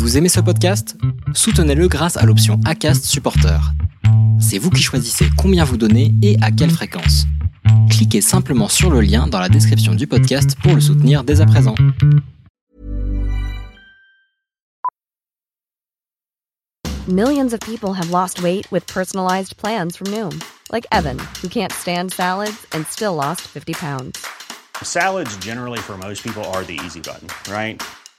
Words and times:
Vous 0.00 0.16
aimez 0.16 0.30
ce 0.30 0.40
podcast? 0.40 0.96
Soutenez-le 1.34 1.86
grâce 1.86 2.16
à 2.16 2.24
l'option 2.24 2.58
ACAST 2.64 3.04
Supporter. 3.04 3.60
C'est 4.40 4.56
vous 4.56 4.70
qui 4.70 4.82
choisissez 4.82 5.26
combien 5.36 5.62
vous 5.62 5.76
donnez 5.76 6.14
et 6.22 6.38
à 6.40 6.50
quelle 6.50 6.70
fréquence. 6.70 7.26
Cliquez 7.90 8.22
simplement 8.22 8.68
sur 8.68 8.90
le 8.90 9.02
lien 9.02 9.26
dans 9.26 9.38
la 9.38 9.50
description 9.50 9.94
du 9.94 10.06
podcast 10.06 10.56
pour 10.62 10.74
le 10.74 10.80
soutenir 10.80 11.22
dès 11.22 11.42
à 11.42 11.46
présent. 11.46 11.74
Millions 17.06 17.52
of 17.52 17.60
people 17.60 17.92
have 17.92 18.10
lost 18.10 18.42
weight 18.42 18.72
with 18.72 18.86
personalized 18.86 19.58
plans 19.58 19.98
from 19.98 20.06
Noom, 20.10 20.32
like 20.72 20.86
Evan, 20.92 21.18
who 21.42 21.48
can't 21.50 21.72
stand 21.74 22.10
salads 22.10 22.66
and 22.72 22.84
still 22.88 23.16
lost 23.16 23.42
50 23.42 23.74
pounds. 23.74 24.18
Salads, 24.82 25.36
generally, 25.36 25.78
for 25.78 25.98
most 25.98 26.22
people, 26.22 26.42
are 26.54 26.64
the 26.64 26.80
easy 26.86 27.00
button, 27.00 27.28
right? 27.52 27.82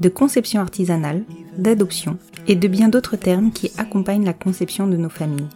de 0.00 0.08
conception 0.08 0.60
artisanale, 0.60 1.24
d'adoption 1.56 2.18
et 2.46 2.54
de 2.54 2.68
bien 2.68 2.88
d'autres 2.88 3.16
termes 3.16 3.50
qui 3.50 3.72
accompagnent 3.78 4.24
la 4.24 4.32
conception 4.32 4.86
de 4.86 4.96
nos 4.96 5.08
familles. 5.08 5.48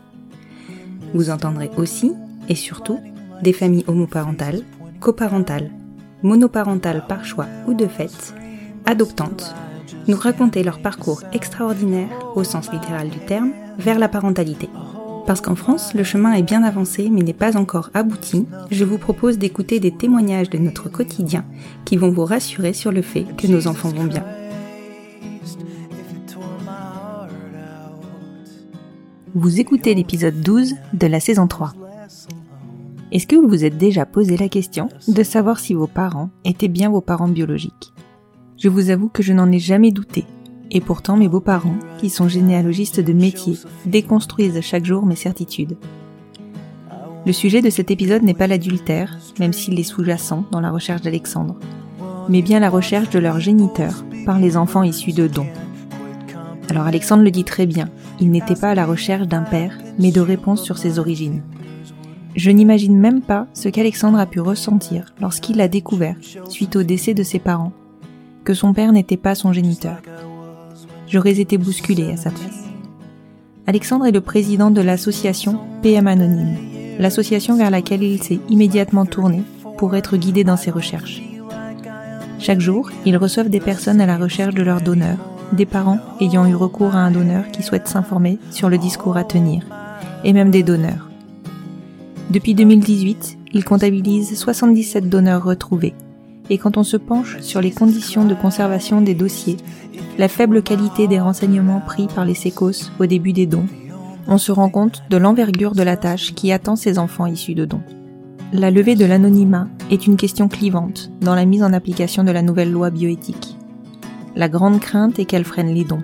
Vous 1.15 1.31
entendrez 1.31 1.71
aussi, 1.77 2.13
et 2.49 2.55
surtout, 2.55 2.99
des 3.43 3.53
familles 3.53 3.85
homoparentales, 3.87 4.63
coparentales, 5.01 5.71
monoparentales 6.23 7.05
par 7.09 7.25
choix 7.25 7.47
ou 7.67 7.75
de 7.75 7.87
fait, 7.87 8.35
adoptantes, 8.87 9.55
nous 10.09 10.17
raconter 10.17 10.63
leur 10.63 10.81
parcours 10.81 11.23
extraordinaire, 11.33 12.09
au 12.35 12.45
sens 12.45 12.73
littéral 12.73 13.09
du 13.09 13.19
terme, 13.21 13.53
vers 13.79 13.99
la 13.99 14.09
parentalité. 14.09 14.69
Parce 15.27 15.41
qu'en 15.41 15.55
France, 15.55 15.95
le 15.95 16.03
chemin 16.03 16.33
est 16.33 16.43
bien 16.43 16.63
avancé 16.63 17.09
mais 17.11 17.23
n'est 17.23 17.33
pas 17.33 17.57
encore 17.57 17.91
abouti, 17.95 18.47
je 18.71 18.85
vous 18.85 18.99
propose 18.99 19.39
d'écouter 19.39 19.81
des 19.81 19.93
témoignages 19.93 20.51
de 20.51 20.59
notre 20.59 20.89
quotidien 20.89 21.45
qui 21.85 21.97
vont 21.97 22.11
vous 22.11 22.25
rassurer 22.25 22.73
sur 22.73 22.93
le 22.93 23.03
fait 23.03 23.27
que 23.37 23.47
nos 23.47 23.67
enfants 23.67 23.91
vont 23.91 24.05
bien. 24.05 24.25
Vous 29.35 29.61
écoutez 29.61 29.95
l'épisode 29.95 30.41
12 30.41 30.75
de 30.93 31.07
la 31.07 31.21
saison 31.21 31.47
3. 31.47 31.75
Est-ce 33.13 33.27
que 33.27 33.37
vous 33.37 33.49
vous 33.49 33.65
êtes 33.65 33.79
déjà 33.79 34.05
posé 34.05 34.37
la 34.37 34.49
question 34.49 34.89
de 35.07 35.23
savoir 35.23 35.61
si 35.61 35.75
vos 35.75 35.87
parents 35.87 36.31
étaient 36.45 36.69
bien 36.69 36.91
vos 36.91 37.01
parents 37.01 37.29
biologiques? 37.29 37.93
Je 38.57 38.69
vous 38.69 38.91
avoue 38.91 39.09
que 39.09 39.23
je 39.23 39.33
n'en 39.33 39.51
ai 39.53 39.59
jamais 39.59 39.93
douté. 39.93 40.25
Et 40.71 40.81
pourtant, 40.81 41.17
mes 41.17 41.29
beaux-parents, 41.29 41.77
qui 41.99 42.11
sont 42.11 42.29
généalogistes 42.29 43.01
de 43.01 43.13
métier, 43.13 43.59
déconstruisent 43.87 44.61
chaque 44.61 44.85
jour 44.85 45.05
mes 45.05 45.17
certitudes. 45.17 45.77
Le 47.27 47.33
sujet 47.33 47.61
de 47.61 47.71
cet 47.71 47.91
épisode 47.91 48.23
n'est 48.23 48.35
pas 48.35 48.47
l'adultère, 48.47 49.19
même 49.39 49.53
s'il 49.53 49.79
est 49.79 49.85
sous-jacent 49.85 50.45
dans 50.51 50.61
la 50.61 50.71
recherche 50.71 51.03
d'Alexandre, 51.03 51.57
mais 52.29 52.41
bien 52.41 52.61
la 52.61 52.71
recherche 52.71 53.11
de 53.11 53.19
leur 53.19 53.41
géniteur 53.41 54.05
par 54.25 54.39
les 54.39 54.57
enfants 54.57 54.83
issus 54.83 55.13
de 55.13 55.27
dons. 55.27 55.49
Alors 56.71 56.87
Alexandre 56.87 57.25
le 57.25 57.31
dit 57.31 57.45
très 57.45 57.67
bien, 57.67 57.89
il 58.21 58.31
n'était 58.31 58.55
pas 58.55 58.71
à 58.71 58.75
la 58.75 58.87
recherche 58.87 59.27
d'un 59.27 59.43
père, 59.43 59.77
mais 59.99 60.13
de 60.13 60.21
réponses 60.21 60.63
sur 60.63 60.79
ses 60.79 60.99
origines. 60.99 61.43
Je 62.37 62.51
n'imagine 62.51 62.97
même 62.97 63.23
pas 63.23 63.49
ce 63.55 63.69
qu'Alexandre 63.69 64.19
a 64.19 64.27
pu 64.27 64.41
ressentir 64.41 65.13
lorsqu'il 65.21 65.61
a 65.61 65.69
découvert, 65.69 66.17
suite 66.49 66.77
au 66.77 66.85
décès 66.85 67.13
de 67.13 67.25
ses 67.25 67.41
parents, 67.41 67.73
que 68.45 68.55
son 68.55 68.73
père 68.73 68.93
n'était 68.93 69.17
pas 69.17 69.35
son 69.35 69.53
géniteur. 69.53 69.99
J'aurais 71.11 71.41
été 71.41 71.59
bousculée 71.59 72.13
à 72.13 72.17
sa 72.17 72.31
place. 72.31 72.69
Alexandre 73.67 74.07
est 74.07 74.13
le 74.13 74.21
président 74.21 74.71
de 74.71 74.81
l'association 74.81 75.59
PM 75.83 76.07
Anonyme, 76.07 76.57
l'association 77.01 77.57
vers 77.57 77.71
laquelle 77.71 78.05
il 78.05 78.23
s'est 78.23 78.39
immédiatement 78.49 79.07
tourné 79.07 79.43
pour 79.77 79.97
être 79.97 80.17
guidé 80.17 80.45
dans 80.45 80.57
ses 80.57 80.71
recherches. 80.71 81.21
Chaque 82.39 82.61
jour, 82.61 82.91
ils 83.05 83.17
reçoivent 83.17 83.51
des 83.51 83.59
personnes 83.59 84.01
à 84.01 84.07
la 84.07 84.19
recherche 84.19 84.55
de 84.55 84.63
leur 84.63 84.83
donneur, 84.83 85.17
des 85.53 85.67
parents 85.67 85.99
ayant 86.21 86.47
eu 86.47 86.55
recours 86.55 86.95
à 86.95 87.01
un 87.01 87.11
donneur 87.11 87.51
qui 87.51 87.65
souhaite 87.65 87.89
s'informer 87.89 88.39
sur 88.53 88.69
le 88.69 88.79
discours 88.79 89.17
à 89.17 89.25
tenir, 89.25 89.65
et 90.23 90.33
même 90.33 90.53
des 90.53 90.63
donneurs. 90.63 91.11
Depuis 92.31 92.55
2018, 92.55 93.37
ils 93.53 93.65
comptabilisent 93.65 94.39
77 94.39 95.09
donneurs 95.09 95.43
retrouvés. 95.43 95.95
Et 96.51 96.59
quand 96.59 96.77
on 96.77 96.83
se 96.83 96.97
penche 96.97 97.41
sur 97.41 97.61
les 97.61 97.71
conditions 97.71 98.25
de 98.25 98.35
conservation 98.35 99.01
des 99.01 99.15
dossiers, 99.15 99.57
la 100.19 100.29
faible 100.29 100.63
qualité 100.63 101.07
des 101.07 101.21
renseignements 101.21 101.81
pris 101.81 102.09
par 102.09 102.25
les 102.25 102.35
sécos 102.35 102.91
au 102.99 103.07
début 103.07 103.33
des 103.33 103.47
dons, 103.47 103.67
on 104.27 104.37
se 104.37 104.51
rend 104.51 104.69
compte 104.69 105.05
de 105.09 105.17
l'envergure 105.17 105.75
de 105.75 105.83
la 105.83 105.97
tâche 105.97 106.35
qui 106.35 106.51
attend 106.53 106.77
ces 106.77 106.99
enfants 106.99 107.27
issus 107.27 107.55
de 107.55 107.65
dons. 107.65 107.83
La 108.53 108.73
levée 108.73 108.97
de 108.97 109.05
l'anonymat 109.05 109.69
est 109.93 110.09
une 110.09 110.17
question 110.17 110.49
clivante 110.49 111.13
dans 111.21 111.37
la 111.37 111.45
mise 111.45 111.63
en 111.63 111.73
application 111.73 112.25
de 112.25 112.33
la 112.33 112.43
nouvelle 112.43 112.73
loi 112.73 112.91
bioéthique. 112.91 113.57
La 114.35 114.49
grande 114.49 114.81
crainte 114.81 115.21
est 115.21 115.25
qu'elle 115.25 115.45
freine 115.45 115.73
les 115.73 115.85
dons. 115.85 116.03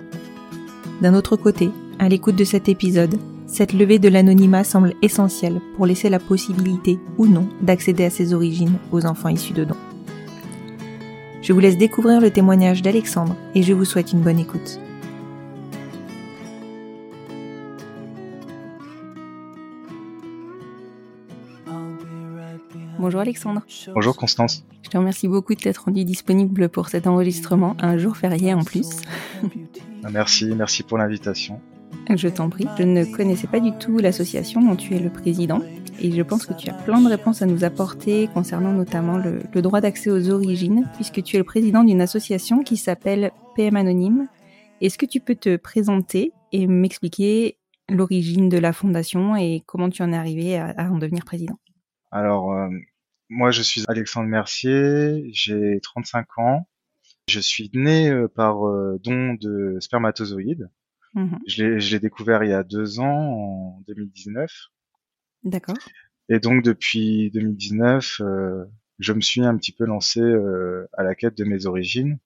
D'un 1.01 1.13
autre 1.13 1.35
côté, 1.35 1.69
à 1.99 2.07
l'écoute 2.07 2.37
de 2.37 2.45
cet 2.45 2.69
épisode, 2.69 3.15
cette 3.47 3.73
levée 3.73 3.99
de 3.99 4.09
l'anonymat 4.09 4.63
semble 4.63 4.93
essentielle 5.01 5.59
pour 5.75 5.85
laisser 5.85 6.09
la 6.09 6.19
possibilité 6.19 6.99
ou 7.17 7.27
non 7.27 7.47
d'accéder 7.61 8.05
à 8.05 8.09
ses 8.09 8.33
origines 8.33 8.77
aux 8.91 9.05
enfants 9.05 9.29
issus 9.29 9.53
de 9.53 9.65
dons. 9.65 9.75
Je 11.47 11.53
vous 11.53 11.61
laisse 11.61 11.77
découvrir 11.77 12.19
le 12.19 12.29
témoignage 12.29 12.81
d'Alexandre 12.81 13.33
et 13.55 13.63
je 13.63 13.71
vous 13.71 13.85
souhaite 13.85 14.11
une 14.11 14.19
bonne 14.19 14.37
écoute. 14.37 14.81
Bonjour 22.99 23.21
Alexandre. 23.21 23.61
Bonjour 23.93 24.17
Constance. 24.17 24.65
Je 24.83 24.89
te 24.89 24.97
remercie 24.97 25.29
beaucoup 25.29 25.55
de 25.55 25.61
t'être 25.61 25.85
rendu 25.85 26.03
disponible 26.03 26.67
pour 26.67 26.89
cet 26.89 27.07
enregistrement, 27.07 27.77
un 27.79 27.97
jour 27.97 28.17
férié 28.17 28.53
en 28.53 28.65
plus. 28.65 28.89
Ah, 30.03 30.09
Merci, 30.11 30.53
merci 30.53 30.83
pour 30.83 30.97
l'invitation. 30.97 31.61
Je 32.13 32.27
t'en 32.27 32.49
prie. 32.49 32.67
Je 32.77 32.83
ne 32.83 33.05
connaissais 33.05 33.47
pas 33.47 33.61
du 33.61 33.71
tout 33.71 33.99
l'association 33.99 34.61
dont 34.61 34.75
tu 34.75 34.95
es 34.95 34.99
le 34.99 35.09
président 35.09 35.61
et 35.99 36.11
je 36.11 36.21
pense 36.21 36.45
que 36.45 36.53
tu 36.53 36.69
as 36.69 36.73
plein 36.73 37.01
de 37.01 37.07
réponses 37.07 37.41
à 37.41 37.45
nous 37.45 37.63
apporter 37.63 38.27
concernant 38.33 38.71
notamment 38.73 39.17
le, 39.17 39.41
le 39.53 39.61
droit 39.61 39.81
d'accès 39.81 40.09
aux 40.09 40.29
origines 40.29 40.87
puisque 40.95 41.23
tu 41.23 41.35
es 41.35 41.39
le 41.39 41.45
président 41.45 41.83
d'une 41.83 42.01
association 42.01 42.63
qui 42.63 42.77
s'appelle 42.77 43.31
PM 43.55 43.75
Anonyme. 43.75 44.27
Est-ce 44.81 44.97
que 44.97 45.05
tu 45.05 45.19
peux 45.19 45.35
te 45.35 45.55
présenter 45.55 46.33
et 46.51 46.67
m'expliquer 46.67 47.57
l'origine 47.89 48.49
de 48.49 48.57
la 48.57 48.73
fondation 48.73 49.35
et 49.35 49.63
comment 49.65 49.89
tu 49.89 50.01
en 50.03 50.11
es 50.13 50.17
arrivé 50.17 50.57
à, 50.57 50.69
à 50.77 50.89
en 50.89 50.97
devenir 50.97 51.25
président? 51.25 51.57
Alors, 52.11 52.53
euh, 52.53 52.69
moi 53.29 53.51
je 53.51 53.61
suis 53.61 53.83
Alexandre 53.87 54.27
Mercier, 54.27 55.29
j'ai 55.33 55.79
35 55.81 56.37
ans. 56.37 56.67
Je 57.27 57.39
suis 57.39 57.69
né 57.73 58.09
euh, 58.09 58.27
par 58.27 58.67
euh, 58.67 58.99
don 59.03 59.33
de 59.33 59.77
spermatozoïdes. 59.79 60.69
Mhm. 61.13 61.39
Je 61.47 61.91
l'ai 61.91 61.99
découvert 61.99 62.43
il 62.43 62.51
y 62.51 62.53
a 62.53 62.63
deux 62.63 62.99
ans, 62.99 63.05
en 63.05 63.81
2019. 63.87 64.49
D'accord. 65.43 65.91
Et 66.29 66.39
donc 66.39 66.63
depuis 66.63 67.31
2019, 67.31 68.21
euh, 68.21 68.63
je 68.99 69.11
me 69.13 69.19
suis 69.21 69.41
un 69.41 69.57
petit 69.57 69.73
peu 69.73 69.85
lancé 69.85 70.21
euh, 70.21 70.87
à 70.93 71.03
la 71.03 71.15
quête 71.15 71.37
de 71.37 71.43
mes 71.43 71.65
origines. 71.65 72.17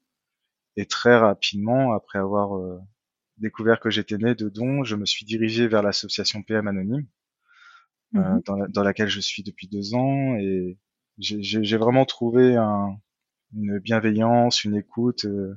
Et 0.78 0.86
très 0.88 1.18
rapidement, 1.18 1.94
après 1.94 2.20
avoir 2.20 2.58
euh, 2.58 2.80
découvert 3.38 3.80
que 3.82 3.90
j'étais 3.92 4.18
né 4.18 4.36
de 4.36 4.50
dons, 4.50 4.84
je 4.86 4.96
me 4.98 5.06
suis 5.06 5.26
dirigé 5.26 5.68
vers 5.68 5.84
l'association 5.84 6.44
PM 6.44 6.68
Anonyme, 6.70 7.08
euh, 8.18 8.22
Mhm. 8.22 8.42
dans, 8.46 8.56
la- 8.56 8.68
dans 8.68 8.84
laquelle 8.84 9.08
je 9.10 9.20
suis 9.20 9.44
depuis 9.44 9.68
deux 9.68 9.94
ans. 9.94 10.36
Et 10.38 10.78
j'ai 11.18 11.78
vraiment 11.78 12.06
trouvé 12.06 12.56
un- 12.56 12.98
une 13.56 13.80
bienveillance, 13.80 14.64
une 14.66 14.76
écoute 14.76 15.26
euh, 15.26 15.56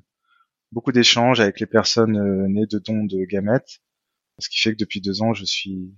beaucoup 0.72 0.92
d'échanges 0.92 1.40
avec 1.40 1.60
les 1.60 1.66
personnes 1.66 2.18
euh, 2.18 2.48
nées 2.48 2.66
de 2.66 2.78
dons 2.78 3.04
de 3.04 3.24
gamètes, 3.26 3.80
ce 4.38 4.48
qui 4.50 4.60
fait 4.60 4.72
que 4.72 4.78
depuis 4.78 5.00
deux 5.02 5.22
ans, 5.22 5.34
je 5.34 5.44
suis, 5.46 5.94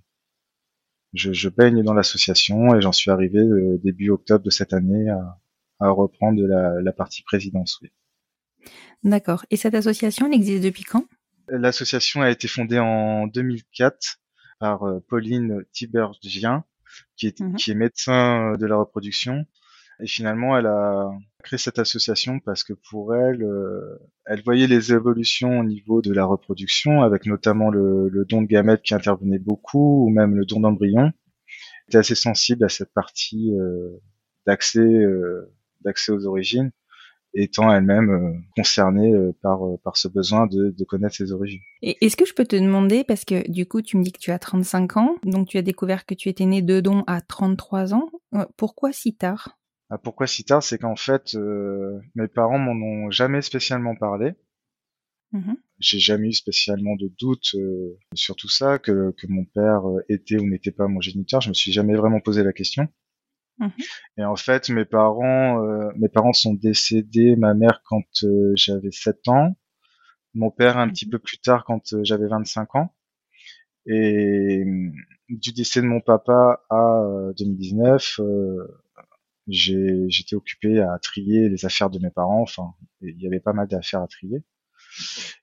je, 1.17 1.33
je 1.33 1.49
baigne 1.49 1.83
dans 1.83 1.93
l'association 1.93 2.75
et 2.75 2.81
j'en 2.81 2.91
suis 2.91 3.11
arrivé 3.11 3.39
euh, 3.39 3.77
début 3.83 4.09
octobre 4.09 4.43
de 4.43 4.49
cette 4.49 4.73
année 4.73 5.09
à, 5.09 5.39
à 5.79 5.89
reprendre 5.89 6.41
la, 6.47 6.81
la 6.81 6.91
partie 6.93 7.23
présidence. 7.23 7.79
Oui. 7.81 7.89
D'accord. 9.03 9.45
Et 9.51 9.57
cette 9.57 9.75
association, 9.75 10.27
elle 10.27 10.33
existe 10.33 10.63
depuis 10.63 10.83
quand? 10.83 11.05
L'association 11.49 12.21
a 12.21 12.29
été 12.29 12.47
fondée 12.47 12.79
en 12.79 13.27
2004 13.27 14.19
par 14.59 14.83
euh, 14.83 14.99
Pauline 15.07 15.63
Tibergien, 15.71 16.63
qui 17.15 17.27
est, 17.27 17.39
Mhm. 17.39 17.55
qui 17.55 17.71
est 17.71 17.75
médecin 17.75 18.55
de 18.57 18.65
la 18.65 18.75
reproduction. 18.77 19.45
Et 19.99 20.07
finalement, 20.07 20.57
elle 20.57 20.67
a 20.67 21.11
créé 21.43 21.57
cette 21.57 21.79
association 21.79 22.39
parce 22.39 22.63
que 22.63 22.73
pour 22.73 23.15
elle, 23.15 23.41
euh, 23.41 23.97
elle 24.25 24.43
voyait 24.43 24.67
les 24.67 24.93
évolutions 24.93 25.59
au 25.59 25.63
niveau 25.63 26.01
de 26.01 26.13
la 26.13 26.25
reproduction, 26.25 27.01
avec 27.01 27.25
notamment 27.25 27.69
le, 27.69 28.25
don 28.29 28.41
de 28.41 28.47
gamètes 28.47 28.83
qui 28.83 28.93
intervenait 28.93 29.39
beaucoup, 29.39 30.05
ou 30.05 30.09
même 30.09 30.35
le 30.35 30.45
don 30.45 30.59
d'embryon. 30.59 31.11
Elle 31.87 31.89
était 31.89 31.97
assez 31.97 32.15
sensible 32.15 32.63
à 32.63 32.69
cette 32.69 32.93
partie 32.93 33.53
euh, 33.53 34.01
d'accès 34.45 34.79
euh, 34.79 35.53
d'accès 35.81 36.11
aux 36.11 36.25
origines, 36.27 36.71
étant 37.33 37.73
elle-même 37.73 38.43
concernée 38.55 39.13
par, 39.41 39.61
ce 39.95 40.07
besoin 40.07 40.47
de, 40.47 40.73
connaître 40.85 41.15
ses 41.15 41.31
origines. 41.31 41.61
Est-ce 41.81 42.17
que 42.17 42.25
je 42.25 42.33
peux 42.33 42.45
te 42.45 42.55
demander, 42.55 43.03
parce 43.03 43.23
que 43.25 43.49
du 43.49 43.67
coup, 43.67 43.81
tu 43.81 43.95
me 43.95 44.03
dis 44.03 44.11
que 44.11 44.19
tu 44.19 44.31
as 44.31 44.39
35 44.39 44.97
ans, 44.97 45.15
donc 45.23 45.47
tu 45.47 45.57
as 45.57 45.61
découvert 45.61 46.05
que 46.05 46.15
tu 46.15 46.29
étais 46.29 46.45
né 46.45 46.61
de 46.61 46.81
don 46.81 47.03
à 47.05 47.21
33 47.21 47.93
ans. 47.93 48.09
Pourquoi 48.57 48.91
si 48.91 49.15
tard? 49.15 49.57
Ah, 49.89 49.97
pourquoi 49.97 50.27
si 50.27 50.43
tard 50.43 50.63
C'est 50.63 50.77
qu'en 50.77 50.95
fait, 50.95 51.35
euh, 51.35 51.99
mes 52.15 52.27
parents 52.27 52.59
m'en 52.59 52.73
ont 52.73 53.11
jamais 53.11 53.41
spécialement 53.41 53.95
parlé. 53.95 54.33
Mhm. 55.31 55.57
J'ai 55.79 55.99
jamais 55.99 56.29
eu 56.29 56.33
spécialement 56.33 56.95
de 56.95 57.11
doute 57.19 57.55
euh, 57.55 57.97
sur 58.13 58.35
tout 58.35 58.49
ça, 58.49 58.79
que, 58.79 59.11
que 59.17 59.27
mon 59.27 59.45
père 59.45 59.87
euh, 59.87 60.03
était 60.09 60.37
ou 60.37 60.47
n'était 60.47 60.71
pas 60.71 60.87
mon 60.87 61.01
géniteur. 61.01 61.41
Je 61.41 61.49
me 61.49 61.53
suis 61.53 61.71
jamais 61.71 61.95
vraiment 61.95 62.19
posé 62.19 62.43
la 62.43 62.53
question. 62.53 62.87
Mhm. 63.59 63.71
Et 64.17 64.23
en 64.23 64.35
fait, 64.35 64.69
mes 64.69 64.85
parents, 64.85 65.63
euh, 65.63 65.91
mes 65.97 66.09
parents 66.09 66.33
sont 66.33 66.53
décédés. 66.53 67.35
Ma 67.35 67.53
mère 67.53 67.81
quand 67.85 68.23
euh, 68.23 68.53
j'avais 68.55 68.91
7 68.91 69.27
ans, 69.27 69.55
mon 70.33 70.51
père 70.51 70.77
un 70.77 70.89
petit 70.89 71.07
peu 71.07 71.19
plus 71.19 71.39
tard 71.39 71.63
quand 71.65 71.93
euh, 71.93 72.03
j'avais 72.03 72.27
25 72.27 72.75
ans. 72.75 72.93
Et 73.85 74.63
euh, 74.65 74.91
du 75.29 75.53
décès 75.53 75.81
de 75.81 75.87
mon 75.87 76.01
papa 76.01 76.63
à 76.69 77.01
euh, 77.03 77.33
2019, 77.37 78.19
euh, 78.19 78.67
j'ai 78.85 78.86
j'étais 79.47 80.35
occupé 80.35 80.79
à 80.81 80.97
trier 80.99 81.49
les 81.49 81.65
affaires 81.65 81.89
de 81.89 81.99
mes 81.99 82.11
parents. 82.11 82.41
Enfin, 82.41 82.73
il 83.01 83.21
y 83.21 83.27
avait 83.27 83.39
pas 83.39 83.53
mal 83.53 83.67
d'affaires 83.67 84.01
à 84.01 84.07
trier. 84.07 84.43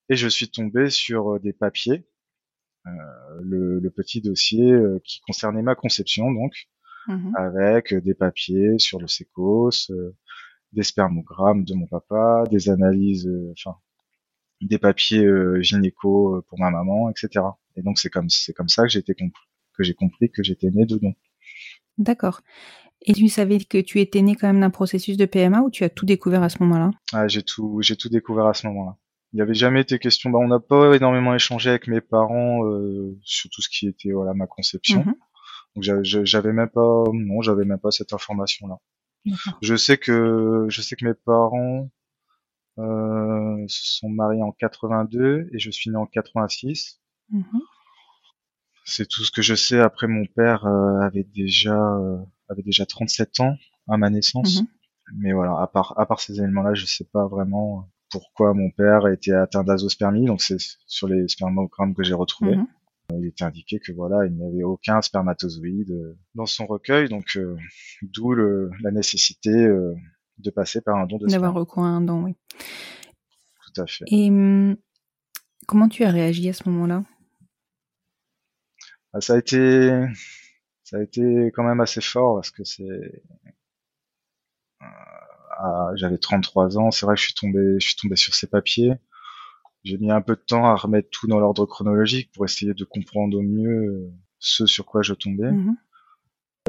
Et 0.08 0.16
je 0.16 0.28
suis 0.28 0.48
tombé 0.50 0.90
sur 0.90 1.34
euh, 1.34 1.38
des 1.38 1.52
papiers, 1.52 2.06
euh, 2.86 2.90
le, 3.42 3.80
le 3.80 3.90
petit 3.90 4.20
dossier 4.20 4.72
euh, 4.72 5.00
qui 5.04 5.20
concernait 5.22 5.62
ma 5.62 5.74
conception, 5.74 6.32
donc 6.32 6.54
Mhm. 7.06 7.32
avec 7.36 7.92
euh, 7.92 8.00
des 8.00 8.14
papiers 8.14 8.78
sur 8.78 8.98
le 9.00 9.08
sécos, 9.08 9.90
euh, 9.90 10.16
des 10.72 10.82
spermogrammes 10.82 11.64
de 11.64 11.74
mon 11.74 11.86
papa, 11.86 12.44
des 12.50 12.70
analyses, 12.70 13.26
euh, 13.28 13.52
enfin 13.52 13.78
des 14.62 14.78
papiers 14.78 15.24
euh, 15.24 15.60
gynéco 15.62 16.42
pour 16.48 16.58
ma 16.58 16.70
maman, 16.70 17.10
etc. 17.10 17.44
Et 17.76 17.82
donc 17.82 17.98
c'est 17.98 18.10
comme 18.10 18.30
c'est 18.30 18.54
comme 18.54 18.68
ça 18.68 18.84
que 18.84 18.88
j'ai 18.88 19.00
été 19.00 19.14
compris 19.14 19.44
que 19.76 19.82
j'ai 19.84 19.94
compris 19.94 20.30
que 20.30 20.42
j'étais 20.42 20.70
né 20.70 20.86
de 20.86 20.96
don. 20.98 21.14
D'accord. 21.98 22.40
Et 23.02 23.12
tu 23.12 23.28
savais 23.28 23.58
que 23.58 23.78
tu 23.80 24.00
étais 24.00 24.22
né 24.22 24.34
quand 24.34 24.46
même 24.46 24.60
d'un 24.60 24.70
processus 24.70 25.16
de 25.16 25.26
PMA 25.26 25.60
ou 25.60 25.70
tu 25.70 25.84
as 25.84 25.90
tout 25.90 26.06
découvert 26.06 26.42
à 26.42 26.48
ce 26.48 26.62
moment-là? 26.62 26.90
Ah, 27.12 27.28
j'ai 27.28 27.42
tout 27.42 27.78
j'ai 27.82 27.96
tout 27.96 28.08
découvert 28.08 28.46
à 28.46 28.54
ce 28.54 28.66
moment-là. 28.68 28.96
Il 29.32 29.36
n'y 29.36 29.42
avait 29.42 29.54
jamais 29.54 29.80
été 29.82 29.98
question. 29.98 30.30
Bah, 30.30 30.38
on 30.40 30.48
n'a 30.48 30.60
pas 30.60 30.94
énormément 30.94 31.34
échangé 31.34 31.68
avec 31.70 31.86
mes 31.88 32.00
parents 32.00 32.64
euh, 32.64 33.18
sur 33.22 33.50
tout 33.50 33.60
ce 33.60 33.68
qui 33.68 33.88
était 33.88 34.12
voilà 34.12 34.32
ma 34.32 34.46
conception. 34.46 35.00
Mhm. 35.04 35.14
Donc 35.76 36.02
j'avais- 36.04 36.52
même 36.52 36.68
pas 36.70 37.04
non 37.12 37.42
j'avais 37.42 37.64
même 37.64 37.80
pas 37.80 37.90
cette 37.90 38.12
information 38.12 38.68
là. 38.68 38.76
D'accord. 39.26 39.58
Je 39.60 39.74
sais 39.74 39.98
que 39.98 40.66
je 40.68 40.80
sais 40.82 40.96
que 40.96 41.04
mes 41.04 41.14
parents 41.14 41.90
euh, 42.78 43.64
se 43.68 43.98
sont 43.98 44.08
mariés 44.08 44.42
en 44.42 44.52
82 44.52 45.48
et 45.52 45.58
je 45.58 45.70
suis 45.70 45.90
né 45.90 45.96
en 45.96 46.06
86. 46.06 47.00
Mhm. 47.30 47.44
C'est 48.84 49.08
tout 49.08 49.24
ce 49.24 49.30
que 49.32 49.42
je 49.42 49.54
sais. 49.54 49.80
Après, 49.80 50.06
mon 50.06 50.26
père 50.26 50.66
euh, 50.66 51.00
avait 51.00 51.24
déjà 51.24 51.74
euh, 51.96 52.18
avait 52.54 52.62
déjà 52.62 52.86
37 52.86 53.40
ans 53.40 53.56
à 53.88 53.96
ma 53.96 54.10
naissance. 54.10 54.60
Mhm. 54.60 54.66
Mais 55.18 55.32
voilà, 55.32 55.60
à 55.60 55.66
part 55.66 55.98
à 55.98 56.06
part 56.06 56.20
ces 56.20 56.38
éléments-là, 56.38 56.74
je 56.74 56.86
sais 56.86 57.04
pas 57.04 57.26
vraiment 57.26 57.90
pourquoi 58.10 58.54
mon 58.54 58.70
père 58.70 59.06
était 59.08 59.32
atteint 59.32 59.64
d'azospermie. 59.64 60.26
Donc 60.26 60.40
c'est 60.40 60.56
sur 60.86 61.08
les 61.08 61.28
spermogrammes 61.28 61.94
que 61.94 62.02
j'ai 62.02 62.14
retrouvés. 62.14 62.56
Mhm. 62.56 62.66
Il 63.12 63.26
était 63.26 63.44
indiqué 63.44 63.78
que 63.78 63.92
voilà, 63.92 64.24
il 64.26 64.32
n'y 64.32 64.46
avait 64.46 64.62
aucun 64.62 65.02
spermatozoïde 65.02 65.90
euh, 65.90 66.16
dans 66.34 66.46
son 66.46 66.66
recueil, 66.66 67.08
donc 67.08 67.36
euh, 67.36 67.56
d'où 68.02 68.32
la 68.32 68.90
nécessité 68.90 69.50
euh, 69.50 69.94
de 70.38 70.50
passer 70.50 70.80
par 70.80 70.96
un 70.96 71.06
don 71.06 71.18
de 71.18 71.26
D'avoir 71.26 71.52
recours 71.52 71.84
à 71.84 71.88
un 71.88 72.00
don, 72.00 72.24
oui. 72.24 72.34
Tout 72.58 73.82
à 73.82 73.86
fait. 73.86 74.04
Et 74.08 74.30
hum, 74.30 74.76
comment 75.66 75.88
tu 75.88 76.04
as 76.04 76.10
réagi 76.10 76.48
à 76.48 76.54
ce 76.54 76.68
moment-là? 76.70 77.04
Ah, 79.12 79.20
ça 79.20 79.34
a 79.34 79.38
été, 79.38 79.90
ça 80.84 80.98
a 80.98 81.02
été 81.02 81.50
quand 81.54 81.64
même 81.64 81.80
assez 81.80 82.00
fort 82.00 82.36
parce 82.36 82.50
que 82.50 82.62
c'est, 82.62 83.22
ah, 84.80 85.90
j'avais 85.94 86.18
33 86.18 86.78
ans. 86.78 86.90
C'est 86.90 87.06
vrai 87.06 87.14
que 87.14 87.20
je 87.20 87.26
suis 87.26 87.34
tombé, 87.34 87.80
je 87.80 87.86
suis 87.86 87.96
tombé 87.96 88.16
sur 88.16 88.34
ces 88.34 88.46
papiers. 88.46 88.92
J'ai 89.82 89.98
mis 89.98 90.10
un 90.10 90.20
peu 90.20 90.36
de 90.36 90.40
temps 90.40 90.66
à 90.66 90.76
remettre 90.76 91.08
tout 91.10 91.26
dans 91.26 91.38
l'ordre 91.38 91.66
chronologique 91.66 92.30
pour 92.32 92.44
essayer 92.44 92.74
de 92.74 92.84
comprendre 92.84 93.36
au 93.36 93.42
mieux 93.42 93.84
euh, 93.86 94.12
ce 94.38 94.66
sur 94.66 94.86
quoi 94.86 95.02
je 95.02 95.14
tombais. 95.14 95.52
Mhm. 95.52 95.76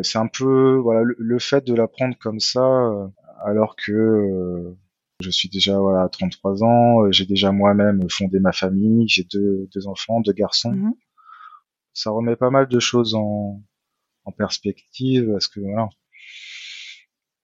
C'est 0.01 0.17
un 0.17 0.27
peu 0.27 0.75
voilà 0.75 1.03
le, 1.03 1.15
le 1.17 1.39
fait 1.39 1.65
de 1.65 1.73
l'apprendre 1.73 2.17
comme 2.17 2.41
ça 2.41 2.65
euh, 2.65 3.07
alors 3.45 3.75
que 3.77 3.91
euh, 3.91 4.77
je 5.21 5.29
suis 5.29 5.49
déjà 5.49 5.79
voilà 5.79 6.03
à 6.03 6.09
33 6.09 6.63
ans, 6.63 7.03
euh, 7.03 7.11
j'ai 7.11 7.25
déjà 7.25 7.51
moi-même 7.51 8.09
fondé 8.09 8.39
ma 8.39 8.51
famille, 8.51 9.07
j'ai 9.07 9.23
deux, 9.23 9.69
deux 9.73 9.87
enfants, 9.87 10.19
deux 10.21 10.33
garçons. 10.33 10.73
Mhm. 10.73 10.93
Ça 11.93 12.11
remet 12.11 12.35
pas 12.35 12.49
mal 12.49 12.67
de 12.67 12.79
choses 12.79 13.15
en, 13.15 13.61
en 14.25 14.31
perspective 14.31 15.29
parce 15.31 15.47
que 15.47 15.59
voilà, 15.59 15.89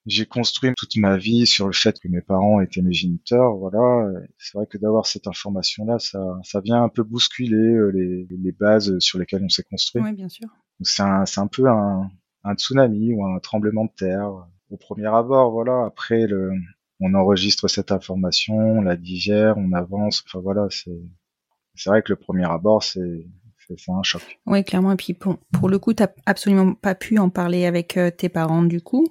j'ai 0.07 0.25
construit 0.25 0.71
toute 0.75 0.95
ma 0.97 1.17
vie 1.17 1.45
sur 1.45 1.67
le 1.67 1.73
fait 1.73 1.99
que 1.99 2.07
mes 2.07 2.21
parents 2.21 2.59
étaient 2.59 2.81
mes 2.81 2.93
géniteurs, 2.93 3.55
voilà. 3.55 4.09
C'est 4.39 4.57
vrai 4.57 4.65
que 4.65 4.77
d'avoir 4.79 5.05
cette 5.05 5.27
information-là, 5.27 5.99
ça, 5.99 6.19
ça 6.43 6.59
vient 6.59 6.83
un 6.83 6.89
peu 6.89 7.03
bousculer 7.03 7.55
euh, 7.55 7.89
les, 7.89 8.25
les 8.29 8.51
bases 8.51 8.97
sur 8.99 9.19
lesquelles 9.19 9.43
on 9.43 9.49
s'est 9.49 9.63
construit. 9.63 10.01
Oui, 10.01 10.13
bien 10.13 10.29
sûr. 10.29 10.47
C'est 10.81 11.03
un, 11.03 11.25
c'est 11.27 11.39
un 11.39 11.47
peu 11.47 11.67
un, 11.67 12.09
un 12.43 12.55
tsunami 12.55 13.13
ou 13.13 13.25
un 13.25 13.39
tremblement 13.39 13.85
de 13.85 13.91
terre 13.95 14.31
au 14.71 14.77
premier 14.77 15.05
abord, 15.05 15.51
voilà. 15.51 15.85
Après, 15.85 16.25
le, 16.25 16.51
on 16.99 17.13
enregistre 17.13 17.67
cette 17.67 17.91
information, 17.91 18.55
on 18.55 18.81
la 18.81 18.95
digère, 18.95 19.55
on 19.57 19.71
avance. 19.73 20.23
Enfin 20.25 20.39
voilà, 20.39 20.67
c'est, 20.71 20.99
c'est 21.75 21.89
vrai 21.91 22.01
que 22.01 22.11
le 22.11 22.17
premier 22.17 22.45
abord, 22.45 22.81
c'est, 22.81 23.27
c'est, 23.77 23.83
c'est 23.85 23.91
un 23.91 24.03
choc. 24.03 24.39
Oui, 24.45 24.63
clairement. 24.63 24.91
Et 24.91 24.97
puis 24.97 25.13
pour, 25.13 25.37
pour 25.51 25.69
le 25.69 25.79
coup, 25.79 25.93
tu 25.93 26.03
n'as 26.03 26.09
absolument 26.25 26.73
pas 26.73 26.95
pu 26.95 27.17
en 27.19 27.29
parler 27.29 27.65
avec 27.65 27.97
euh, 27.97 28.11
tes 28.11 28.29
parents 28.29 28.63
du 28.63 28.81
coup. 28.81 29.05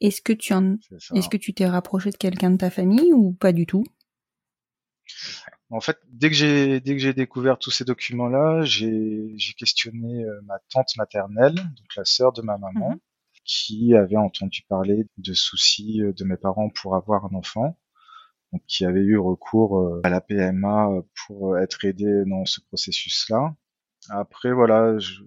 Est-ce 0.00 0.22
que 0.22 0.32
tu 0.32 0.52
en, 0.54 0.76
que 0.76 1.52
t'es 1.52 1.66
rapproché 1.66 2.10
de 2.10 2.16
quelqu'un 2.16 2.50
de 2.50 2.56
ta 2.56 2.70
famille 2.70 3.12
ou 3.12 3.32
pas 3.32 3.52
du 3.52 3.66
tout? 3.66 3.84
En 5.70 5.80
fait, 5.80 5.98
dès 6.08 6.30
que 6.30 6.36
j'ai 6.36 6.80
dès 6.80 6.92
que 6.92 6.98
j'ai 6.98 7.12
découvert 7.12 7.58
tous 7.58 7.70
ces 7.70 7.84
documents-là, 7.84 8.62
j'ai 8.62 9.32
j'ai 9.36 9.52
questionné 9.54 10.24
euh, 10.24 10.40
ma 10.44 10.58
tante 10.70 10.96
maternelle, 10.96 11.54
donc 11.54 11.96
la 11.96 12.04
sœur 12.04 12.32
de 12.32 12.42
ma 12.42 12.56
maman, 12.58 12.90
Mhm. 12.90 12.98
qui 13.44 13.94
avait 13.94 14.16
entendu 14.16 14.62
parler 14.68 15.06
de 15.18 15.34
soucis 15.34 16.00
euh, 16.02 16.12
de 16.12 16.24
mes 16.24 16.36
parents 16.36 16.70
pour 16.70 16.94
avoir 16.96 17.24
un 17.26 17.34
enfant, 17.34 17.78
donc 18.52 18.62
qui 18.66 18.84
avait 18.86 19.00
eu 19.02 19.18
recours 19.18 20.00
à 20.04 20.08
la 20.10 20.20
PMA 20.20 20.88
pour 21.26 21.58
être 21.58 21.84
aidé 21.84 22.24
dans 22.26 22.44
ce 22.46 22.60
processus-là. 22.60 23.54
Après, 24.10 24.52
voilà, 24.52 24.98
je- 24.98 25.22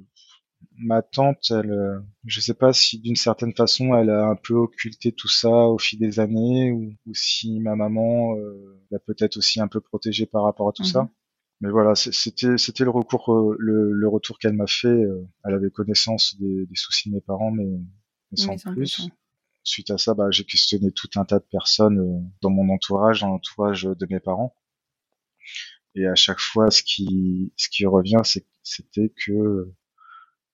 ma 0.78 1.02
tante, 1.04 1.52
elle, 1.52 1.72
euh, 1.72 2.00
je 2.26 2.42
sais 2.42 2.54
pas 2.56 2.74
si 2.74 3.00
d'une 3.00 3.16
certaine 3.18 3.54
façon, 3.56 3.96
elle 3.96 4.10
a 4.12 4.28
un 4.28 4.36
peu 4.36 4.56
occulté 4.56 5.12
tout 5.14 5.28
ça 5.30 5.50
au 5.50 5.78
fil 5.80 6.00
des 6.00 6.20
années, 6.20 6.72
ou, 6.72 6.94
ou 7.08 7.14
si 7.16 7.60
ma 7.62 7.76
maman 7.76 8.36
euh, 8.38 8.80
l'a 8.92 9.00
peut-être 9.00 9.38
aussi 9.38 9.62
un 9.62 9.68
peu 9.68 9.82
protégée 9.82 10.26
par 10.28 10.44
rapport 10.44 10.70
à 10.70 10.74
tout 10.74 10.84
Mhm. 10.84 10.92
ça. 10.92 11.10
Mais 11.62 11.70
voilà, 11.72 11.96
c'était 11.96 12.58
c'était 12.58 12.84
le 12.86 12.92
recours, 12.92 13.34
euh, 13.34 13.56
le, 13.60 13.92
le 13.94 14.08
retour 14.10 14.40
qu'elle 14.40 14.54
m'a 14.54 14.68
fait. 14.68 14.88
euh, 14.90 15.28
Elle 15.46 15.56
avait 15.56 15.72
connaissance 15.72 16.38
des, 16.40 16.66
des 16.68 16.76
soucis 16.76 17.10
de 17.10 17.16
mes 17.16 17.22
parents, 17.22 17.52
mais, 17.52 17.66
mais 18.32 18.38
sans 18.38 18.58
Mais 18.58 18.58
sans 18.58 18.76
plus. 18.76 19.10
Suite 19.64 19.92
à 19.92 19.98
ça, 20.00 20.14
bah, 20.16 20.28
j'ai 20.32 20.46
questionné 20.46 20.92
tout 20.94 21.10
un 21.18 21.26
tas 21.26 21.40
de 21.40 21.46
personnes 21.52 22.32
dans 22.42 22.52
mon 22.52 22.70
entourage, 22.74 23.22
dans 23.22 23.30
l'entourage 23.30 23.84
de 23.86 24.08
mes 24.10 24.20
parents. 24.20 24.56
Et 25.96 26.06
à 26.08 26.16
chaque 26.16 26.40
fois, 26.40 26.70
ce 26.72 26.84
qui, 26.84 27.54
ce 27.58 27.70
qui 27.70 27.86
revient, 27.86 28.22
c'est, 28.24 28.46
c'était 28.64 29.14
que 29.26 29.72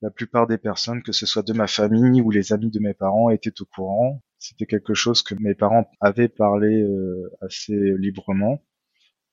la 0.02 0.12
plupart 0.12 0.48
des 0.48 0.58
personnes, 0.58 1.02
que 1.04 1.12
ce 1.12 1.26
soit 1.26 1.44
de 1.44 1.54
ma 1.54 1.68
famille 1.68 2.22
ou 2.22 2.32
les 2.32 2.54
amis 2.54 2.72
de 2.72 2.80
mes 2.80 2.94
parents, 2.94 3.30
étaient 3.30 3.62
au 3.62 3.66
courant. 3.66 4.24
C'était 4.40 4.66
quelque 4.68 4.94
chose 4.94 5.24
que 5.24 5.36
mes 5.40 5.56
parents 5.56 5.90
avaient 6.02 6.28
parlé 6.30 6.82
euh, 6.82 7.32
assez 7.42 7.76
librement, 7.98 8.64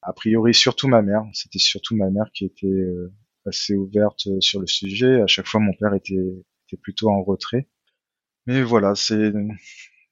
A 0.03 0.13
priori, 0.15 0.55
surtout 0.55 0.89
ma 0.89 1.03
mère. 1.03 1.25
C'était 1.35 1.59
surtout 1.59 1.97
ma 1.97 2.11
mère 2.11 2.31
qui 2.35 2.47
était 2.47 2.67
euh, 2.67 3.13
assez 3.47 3.75
ouverte 3.75 4.29
sur 4.41 4.61
le 4.61 4.67
sujet. 4.67 5.21
À 5.23 5.27
chaque 5.27 5.47
fois, 5.47 5.61
mon 5.61 5.75
père 5.75 5.95
était, 5.95 6.15
était 6.69 6.79
plutôt 6.81 7.11
en 7.11 7.23
retrait. 7.23 7.69
Mais 8.47 8.63
voilà, 8.63 8.95
c'est 8.95 9.33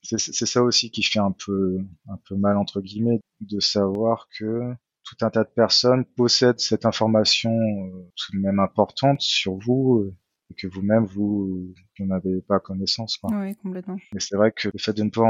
c'est 0.02 0.46
ça 0.46 0.62
aussi 0.62 0.90
qui 0.90 1.02
fait 1.02 1.20
un 1.20 1.32
peu 1.32 1.78
un 2.08 2.16
peu 2.28 2.36
mal 2.36 2.56
entre 2.56 2.80
guillemets 2.80 3.20
de 3.40 3.60
savoir 3.60 4.28
que 4.36 4.74
tout 5.12 5.24
un 5.24 5.30
tas 5.30 5.44
de 5.44 5.50
personnes 5.50 6.04
possèdent 6.04 6.60
cette 6.60 6.86
information 6.86 7.50
euh, 7.50 8.10
tout 8.16 8.36
de 8.36 8.42
même 8.42 8.58
importante 8.60 9.20
sur 9.20 9.54
vous 9.56 10.12
et 10.50 10.54
que 10.54 10.66
vous-même 10.66 11.04
vous, 11.04 11.74
n'en 11.98 12.14
avez 12.14 12.40
pas 12.42 12.60
connaissance. 12.60 13.16
Quoi. 13.16 13.30
Oui, 13.34 13.56
complètement. 13.56 13.96
Mais 14.12 14.20
c'est 14.20 14.36
vrai 14.36 14.52
que 14.52 14.68
le 14.68 14.78
fait 14.78 14.92
de 14.92 15.02
ne 15.02 15.10
pas 15.10 15.22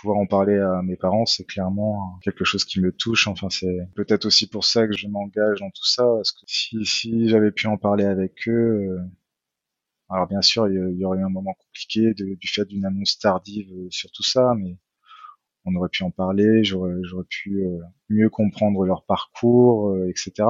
pouvoir 0.00 0.18
en 0.18 0.26
parler 0.26 0.58
à 0.58 0.82
mes 0.82 0.96
parents, 0.96 1.26
c'est 1.26 1.44
clairement 1.44 2.18
quelque 2.22 2.44
chose 2.44 2.64
qui 2.64 2.80
me 2.80 2.92
touche. 2.92 3.28
Enfin, 3.28 3.48
c'est 3.50 3.88
peut-être 3.94 4.24
aussi 4.26 4.48
pour 4.48 4.64
ça 4.64 4.86
que 4.86 4.96
je 4.96 5.06
m'engage 5.08 5.60
dans 5.60 5.70
tout 5.70 5.86
ça, 5.86 6.04
parce 6.04 6.32
que 6.32 6.40
si, 6.46 6.84
si 6.84 7.28
j'avais 7.28 7.52
pu 7.52 7.66
en 7.66 7.76
parler 7.76 8.04
avec 8.04 8.48
eux, 8.48 8.88
euh, 8.90 8.98
alors 10.08 10.26
bien 10.28 10.42
sûr, 10.42 10.68
il 10.68 10.98
y 10.98 11.04
aurait 11.04 11.18
eu 11.18 11.24
un 11.24 11.28
moment 11.28 11.54
compliqué 11.54 12.14
du 12.14 12.48
fait 12.48 12.64
d'une 12.66 12.84
annonce 12.84 13.18
tardive 13.18 13.72
euh, 13.72 13.86
sur 13.90 14.10
tout 14.12 14.22
ça, 14.22 14.54
mais 14.56 14.76
on 15.64 15.74
aurait 15.76 15.88
pu 15.88 16.02
en 16.02 16.10
parler, 16.10 16.64
j'aurais 16.64 16.94
pu 17.28 17.62
euh, 17.62 17.78
mieux 18.10 18.30
comprendre 18.30 18.84
leur 18.84 19.04
parcours, 19.04 19.96
etc 20.08 20.44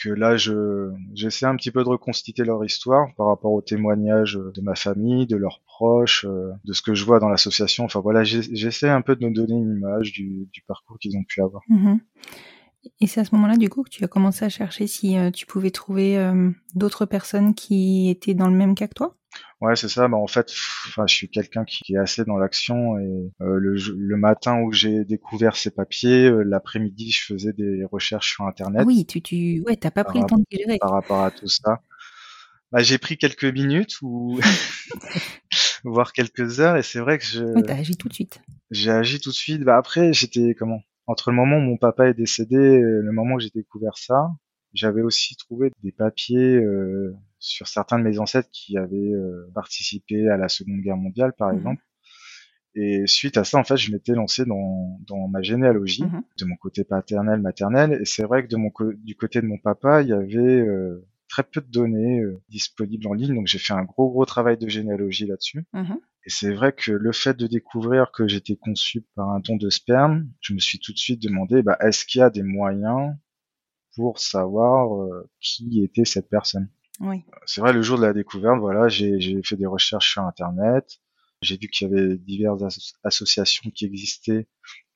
que 0.00 0.08
là 0.08 0.36
je 0.36 0.90
j'essaie 1.14 1.46
un 1.46 1.56
petit 1.56 1.70
peu 1.70 1.82
de 1.82 1.88
reconstituer 1.88 2.44
leur 2.44 2.64
histoire 2.64 3.08
par 3.16 3.26
rapport 3.26 3.52
aux 3.52 3.62
témoignages 3.62 4.34
de 4.34 4.60
ma 4.60 4.74
famille, 4.74 5.26
de 5.26 5.36
leurs 5.36 5.60
proches, 5.66 6.24
euh, 6.24 6.52
de 6.64 6.72
ce 6.72 6.82
que 6.82 6.94
je 6.94 7.04
vois 7.04 7.18
dans 7.18 7.28
l'association. 7.28 7.84
Enfin 7.84 8.00
voilà, 8.00 8.24
j'essaie 8.24 8.88
un 8.88 9.02
peu 9.02 9.16
de 9.16 9.24
me 9.24 9.32
donner 9.32 9.54
une 9.54 9.76
image 9.76 10.12
du, 10.12 10.48
du 10.52 10.62
parcours 10.62 10.98
qu'ils 10.98 11.16
ont 11.16 11.24
pu 11.24 11.42
avoir. 11.42 11.62
Mhm. 11.68 12.00
Et 13.00 13.06
c'est 13.06 13.20
à 13.20 13.24
ce 13.24 13.34
moment-là, 13.34 13.56
du 13.56 13.70
coup, 13.70 13.82
que 13.82 13.88
tu 13.88 14.04
as 14.04 14.08
commencé 14.08 14.44
à 14.44 14.50
chercher 14.50 14.86
si 14.86 15.16
euh, 15.16 15.30
tu 15.30 15.46
pouvais 15.46 15.70
trouver 15.70 16.18
euh, 16.18 16.50
d'autres 16.74 17.06
personnes 17.06 17.54
qui 17.54 18.10
étaient 18.10 18.34
dans 18.34 18.48
le 18.48 18.56
même 18.56 18.74
cas 18.74 18.88
que 18.88 18.94
toi? 18.94 19.16
Ouais, 19.64 19.76
c'est 19.76 19.88
ça. 19.88 20.08
Bah, 20.08 20.18
en 20.18 20.26
fait, 20.26 20.52
enfin, 20.88 21.06
je 21.06 21.14
suis 21.14 21.30
quelqu'un 21.30 21.64
qui 21.64 21.94
est 21.94 21.98
assez 21.98 22.22
dans 22.24 22.36
l'action 22.36 22.98
et 22.98 23.32
euh, 23.40 23.58
le, 23.58 23.76
le, 23.96 24.16
matin 24.18 24.60
où 24.60 24.72
j'ai 24.72 25.06
découvert 25.06 25.56
ces 25.56 25.70
papiers, 25.70 26.26
euh, 26.26 26.42
l'après-midi, 26.42 27.10
je 27.10 27.24
faisais 27.24 27.54
des 27.54 27.82
recherches 27.90 28.34
sur 28.34 28.44
Internet. 28.44 28.82
Oui, 28.86 29.06
tu, 29.06 29.22
tu, 29.22 29.62
ouais, 29.66 29.76
t'as 29.76 29.90
pas 29.90 30.04
pris 30.04 30.20
le 30.20 30.26
temps 30.26 30.36
de 30.36 30.44
digérer. 30.50 30.76
Par 30.78 30.90
rapport 30.90 31.22
à 31.22 31.30
tout 31.30 31.48
ça. 31.48 31.80
Bah, 32.72 32.82
j'ai 32.82 32.98
pris 32.98 33.16
quelques 33.16 33.46
minutes 33.46 33.96
ou 34.02 34.38
voire 35.84 36.12
quelques 36.12 36.60
heures 36.60 36.76
et 36.76 36.82
c'est 36.82 37.00
vrai 37.00 37.16
que 37.16 37.24
je. 37.24 37.44
Oui, 37.44 37.62
t'as 37.62 37.76
agi 37.76 37.96
tout 37.96 38.08
de 38.08 38.14
suite. 38.14 38.42
J'ai 38.70 38.90
agi 38.90 39.18
tout 39.18 39.30
de 39.30 39.34
suite. 39.34 39.62
Bah 39.62 39.78
après, 39.78 40.12
j'étais 40.12 40.54
comment 40.58 40.80
Entre 41.06 41.30
le 41.30 41.36
moment 41.36 41.56
où 41.56 41.62
mon 41.62 41.78
papa 41.78 42.08
est 42.08 42.14
décédé, 42.14 42.56
et 42.56 42.80
le 42.80 43.12
moment 43.12 43.36
où 43.36 43.40
j'ai 43.40 43.52
découvert 43.54 43.96
ça, 43.96 44.28
j'avais 44.74 45.02
aussi 45.02 45.36
trouvé 45.36 45.72
des 45.82 45.92
papiers 45.92 46.56
euh, 46.56 47.16
sur 47.44 47.68
certains 47.68 47.98
de 47.98 48.04
mes 48.04 48.18
ancêtres 48.18 48.48
qui 48.50 48.78
avaient 48.78 48.96
euh, 48.96 49.50
participé 49.54 50.28
à 50.28 50.36
la 50.36 50.48
Seconde 50.48 50.80
Guerre 50.80 50.96
mondiale, 50.96 51.32
par 51.36 51.52
mmh 51.52 51.56
exemple. 51.56 51.82
Et 52.76 53.06
suite 53.06 53.36
à 53.36 53.44
ça, 53.44 53.58
en 53.58 53.64
fait, 53.64 53.76
je 53.76 53.92
m'étais 53.92 54.14
lancé 54.14 54.44
dans, 54.44 54.98
dans 55.06 55.28
ma 55.28 55.42
généalogie, 55.42 56.04
mmh 56.04 56.22
de 56.38 56.44
mon 56.46 56.56
côté 56.56 56.84
paternel, 56.84 57.40
maternel. 57.40 57.98
Et 58.00 58.04
c'est 58.04 58.24
vrai 58.24 58.42
que 58.42 58.48
de 58.48 58.56
mon 58.56 58.72
du 58.98 59.14
côté 59.14 59.40
de 59.40 59.46
mon 59.46 59.58
papa, 59.58 60.02
il 60.02 60.08
y 60.08 60.12
avait 60.12 60.38
euh, 60.38 61.06
très 61.28 61.44
peu 61.44 61.60
de 61.60 61.70
données 61.70 62.22
disponibles 62.48 63.06
en 63.06 63.12
ligne. 63.12 63.34
Donc 63.34 63.46
j'ai 63.46 63.58
fait 63.58 63.74
un 63.74 63.84
gros, 63.84 64.10
gros 64.10 64.24
travail 64.24 64.56
de 64.56 64.68
généalogie 64.68 65.26
là-dessus. 65.26 65.66
Mmh 65.72 65.94
Et 66.24 66.30
c'est 66.30 66.52
vrai 66.52 66.72
que 66.72 66.92
le 66.92 67.12
fait 67.12 67.36
de 67.36 67.46
découvrir 67.46 68.10
que 68.10 68.26
j'étais 68.26 68.56
conçu 68.56 69.02
par 69.14 69.28
un 69.28 69.40
don 69.40 69.56
de 69.56 69.68
sperme, 69.70 70.28
je 70.40 70.54
me 70.54 70.58
suis 70.58 70.78
tout 70.78 70.92
de 70.92 70.98
suite 70.98 71.22
demandé, 71.22 71.62
bah, 71.62 71.76
est-ce 71.80 72.06
qu'il 72.06 72.20
y 72.20 72.22
a 72.22 72.30
des 72.30 72.42
moyens 72.42 73.14
pour 73.94 74.18
savoir 74.18 74.96
euh, 74.96 75.30
qui 75.40 75.84
était 75.84 76.06
cette 76.06 76.28
personne? 76.28 76.68
Oui. 77.00 77.24
C'est 77.46 77.60
vrai, 77.60 77.72
le 77.72 77.82
jour 77.82 77.98
de 77.98 78.04
la 78.04 78.12
découverte, 78.12 78.58
voilà, 78.58 78.88
j'ai 78.88 79.40
fait 79.44 79.56
des 79.56 79.66
recherches 79.66 80.12
sur 80.12 80.22
Internet. 80.22 81.00
J'ai 81.42 81.56
vu 81.56 81.68
qu'il 81.68 81.88
y 81.88 81.92
avait 81.92 82.16
diverses 82.16 82.96
associations 83.02 83.70
qui 83.70 83.84
existaient, 83.84 84.46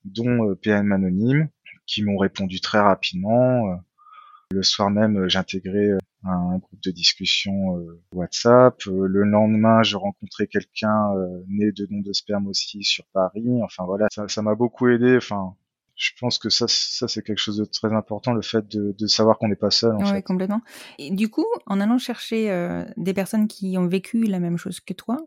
dont 0.04 0.48
euh, 0.48 0.54
PN 0.54 0.92
Anonyme, 0.92 1.50
qui 1.86 2.02
m'ont 2.02 2.16
répondu 2.16 2.60
très 2.60 2.80
rapidement. 2.80 3.72
Euh, 3.72 3.76
le 4.50 4.62
soir 4.62 4.90
même, 4.90 5.28
j'intégrais 5.28 5.90
un 6.24 6.56
groupe 6.58 6.80
de 6.82 6.90
discussion 6.90 7.86
WhatsApp. 8.12 8.82
Le 8.86 9.22
lendemain, 9.24 9.82
je 9.82 9.96
rencontrais 9.96 10.46
quelqu'un 10.46 11.12
né 11.48 11.70
de 11.70 11.84
don 11.84 12.00
de 12.00 12.12
sperme 12.14 12.46
aussi 12.46 12.82
sur 12.82 13.04
Paris. 13.12 13.62
Enfin 13.62 13.84
voilà, 13.84 14.06
ça 14.10 14.42
m'a 14.42 14.54
beaucoup 14.54 14.88
aidé. 14.88 15.18
Enfin, 15.18 15.54
je 15.98 16.12
pense 16.18 16.38
que 16.38 16.48
ça, 16.48 16.66
ça 16.68 17.08
c'est 17.08 17.22
quelque 17.22 17.40
chose 17.40 17.56
de 17.56 17.64
très 17.64 17.92
important, 17.92 18.32
le 18.32 18.40
fait 18.40 18.66
de, 18.68 18.94
de 18.96 19.06
savoir 19.08 19.36
qu'on 19.36 19.48
n'est 19.48 19.56
pas 19.56 19.72
seul. 19.72 19.96
En 19.96 20.12
ouais, 20.12 20.22
complètement. 20.22 20.62
Et 20.98 21.10
du 21.10 21.28
coup, 21.28 21.46
en 21.66 21.80
allant 21.80 21.98
chercher 21.98 22.50
euh, 22.52 22.84
des 22.96 23.12
personnes 23.12 23.48
qui 23.48 23.76
ont 23.76 23.88
vécu 23.88 24.22
la 24.22 24.38
même 24.38 24.56
chose 24.56 24.78
que 24.78 24.94
toi, 24.94 25.18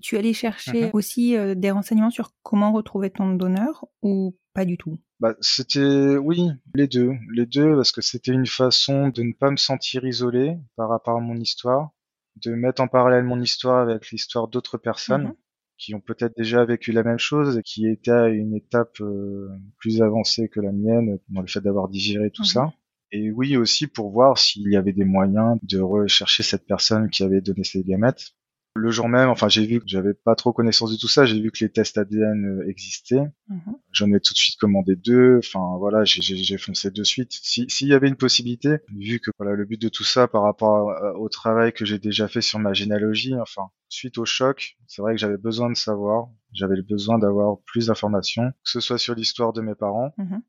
tu 0.00 0.16
allais 0.16 0.32
chercher 0.32 0.86
mhm. 0.86 0.90
aussi 0.94 1.36
euh, 1.36 1.54
des 1.54 1.70
renseignements 1.70 2.10
sur 2.10 2.32
comment 2.42 2.72
retrouver 2.72 3.10
ton 3.10 3.34
donneur 3.34 3.84
ou 4.02 4.34
pas 4.54 4.64
du 4.64 4.78
tout? 4.78 4.98
Bah, 5.20 5.34
c'était 5.40 6.16
oui 6.16 6.48
les 6.74 6.86
deux 6.86 7.12
les 7.34 7.44
deux 7.44 7.74
parce 7.74 7.92
que 7.92 8.00
c'était 8.00 8.32
une 8.32 8.46
façon 8.46 9.08
de 9.08 9.22
ne 9.22 9.32
pas 9.32 9.50
me 9.50 9.56
sentir 9.56 10.04
isolé 10.04 10.56
par 10.76 10.88
rapport 10.88 11.16
à 11.16 11.20
mon 11.20 11.36
histoire 11.36 11.90
de 12.36 12.54
mettre 12.54 12.80
en 12.80 12.88
parallèle 12.88 13.24
mon 13.24 13.40
histoire 13.40 13.80
avec 13.80 14.10
l'histoire 14.10 14.46
d'autres 14.46 14.78
personnes 14.78 15.24
mhm 15.24 15.34
qui 15.78 15.94
ont 15.94 16.00
peut-être 16.00 16.36
déjà 16.36 16.64
vécu 16.64 16.92
la 16.92 17.02
même 17.02 17.18
chose 17.18 17.58
et 17.58 17.62
qui 17.62 17.86
étaient 17.86 18.10
à 18.10 18.28
une 18.28 18.54
étape 18.54 19.00
euh, 19.00 19.48
plus 19.78 20.02
avancée 20.02 20.48
que 20.48 20.60
la 20.60 20.72
mienne 20.72 21.18
dans 21.28 21.40
le 21.40 21.46
fait 21.46 21.60
d'avoir 21.60 21.88
digéré 21.88 22.30
tout 22.30 22.44
ça. 22.44 22.72
Et 23.10 23.30
oui 23.30 23.56
aussi 23.56 23.86
pour 23.86 24.10
voir 24.10 24.36
s'il 24.36 24.70
y 24.70 24.76
avait 24.76 24.92
des 24.92 25.04
moyens 25.04 25.58
de 25.62 25.80
rechercher 25.80 26.42
cette 26.42 26.66
personne 26.66 27.08
qui 27.08 27.22
avait 27.22 27.40
donné 27.40 27.64
ces 27.64 27.82
gamètes 27.82 28.34
le 28.78 28.90
jour 28.90 29.08
même, 29.08 29.28
enfin, 29.28 29.48
j'ai 29.48 29.66
vu 29.66 29.80
que 29.80 29.86
j'avais 29.86 30.14
pas 30.14 30.34
trop 30.34 30.52
connaissance 30.52 30.90
de 30.90 30.96
tout 30.96 31.08
ça. 31.08 31.24
J'ai 31.24 31.40
vu 31.40 31.50
que 31.50 31.58
les 31.64 31.70
tests 31.70 31.98
ADN 31.98 32.44
euh, 32.44 32.68
existaient. 32.68 33.24
Mhm. 33.48 33.76
J'en 33.92 34.12
ai 34.12 34.20
tout 34.20 34.32
de 34.32 34.38
suite 34.38 34.56
commandé 34.58 34.96
deux. 34.96 35.38
Enfin, 35.38 35.76
voilà, 35.78 36.04
j'ai 36.04 36.58
foncé 36.58 36.90
de 36.90 37.04
suite. 37.04 37.32
S'il 37.32 37.88
y 37.88 37.94
avait 37.94 38.08
une 38.08 38.16
possibilité, 38.16 38.78
vu 38.96 39.20
que 39.20 39.30
voilà, 39.38 39.54
le 39.54 39.64
but 39.64 39.80
de 39.80 39.88
tout 39.88 40.04
ça 40.04 40.28
par 40.28 40.42
rapport 40.42 40.92
au 41.16 41.28
travail 41.28 41.72
que 41.72 41.84
j'ai 41.84 41.98
déjà 41.98 42.28
fait 42.28 42.40
sur 42.40 42.58
ma 42.58 42.72
généalogie, 42.72 43.34
enfin, 43.34 43.68
suite 43.88 44.18
au 44.18 44.24
choc, 44.24 44.76
c'est 44.86 45.02
vrai 45.02 45.14
que 45.14 45.20
j'avais 45.20 45.38
besoin 45.38 45.70
de 45.70 45.76
savoir. 45.76 46.28
J'avais 46.52 46.80
besoin 46.82 47.18
d'avoir 47.18 47.58
plus 47.66 47.88
d'informations, 47.88 48.50
que 48.50 48.70
ce 48.70 48.80
soit 48.80 48.98
sur 48.98 49.14
l'histoire 49.14 49.52
de 49.52 49.60
mes 49.60 49.74
parents. 49.74 50.12
Mhm. 50.18 50.42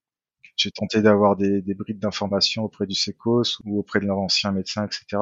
J'ai 0.56 0.72
tenté 0.72 1.02
d'avoir 1.02 1.36
des, 1.38 1.62
des 1.62 1.74
brides 1.74 2.00
d'informations 2.00 2.64
auprès 2.64 2.86
du 2.86 2.96
SECOS 2.96 3.62
ou 3.64 3.80
auprès 3.80 4.00
de 4.00 4.06
leur 4.06 4.18
ancien 4.18 4.52
médecin, 4.52 4.86
etc 4.86 5.18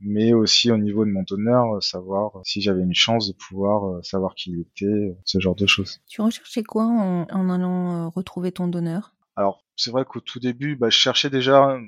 mais 0.00 0.32
aussi 0.32 0.70
au 0.70 0.78
niveau 0.78 1.04
de 1.04 1.10
mon 1.10 1.22
donneur, 1.22 1.76
euh, 1.76 1.80
savoir 1.80 2.40
si 2.44 2.60
j'avais 2.60 2.82
une 2.82 2.94
chance 2.94 3.28
de 3.28 3.34
pouvoir 3.34 3.86
euh, 3.86 4.02
savoir 4.02 4.34
qui 4.34 4.50
il 4.50 4.60
était, 4.60 4.86
euh, 4.86 5.16
ce 5.24 5.38
genre 5.38 5.54
de 5.54 5.66
choses. 5.66 6.00
Tu 6.08 6.20
recherchais 6.22 6.62
quoi 6.62 6.84
en, 6.84 7.26
en 7.30 7.50
allant 7.50 8.10
retrouver 8.10 8.52
ton 8.52 8.68
donneur? 8.68 9.14
Alors, 9.36 9.64
c'est 9.76 9.90
vrai 9.90 10.04
qu'au 10.04 10.20
tout 10.20 10.40
début, 10.40 10.76
bah, 10.76 10.90
je 10.90 10.96
cherchais 10.96 11.30
déjà 11.30 11.78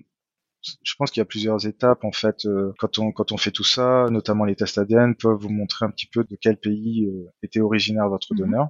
je 0.84 0.94
pense 0.96 1.10
qu'il 1.10 1.20
y 1.20 1.22
a 1.22 1.26
plusieurs 1.26 1.66
étapes 1.66 2.04
en 2.04 2.12
fait 2.12 2.46
quand 2.78 3.00
on 3.00 3.10
quand 3.10 3.32
on 3.32 3.36
fait 3.36 3.50
tout 3.50 3.64
ça, 3.64 4.06
notamment 4.10 4.44
les 4.44 4.54
tests 4.54 4.78
ADN 4.78 5.16
peuvent 5.16 5.36
vous 5.36 5.48
montrer 5.48 5.86
un 5.86 5.90
petit 5.90 6.06
peu 6.06 6.22
de 6.22 6.38
quel 6.40 6.56
pays 6.56 7.10
était 7.42 7.58
originaire 7.58 8.08
votre 8.08 8.32
mhm. 8.32 8.38
donneur. 8.38 8.68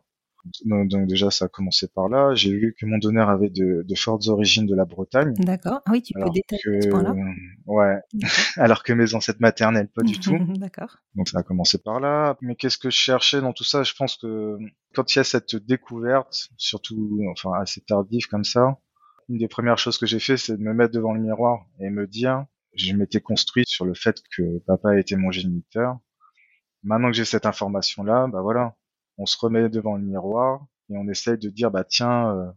Donc, 0.64 1.06
déjà, 1.06 1.30
ça 1.30 1.44
a 1.44 1.48
commencé 1.48 1.86
par 1.88 2.08
là. 2.08 2.34
J'ai 2.34 2.52
vu 2.52 2.74
que 2.78 2.84
mon 2.84 2.98
donneur 2.98 3.30
avait 3.30 3.50
de, 3.50 3.84
de 3.86 3.94
fortes 3.94 4.26
origines 4.26 4.66
de 4.66 4.74
la 4.74 4.84
Bretagne. 4.84 5.34
D'accord. 5.38 5.80
Ah 5.86 5.92
oui, 5.92 6.02
tu 6.02 6.14
peux 6.14 6.28
détailler 6.30 6.82
ce 6.82 6.88
point-là. 6.88 7.14
Ouais. 7.66 8.00
alors 8.56 8.82
que 8.82 8.92
mes 8.92 9.14
ancêtres 9.14 9.40
maternels, 9.40 9.88
pas 9.94 10.02
du 10.02 10.18
tout. 10.18 10.36
D'accord. 10.58 10.98
Donc 11.14 11.28
ça 11.28 11.38
a 11.38 11.42
commencé 11.42 11.78
par 11.78 12.00
là. 12.00 12.36
Mais 12.40 12.56
qu'est-ce 12.56 12.78
que 12.78 12.90
je 12.90 12.96
cherchais 12.96 13.40
dans 13.40 13.52
tout 13.52 13.64
ça? 13.64 13.82
Je 13.84 13.94
pense 13.94 14.16
que 14.16 14.58
quand 14.94 15.14
il 15.14 15.18
y 15.18 15.20
a 15.20 15.24
cette 15.24 15.54
découverte, 15.54 16.48
surtout, 16.56 17.20
enfin 17.30 17.52
assez 17.60 17.80
tardive 17.80 18.26
comme 18.26 18.44
ça, 18.44 18.78
une 19.28 19.38
des 19.38 19.48
premières 19.48 19.78
choses 19.78 19.98
que 19.98 20.06
j'ai 20.06 20.18
fait, 20.18 20.36
c'est 20.36 20.56
de 20.56 20.62
me 20.62 20.74
mettre 20.74 20.92
devant 20.92 21.12
le 21.12 21.20
miroir 21.20 21.66
et 21.78 21.88
me 21.88 22.06
dire, 22.06 22.44
je 22.74 22.94
m'étais 22.94 23.20
construit 23.20 23.64
sur 23.66 23.84
le 23.84 23.94
fait 23.94 24.22
que 24.36 24.58
papa 24.66 24.98
était 24.98 25.16
mon 25.16 25.30
géniteur. 25.30 25.98
Maintenant 26.82 27.08
que 27.08 27.16
j'ai 27.16 27.24
cette 27.24 27.46
information-là, 27.46 28.26
bah 28.26 28.40
voilà, 28.42 28.76
on 29.22 29.26
se 29.26 29.38
remet 29.38 29.68
devant 29.68 29.96
le 29.96 30.02
miroir 30.02 30.66
et 30.90 30.96
on 30.96 31.08
essaye 31.08 31.38
de 31.38 31.48
dire 31.48 31.70
bah 31.70 31.84
tiens 31.84 32.36
euh, 32.36 32.50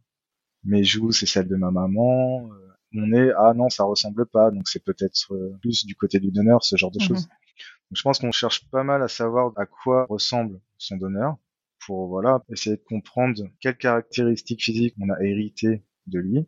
mes 0.64 0.84
joues 0.84 1.12
c'est 1.12 1.28
celle 1.28 1.48
de 1.48 1.56
ma 1.56 1.70
maman 1.70 2.50
euh, 2.52 2.68
mon 2.92 3.08
nez 3.08 3.32
ah 3.38 3.54
non 3.54 3.70
ça 3.70 3.84
ressemble 3.84 4.26
pas 4.26 4.50
donc 4.50 4.68
c'est 4.68 4.84
peut-être 4.84 5.34
euh, 5.36 5.56
plus 5.62 5.86
du 5.86 5.96
côté 5.96 6.20
du 6.20 6.32
donneur 6.32 6.64
ce 6.64 6.76
genre 6.76 6.90
de 6.90 7.00
mhm. 7.00 7.08
choses 7.08 7.28
donc 7.28 7.96
je 7.96 8.02
pense 8.02 8.18
qu'on 8.18 8.32
cherche 8.32 8.68
pas 8.72 8.84
mal 8.84 9.04
à 9.04 9.08
savoir 9.08 9.54
à 9.58 9.68
quoi 9.68 10.08
ressemble 10.10 10.60
son 10.80 10.98
donneur 10.98 11.38
pour 11.86 12.08
voilà 12.08 12.44
essayer 12.52 12.78
de 12.78 12.84
comprendre 12.84 13.44
quelles 13.60 13.78
caractéristiques 13.78 14.64
physiques 14.64 14.96
on 15.00 15.10
a 15.12 15.22
hérité 15.22 15.86
de 16.08 16.18
lui 16.18 16.48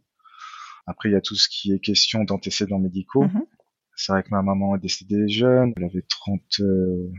après 0.87 1.09
il 1.09 1.11
y 1.11 1.15
a 1.15 1.21
tout 1.21 1.35
ce 1.35 1.47
qui 1.47 1.73
est 1.73 1.79
question 1.79 2.23
d'antécédents 2.23 2.79
médicaux 2.79 3.25
mhm. 3.25 3.45
C'est 3.99 4.11
vrai 4.11 4.21
que 4.21 4.29
ma 4.29 4.43
maman 4.43 4.75
est 4.75 4.79
décédée 4.79 5.27
jeune, 5.27 5.73
elle 5.75 5.85
avait 5.85 6.03
30, 6.07 6.61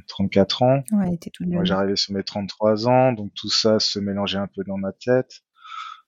34 0.07 0.63
euh, 0.63 0.65
ans. 0.65 0.85
Ouais, 0.93 1.09
elle 1.09 1.15
était 1.15 1.31
toute 1.31 1.49
Moi, 1.49 1.65
j'arrivais 1.65 1.97
sur 1.97 2.15
mes 2.15 2.23
33 2.23 2.89
ans, 2.89 3.13
donc 3.13 3.33
tout 3.35 3.51
ça 3.51 3.81
se 3.81 3.99
mélangeait 3.99 4.39
un 4.39 4.47
peu 4.47 4.63
dans 4.65 4.79
ma 4.79 4.93
tête. 4.93 5.41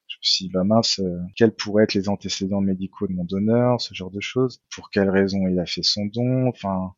Je 0.07 0.15
me 0.15 0.21
suis 0.21 0.45
dit, 0.45 0.51
bah 0.51 0.63
mince, 0.63 0.99
euh, 0.99 1.19
quels 1.35 1.53
pourraient 1.53 1.83
être 1.83 1.93
les 1.93 2.07
antécédents 2.07 2.61
médicaux 2.61 3.07
de 3.07 3.13
mon 3.13 3.25
donneur, 3.25 3.81
ce 3.81 3.93
genre 3.93 4.11
de 4.11 4.21
choses, 4.21 4.61
pour 4.73 4.89
quelles 4.89 5.09
raisons 5.09 5.45
il 5.49 5.59
a 5.59 5.65
fait 5.65 5.83
son 5.83 6.05
don, 6.05 6.47
enfin, 6.47 6.93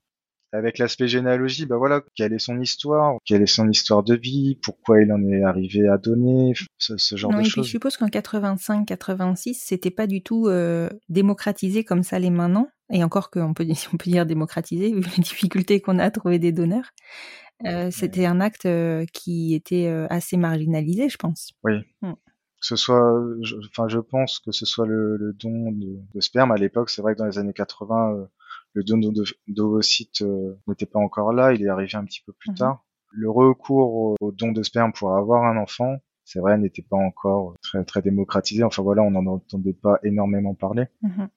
avec 0.51 0.77
l'aspect 0.77 1.07
généalogie, 1.07 1.65
bah 1.65 1.77
voilà, 1.77 2.01
quelle 2.15 2.31
est 2.33 2.39
son 2.39 2.59
histoire, 2.61 3.17
quelle 3.25 3.41
est 3.41 3.47
son 3.47 3.69
histoire 3.69 4.03
de 4.03 4.15
vie, 4.15 4.59
pourquoi 4.61 5.01
il 5.01 5.11
en 5.11 5.23
est 5.23 5.43
arrivé 5.43 5.87
à 5.87 5.97
donner, 5.97 6.53
ce, 6.77 6.95
ce 6.97 7.15
genre 7.15 7.31
non, 7.31 7.39
de 7.39 7.43
choses. 7.43 7.65
je 7.65 7.71
suppose 7.71 7.97
qu'en 7.97 8.07
85-86, 8.07 9.55
c'était 9.59 9.89
pas 9.89 10.05
du 10.05 10.21
tout 10.21 10.47
euh, 10.47 10.89
démocratisé 11.09 11.83
comme 11.83 12.03
ça 12.03 12.19
les 12.19 12.29
maintenant. 12.29 12.67
Et 12.91 13.03
encore 13.03 13.29
qu'on 13.31 13.53
peut, 13.53 13.65
on 13.93 13.97
peut 13.97 14.09
dire 14.11 14.25
démocratisé, 14.25 14.91
vu 14.93 15.01
les 15.01 15.23
difficultés 15.23 15.81
qu'on 15.81 15.99
a 15.99 16.03
à 16.05 16.11
trouver 16.11 16.39
des 16.39 16.51
donneurs. 16.51 16.91
Euh, 17.65 17.91
c'était 17.91 18.25
un 18.25 18.41
acte 18.41 18.65
euh, 18.65 19.05
qui 19.13 19.53
était 19.53 19.87
euh, 19.87 20.05
assez 20.09 20.35
marginalisé, 20.37 21.07
je 21.09 21.17
pense. 21.17 21.53
Oui. 21.63 21.73
Mm. 22.01 22.13
Que 22.13 22.67
ce 22.67 22.75
soit, 22.75 23.21
je- 23.41 23.55
enfin, 23.69 23.87
je 23.87 23.99
pense 23.99 24.39
que 24.39 24.51
ce 24.51 24.65
soit 24.65 24.85
le, 24.85 25.17
le 25.17 25.33
don 25.33 25.71
de, 25.71 25.97
de 26.13 26.19
sperme 26.19 26.51
à 26.51 26.55
l'époque. 26.55 26.89
C'est 26.89 27.01
vrai 27.01 27.13
que 27.13 27.19
dans 27.19 27.25
les 27.25 27.37
années 27.37 27.53
80, 27.53 28.13
euh, 28.15 28.25
le 28.73 28.83
don 28.83 28.97
de- 28.97 29.23
d'ovocytes 29.47 30.23
n'était 30.67 30.85
pas 30.85 30.99
encore 30.99 31.31
là. 31.33 31.53
Il 31.53 31.63
est 31.63 31.69
arrivé 31.69 31.95
un 31.95 32.05
petit 32.05 32.21
peu 32.25 32.33
plus 32.33 32.49
Mhm. 32.51 32.55
tard. 32.57 32.85
Le 33.11 33.29
recours 33.29 33.93
au, 33.95 34.15
au 34.19 34.31
don 34.31 34.51
de 34.51 34.63
sperme 34.63 34.91
pour 34.93 35.15
avoir 35.15 35.43
un 35.45 35.57
enfant, 35.57 35.97
c'est 36.25 36.39
vrai, 36.39 36.57
n'était 36.57 36.81
pas 36.81 36.97
encore 36.97 37.55
très 37.61 37.83
très 37.85 38.01
démocratisé. 38.01 38.63
Enfin 38.63 38.81
voilà, 38.81 39.03
on 39.03 39.11
n'en 39.11 39.25
entendait 39.27 39.73
pas 39.73 39.99
énormément 40.03 40.53
parler. 40.55 40.85
Mhm. 41.01 41.29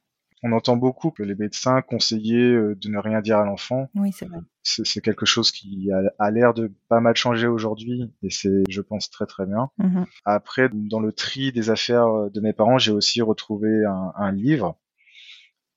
On 0.42 0.52
entend 0.52 0.76
beaucoup 0.76 1.10
que 1.10 1.22
les 1.22 1.34
médecins 1.34 1.80
conseillaient 1.80 2.52
euh, 2.52 2.74
de 2.76 2.88
ne 2.88 2.98
rien 2.98 3.20
dire 3.22 3.38
à 3.38 3.44
l'enfant. 3.44 3.88
Oui, 3.94 4.12
c'est 4.12 4.26
vrai. 4.26 4.38
C'est 4.62 5.00
quelque 5.00 5.24
chose 5.24 5.50
qui 5.50 5.90
a, 5.92 6.02
a 6.18 6.30
l'air 6.30 6.52
de 6.52 6.72
pas 6.88 7.00
mal 7.00 7.16
changer 7.16 7.46
aujourd'hui 7.46 8.12
et 8.22 8.30
c'est, 8.30 8.64
je 8.68 8.80
pense, 8.80 9.10
très 9.10 9.26
très 9.26 9.46
bien. 9.46 9.70
Mhm. 9.78 10.06
Après, 10.24 10.68
dans 10.72 11.00
le 11.00 11.12
tri 11.12 11.52
des 11.52 11.70
affaires 11.70 12.06
euh, 12.06 12.30
de 12.30 12.40
mes 12.40 12.52
parents, 12.52 12.78
j'ai 12.78 12.92
aussi 12.92 13.22
retrouvé 13.22 13.84
un, 13.84 14.12
un 14.16 14.32
livre. 14.32 14.78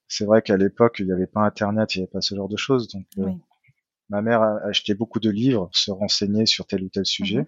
C'est 0.07 0.25
vrai 0.25 0.41
qu'à 0.41 0.57
l'époque, 0.57 0.97
il 0.99 1.05
n'y 1.05 1.13
avait 1.13 1.27
pas 1.27 1.41
Internet, 1.41 1.95
il 1.95 1.99
n'y 1.99 2.03
avait 2.03 2.11
pas 2.11 2.21
ce 2.21 2.35
genre 2.35 2.49
de 2.49 2.57
choses. 2.57 2.87
Donc, 2.89 3.05
euh, 3.19 3.31
ma 4.09 4.21
mère 4.21 4.41
a 4.41 4.57
acheté 4.65 4.93
beaucoup 4.93 5.19
de 5.19 5.29
livres, 5.29 5.69
se 5.71 5.91
renseigner 5.91 6.45
sur 6.47 6.65
tel 6.65 6.83
ou 6.83 6.89
tel 6.89 7.05
sujet. 7.05 7.39
Mhm. 7.39 7.47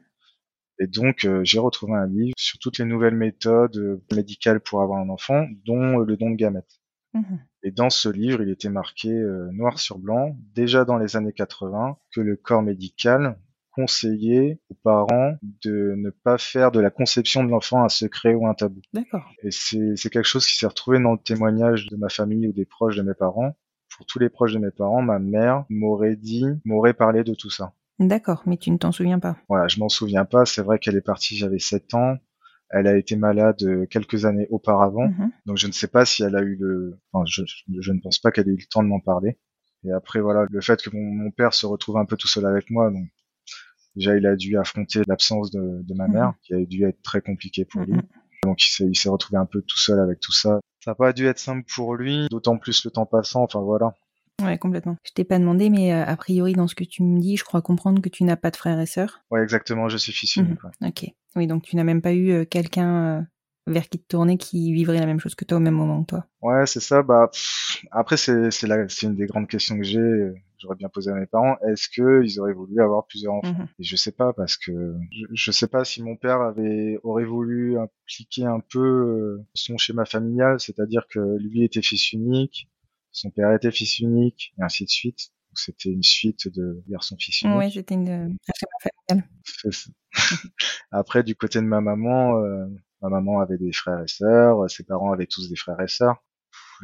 Et 0.79 0.87
donc, 0.87 1.25
euh, 1.25 1.41
j'ai 1.43 1.59
retrouvé 1.59 1.93
un 1.93 2.07
livre 2.07 2.33
sur 2.37 2.57
toutes 2.59 2.77
les 2.77 2.85
nouvelles 2.85 3.15
méthodes 3.15 3.99
médicales 4.11 4.59
pour 4.61 4.81
avoir 4.81 4.99
un 4.99 5.09
enfant, 5.09 5.47
dont 5.65 5.97
le 5.97 6.17
don 6.17 6.29
de 6.29 6.35
gamètes. 6.35 6.80
Mhm. 7.13 7.39
Et 7.63 7.71
dans 7.71 7.89
ce 7.89 8.09
livre, 8.09 8.41
il 8.41 8.49
était 8.49 8.69
marqué 8.69 9.11
euh, 9.11 9.49
noir 9.51 9.79
sur 9.79 9.99
blanc, 9.99 10.35
déjà 10.55 10.85
dans 10.85 10.97
les 10.97 11.15
années 11.15 11.33
80, 11.33 11.97
que 12.11 12.21
le 12.21 12.35
corps 12.35 12.61
médical 12.61 13.37
conseillait 13.71 14.59
aux 14.69 14.75
parents 14.83 15.35
de 15.63 15.93
ne 15.97 16.09
pas 16.09 16.37
faire 16.37 16.71
de 16.71 16.79
la 16.79 16.89
conception 16.89 17.43
de 17.43 17.49
l'enfant 17.49 17.83
un 17.83 17.89
secret 17.89 18.33
ou 18.33 18.47
un 18.47 18.53
tabou. 18.53 18.81
D'accord. 18.93 19.29
Et 19.43 19.51
c'est 19.51 19.95
c'est 19.95 20.09
quelque 20.09 20.27
chose 20.27 20.45
qui 20.45 20.55
s'est 20.57 20.67
retrouvé 20.67 20.99
dans 20.99 21.13
le 21.13 21.17
témoignage 21.17 21.87
de 21.87 21.95
ma 21.95 22.09
famille 22.09 22.47
ou 22.47 22.53
des 22.53 22.65
proches 22.65 22.97
de 22.97 23.01
mes 23.01 23.13
parents. 23.13 23.55
Pour 23.95 24.05
tous 24.05 24.19
les 24.19 24.29
proches 24.29 24.53
de 24.53 24.59
mes 24.59 24.71
parents, 24.71 25.01
ma 25.01 25.19
mère 25.19 25.65
m'aurait 25.69 26.15
dit, 26.15 26.45
m'aurait 26.65 26.93
parlé 26.93 27.23
de 27.23 27.33
tout 27.33 27.49
ça. 27.49 27.73
D'accord, 27.99 28.43
mais 28.45 28.57
tu 28.57 28.71
ne 28.71 28.77
t'en 28.77 28.91
souviens 28.91 29.19
pas. 29.19 29.37
Voilà, 29.47 29.67
je 29.67 29.79
m'en 29.79 29.89
souviens 29.89 30.25
pas. 30.25 30.45
C'est 30.45 30.63
vrai 30.63 30.79
qu'elle 30.79 30.95
est 30.95 31.01
partie, 31.01 31.35
j'avais 31.35 31.59
7 31.59 31.93
ans. 31.93 32.17
Elle 32.73 32.87
a 32.87 32.95
été 32.97 33.15
malade 33.15 33.61
euh, 33.63 33.85
quelques 33.85 34.25
années 34.25 34.47
auparavant. 34.49 35.07
Mhm. 35.09 35.31
Donc 35.45 35.57
je 35.57 35.67
ne 35.67 35.71
sais 35.71 35.87
pas 35.87 36.05
si 36.05 36.23
elle 36.23 36.35
a 36.35 36.41
eu 36.41 36.55
le, 36.59 36.97
enfin 37.11 37.25
je, 37.27 37.43
je- 37.79 37.91
ne 37.91 37.99
pense 37.99 38.19
pas 38.19 38.31
qu'elle 38.31 38.47
ait 38.47 38.53
eu 38.53 38.57
le 38.57 38.65
temps 38.69 38.81
de 38.83 38.87
m'en 38.87 38.99
parler. 39.01 39.37
Et 39.83 39.91
après 39.91 40.21
voilà, 40.21 40.45
le 40.49 40.61
fait 40.61 40.81
que 40.81 40.89
mon, 40.95 41.01
mon 41.01 41.31
père 41.31 41.53
se 41.53 41.65
retrouve 41.65 41.97
un 41.97 42.05
peu 42.05 42.15
tout 42.15 42.27
seul 42.27 42.45
avec 42.45 42.69
moi, 42.69 42.89
donc 42.91 43.07
déjà 43.95 44.15
il 44.15 44.25
a 44.25 44.35
dû 44.35 44.57
affronter 44.57 45.01
l'absence 45.07 45.51
de, 45.51 45.81
de 45.83 45.93
ma 45.93 46.07
Mhm. 46.07 46.13
mère, 46.13 46.33
qui 46.43 46.53
a 46.53 46.63
dû 46.65 46.85
être 46.85 47.01
très 47.01 47.21
compliquée 47.21 47.65
pour 47.65 47.81
lui. 47.81 47.93
Mhm. 47.93 48.01
Donc 48.43 48.63
il 48.63 48.95
s'est, 48.95 49.09
retrouvé 49.09 49.37
un 49.37 49.45
peu 49.45 49.61
tout 49.61 49.77
seul 49.77 49.99
avec 49.99 50.19
tout 50.19 50.31
ça. 50.31 50.59
Ça 50.83 50.91
n'a 50.91 50.95
pas 50.95 51.13
dû 51.13 51.27
être 51.27 51.37
simple 51.39 51.63
pour 51.75 51.95
lui, 51.95 52.27
d'autant 52.31 52.57
plus 52.57 52.83
le 52.85 52.91
temps 52.91 53.05
passant. 53.05 53.43
Enfin 53.43 53.59
voilà. 53.61 53.93
Ouais, 54.41 54.57
complètement. 54.57 54.95
Je 55.05 55.11
t'ai 55.11 55.23
pas 55.23 55.37
demandé, 55.37 55.69
mais 55.69 55.93
euh, 55.93 56.03
a 56.03 56.15
priori, 56.15 56.53
dans 56.53 56.67
ce 56.67 56.73
que 56.73 56.83
tu 56.83 57.03
me 57.03 57.19
dis, 57.19 57.37
je 57.37 57.43
crois 57.43 57.61
comprendre 57.61 58.01
que 58.01 58.09
tu 58.09 58.23
n'as 58.23 58.37
pas 58.37 58.49
de 58.49 58.55
frères 58.55 58.79
et 58.79 58.87
sœurs. 58.87 59.21
Ouais 59.29 59.43
exactement, 59.43 59.89
je 59.89 59.97
suis 59.97 60.11
fils 60.11 60.37
unique. 60.37 60.63
ouais. 60.63 60.87
Ok. 60.89 61.13
Oui, 61.35 61.47
donc 61.47 61.63
tu 61.63 61.75
n'as 61.75 61.83
même 61.83 62.01
pas 62.01 62.13
eu 62.13 62.31
euh, 62.31 62.45
quelqu'un 62.45 63.19
euh, 63.19 63.21
vers 63.67 63.87
qui 63.89 63.99
te 63.99 64.07
tourner 64.07 64.37
qui 64.37 64.73
vivrait 64.73 64.99
la 64.99 65.05
même 65.05 65.19
chose 65.19 65.35
que 65.35 65.45
toi 65.45 65.57
au 65.57 65.61
même 65.61 65.75
moment 65.75 66.01
que 66.03 66.07
toi. 66.07 66.25
Ouais, 66.41 66.65
c'est 66.65 66.79
ça. 66.79 67.03
Bah 67.03 67.29
pff, 67.31 67.83
après 67.91 68.17
c'est 68.17 68.49
c'est 68.51 68.67
la 68.67 68.87
c'est 68.89 69.05
une 69.07 69.15
des 69.15 69.25
grandes 69.27 69.47
questions 69.47 69.77
que 69.77 69.83
j'ai. 69.83 69.99
euh, 69.99 70.33
J'aurais 70.59 70.75
bien 70.75 70.89
posé 70.89 71.09
à 71.09 71.15
mes 71.15 71.25
parents. 71.25 71.55
Est-ce 71.67 71.87
que 71.89 72.23
ils 72.23 72.39
auraient 72.39 72.53
voulu 72.53 72.79
avoir 72.81 73.05
plusieurs 73.07 73.33
enfants? 73.33 73.47
Mhm. 73.59 73.67
Et 73.79 73.83
je 73.83 73.95
sais 73.95 74.11
pas 74.11 74.31
parce 74.33 74.57
que 74.57 74.71
je, 75.11 75.25
je 75.31 75.51
sais 75.51 75.67
pas 75.67 75.83
si 75.85 76.03
mon 76.03 76.15
père 76.15 76.41
avait 76.41 76.99
aurait 77.03 77.25
voulu 77.25 77.79
impliquer 77.79 78.45
un 78.45 78.59
peu 78.59 79.39
son 79.55 79.77
schéma 79.77 80.05
familial, 80.05 80.59
c'est-à-dire 80.59 81.07
que 81.09 81.19
lui 81.39 81.63
était 81.63 81.81
fils 81.81 82.13
unique, 82.13 82.69
son 83.11 83.31
père 83.31 83.51
était 83.53 83.71
fils 83.71 83.99
unique, 83.99 84.53
et 84.59 84.63
ainsi 84.63 84.85
de 84.85 84.89
suite. 84.89 85.31
C'était 85.53 85.89
une 85.89 86.03
suite 86.03 86.47
de 86.47 86.83
garçon-fils 86.87 87.41
unique. 87.41 87.57
Ouais, 87.57 87.69
c'était 87.69 87.95
une 87.95 88.37
euh. 89.11 89.69
Après, 90.91 91.23
du 91.23 91.35
côté 91.35 91.59
de 91.59 91.65
ma 91.65 91.81
maman, 91.81 92.37
euh, 92.37 92.65
ma 93.01 93.09
maman 93.09 93.39
avait 93.39 93.57
des 93.57 93.71
frères 93.71 94.01
et 94.01 94.07
sœurs, 94.07 94.63
euh, 94.63 94.67
ses 94.67 94.83
parents 94.83 95.11
avaient 95.11 95.27
tous 95.27 95.49
des 95.49 95.55
frères 95.55 95.79
et 95.81 95.87
sœurs. 95.87 96.23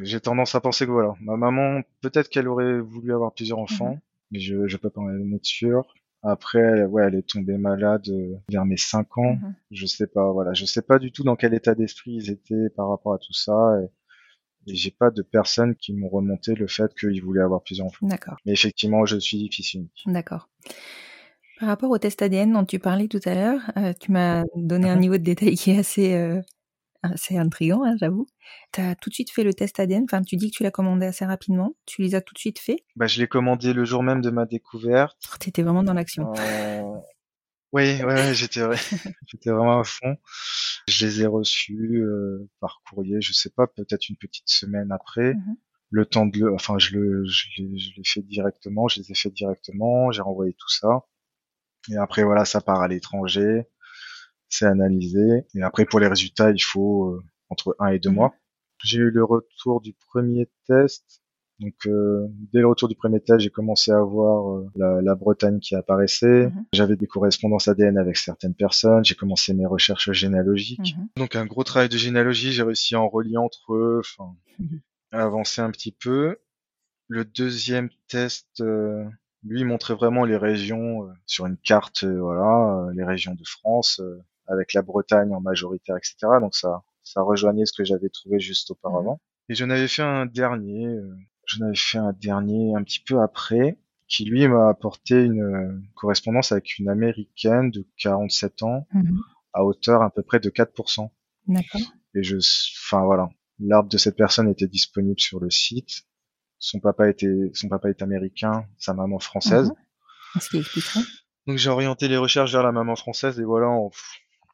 J'ai 0.00 0.20
tendance 0.20 0.54
à 0.54 0.60
penser 0.60 0.86
que 0.86 0.90
voilà, 0.90 1.14
ma 1.20 1.36
maman, 1.36 1.82
peut-être 2.02 2.28
qu'elle 2.28 2.48
aurait 2.48 2.80
voulu 2.80 3.12
avoir 3.12 3.32
plusieurs 3.32 3.58
enfants, 3.58 3.98
mais 4.30 4.38
je, 4.38 4.68
je 4.68 4.76
peux 4.76 4.90
pas 4.90 5.00
en 5.00 5.32
être 5.32 5.44
sûr. 5.44 5.94
Après, 6.22 6.84
ouais, 6.84 7.04
elle 7.06 7.14
est 7.14 7.28
tombée 7.28 7.58
malade 7.58 8.08
euh, 8.08 8.36
vers 8.50 8.64
mes 8.64 8.76
5 8.76 9.18
ans. 9.18 9.34
Mhm. 9.34 9.54
Je 9.70 9.86
sais 9.86 10.06
pas, 10.06 10.32
voilà, 10.32 10.52
je 10.52 10.64
sais 10.64 10.82
pas 10.82 10.98
du 10.98 11.12
tout 11.12 11.22
dans 11.22 11.36
quel 11.36 11.54
état 11.54 11.74
d'esprit 11.74 12.12
ils 12.12 12.30
étaient 12.30 12.70
par 12.76 12.88
rapport 12.88 13.14
à 13.14 13.18
tout 13.18 13.32
ça. 13.32 13.80
Et, 13.82 13.86
et 14.68 14.74
j'ai 14.76 14.90
pas 14.90 15.10
de 15.10 15.22
personnes 15.22 15.74
qui 15.76 15.92
m'ont 15.92 16.08
remonté 16.08 16.54
le 16.54 16.66
fait 16.68 16.94
qu'ils 16.94 17.22
voulaient 17.22 17.42
avoir 17.42 17.62
plusieurs 17.62 17.86
enfants. 17.88 18.06
D'accord, 18.06 18.36
Mais 18.46 18.52
effectivement, 18.52 19.04
je 19.06 19.18
suis 19.18 19.48
fils 19.52 19.74
unique. 19.74 20.04
d'accord. 20.06 20.48
Par 21.58 21.68
rapport 21.68 21.90
au 21.90 21.98
test 21.98 22.22
ADN 22.22 22.52
dont 22.52 22.64
tu 22.64 22.78
parlais 22.78 23.08
tout 23.08 23.20
à 23.24 23.34
l'heure, 23.34 23.60
euh, 23.76 23.92
tu 23.98 24.12
m'as 24.12 24.44
donné 24.54 24.88
un 24.90 24.96
Mhm. 24.96 25.00
niveau 25.00 25.16
de 25.18 25.22
détail 25.24 25.56
qui 25.56 25.72
est 25.72 25.78
assez, 25.78 26.14
euh, 26.14 26.40
assez 27.02 27.36
intriguant, 27.38 27.84
hein, 27.84 27.96
j'avoue. 27.98 28.26
Tu 28.72 28.80
as 28.80 28.94
tout 28.96 29.10
de 29.10 29.14
suite 29.14 29.30
fait 29.32 29.44
le 29.44 29.54
test 29.54 29.80
ADN, 29.80 30.04
enfin 30.04 30.22
tu 30.22 30.36
dis 30.36 30.50
que 30.50 30.56
tu 30.56 30.62
l'as 30.64 30.70
commandé 30.72 31.06
assez 31.06 31.24
rapidement, 31.24 31.74
tu 31.86 32.02
les 32.02 32.14
as 32.14 32.22
tout 32.22 32.34
de 32.34 32.38
suite 32.40 32.58
fait? 32.60 32.84
Bah, 32.96 33.06
je 33.06 33.20
l'ai 33.20 33.28
commandé 33.28 33.72
le 33.72 33.84
jour 33.84 34.02
même 34.02 34.20
de 34.22 34.30
ma 34.30 34.46
découverte. 34.46 35.18
Tu 35.40 35.48
étais 35.48 35.62
vraiment 35.62 35.82
dans 35.84 35.94
l'action. 35.94 36.24
Euh, 36.38 36.98
Oui, 37.72 37.82
ouais, 38.02 38.04
ouais, 38.04 38.34
j'étais 38.34 38.60
j'étais 39.26 39.50
vraiment 39.50 39.80
à 39.80 39.84
fond. 39.84 40.16
Je 40.88 41.06
les 41.06 41.22
ai 41.22 41.26
reçus 41.26 41.96
euh, 42.02 42.48
par 42.60 42.80
courrier, 42.88 43.20
je 43.20 43.32
sais 43.32 43.50
pas, 43.50 43.66
peut-être 43.66 44.08
une 44.08 44.16
petite 44.16 44.48
semaine 44.48 44.90
après. 44.92 45.34
Mhm. 45.34 45.56
Le 45.90 46.04
temps 46.06 46.26
de 46.26 46.38
le, 46.38 46.54
enfin, 46.54 46.78
je 46.78 46.96
le, 46.96 47.24
je 47.26 47.46
l'ai, 47.58 47.78
je 47.78 47.90
l'ai 47.96 48.04
fait 48.04 48.22
directement, 48.22 48.88
je 48.88 49.00
les 49.00 49.10
ai 49.10 49.14
fait 49.14 49.30
directement, 49.30 50.10
j'ai 50.12 50.22
renvoyé 50.22 50.52
tout 50.54 50.68
ça. 50.70 51.06
Et 51.90 51.96
après, 51.96 52.24
voilà, 52.24 52.44
ça 52.44 52.60
part 52.60 52.80
à 52.82 52.88
l'étranger, 52.88 53.66
c'est 54.48 54.66
analysé. 54.66 55.46
Et 55.54 55.62
après, 55.62 55.84
pour 55.86 56.00
les 56.00 56.08
résultats, 56.08 56.50
il 56.52 56.62
faut 56.62 57.10
euh, 57.14 57.24
entre 57.50 57.76
un 57.80 57.88
et 57.88 57.98
deux 57.98 58.10
Mhm. 58.10 58.16
mois. 58.16 58.34
J'ai 58.84 58.98
eu 58.98 59.10
le 59.10 59.24
retour 59.24 59.80
du 59.80 59.94
premier 59.94 60.48
test. 60.66 61.22
Donc, 61.60 61.74
euh, 61.86 62.26
dès 62.52 62.60
le 62.60 62.68
retour 62.68 62.88
du 62.88 62.94
premier 62.94 63.20
test, 63.20 63.40
j'ai 63.40 63.50
commencé 63.50 63.90
à 63.90 64.00
voir 64.00 64.48
euh, 64.54 64.70
la, 64.76 65.02
la 65.02 65.14
Bretagne 65.16 65.58
qui 65.58 65.74
apparaissait. 65.74 66.46
Mhm. 66.46 66.64
J'avais 66.72 66.96
des 66.96 67.06
correspondances 67.08 67.66
ADN 67.68 67.98
avec 67.98 68.16
certaines 68.16 68.54
personnes. 68.54 69.04
J'ai 69.04 69.16
commencé 69.16 69.54
mes 69.54 69.66
recherches 69.66 70.12
généalogiques. 70.12 70.94
Mhm. 70.96 71.08
Donc, 71.16 71.34
un 71.36 71.46
gros 71.46 71.64
travail 71.64 71.88
de 71.88 71.96
généalogie. 71.96 72.52
J'ai 72.52 72.62
réussi 72.62 72.94
à 72.94 73.00
en 73.00 73.08
relier 73.08 73.36
entre 73.38 73.74
eux, 73.74 74.00
enfin, 74.00 74.34
Mhm. 74.60 74.80
à 75.12 75.22
avancer 75.24 75.60
un 75.60 75.70
petit 75.72 75.92
peu. 75.92 76.36
Le 77.08 77.24
deuxième 77.24 77.88
test, 78.08 78.60
euh, 78.60 79.04
lui, 79.42 79.64
montrait 79.64 79.94
vraiment 79.94 80.24
les 80.24 80.36
régions 80.36 81.04
euh, 81.04 81.12
sur 81.26 81.46
une 81.46 81.56
carte, 81.56 82.04
euh, 82.04 82.20
voilà, 82.20 82.86
euh, 82.86 82.92
les 82.94 83.04
régions 83.04 83.34
de 83.34 83.44
France, 83.46 84.00
euh, 84.00 84.20
avec 84.46 84.74
la 84.74 84.82
Bretagne 84.82 85.32
en 85.34 85.40
majoritaire, 85.40 85.96
etc. 85.96 86.16
Donc 86.40 86.54
ça, 86.54 86.82
ça 87.02 87.22
rejoignait 87.22 87.64
ce 87.66 87.72
que 87.72 87.84
j'avais 87.84 88.08
trouvé 88.10 88.38
juste 88.40 88.70
auparavant. 88.70 89.20
Et 89.48 89.54
j'en 89.54 89.70
avais 89.70 89.88
fait 89.88 90.02
un 90.02 90.26
dernier, 90.26 90.86
euh, 90.86 91.14
j'en 91.48 91.66
avais 91.66 91.76
fait 91.76 91.98
un 91.98 92.12
dernier 92.12 92.74
un 92.76 92.82
petit 92.82 93.00
peu 93.00 93.20
après, 93.20 93.78
qui 94.06 94.24
lui 94.24 94.46
m'a 94.48 94.68
apporté 94.68 95.22
une 95.24 95.42
euh, 95.42 95.80
correspondance 95.94 96.52
avec 96.52 96.78
une 96.78 96.88
américaine 96.88 97.70
de 97.70 97.86
47 97.98 98.62
ans, 98.62 98.86
Mhm. 98.94 99.18
à 99.52 99.64
hauteur 99.64 100.02
à 100.02 100.10
peu 100.10 100.22
près 100.22 100.40
de 100.40 100.50
4%. 100.50 101.10
D'accord. 101.46 101.80
Et 102.14 102.22
je, 102.22 102.36
enfin 102.36 103.04
voilà, 103.04 103.28
l'arbre 103.58 103.88
de 103.88 103.98
cette 103.98 104.16
personne 104.16 104.48
était 104.48 104.68
disponible 104.68 105.18
sur 105.20 105.40
le 105.40 105.50
site. 105.50 106.04
Son 106.58 106.80
papa 106.80 107.08
était, 107.08 107.50
son 107.54 107.68
papa 107.68 107.88
est 107.90 108.02
américain, 108.02 108.66
sa 108.78 108.94
maman 108.94 109.18
française. 109.18 109.70
Mhm. 110.34 110.40
Ce 110.40 110.48
qui 110.50 110.58
expliquerait? 110.58 111.00
Donc 111.46 111.56
j'ai 111.56 111.70
orienté 111.70 112.08
les 112.08 112.16
recherches 112.18 112.52
vers 112.52 112.62
la 112.62 112.72
maman 112.72 112.94
française 112.96 113.40
et 113.40 113.44
voilà, 113.44 113.68
en, 113.68 113.90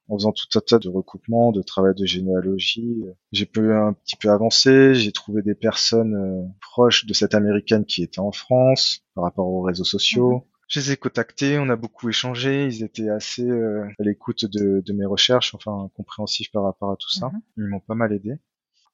en 0.09 0.19
faisant 0.19 0.33
tout 0.33 0.47
un 0.59 0.61
tas 0.61 0.79
de 0.79 0.89
recoupements, 0.89 1.53
de 1.53 1.63
travail 1.63 1.95
de 1.95 2.05
généalogie, 2.05 3.05
j'ai 3.33 3.47
pu 3.47 3.73
un 3.73 3.95
petit 3.95 4.17
peu 4.17 4.31
avancer. 4.31 4.95
J'ai 4.95 5.13
trouvé 5.13 5.43
des 5.43 5.55
personnes 5.55 6.15
euh, 6.15 6.47
proches 6.61 7.07
de 7.07 7.15
cette 7.15 7.35
américaine 7.35 7.85
qui 7.85 8.03
était 8.03 8.21
en 8.21 8.33
France 8.33 9.01
par 9.15 9.25
rapport 9.25 9.47
aux 9.47 9.63
réseaux 9.63 9.85
sociaux. 9.85 10.47
Je 10.69 10.81
les 10.81 10.93
ai 10.93 10.97
contactés, 10.97 11.59
on 11.59 11.69
a 11.69 11.77
beaucoup 11.77 12.09
échangé, 12.09 12.67
ils 12.67 12.83
étaient 12.83 13.11
assez 13.11 13.49
euh, 13.49 13.87
à 13.99 14.03
l'écoute 14.03 14.45
de, 14.47 14.83
de 14.85 14.93
mes 14.93 15.05
recherches, 15.05 15.55
enfin 15.55 15.91
compréhensifs 15.95 16.51
par 16.51 16.65
rapport 16.65 16.91
à 16.91 16.97
tout 16.97 17.11
ça. 17.11 17.29
Mhm. 17.29 17.41
Ils 17.59 17.65
m'ont 17.65 17.81
pas 17.81 17.95
mal 17.95 18.13
aidé. 18.13 18.39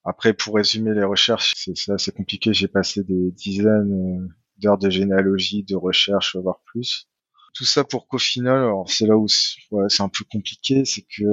Après, 0.05 0.33
pour 0.33 0.55
résumer 0.55 0.95
les 0.95 1.05
recherches, 1.05 1.53
c'est 1.57 1.77
c'est 1.77 1.93
assez 1.93 2.13
compliqué. 2.13 2.53
J'ai 2.55 2.69
passé 2.69 3.05
des 3.05 3.31
dizaines 3.33 4.21
euh, 4.23 4.29
d'heures 4.59 4.79
de 4.79 4.91
généalogie, 4.91 5.63
de 5.63 5.77
recherche, 5.77 6.37
voire 6.37 6.61
plus. 6.65 7.10
Tout 7.55 7.65
ça 7.65 7.85
pour 7.85 8.07
qu'au 8.07 8.19
final, 8.19 8.59
alors 8.59 8.91
c'est 8.91 9.07
là 9.07 9.17
où 9.17 9.29
c'est 9.29 9.57
ouais, 9.71 9.87
un 9.99 10.09
peu 10.09 10.25
compliqué, 10.31 10.85
c'est 10.85 11.03
que 11.03 11.25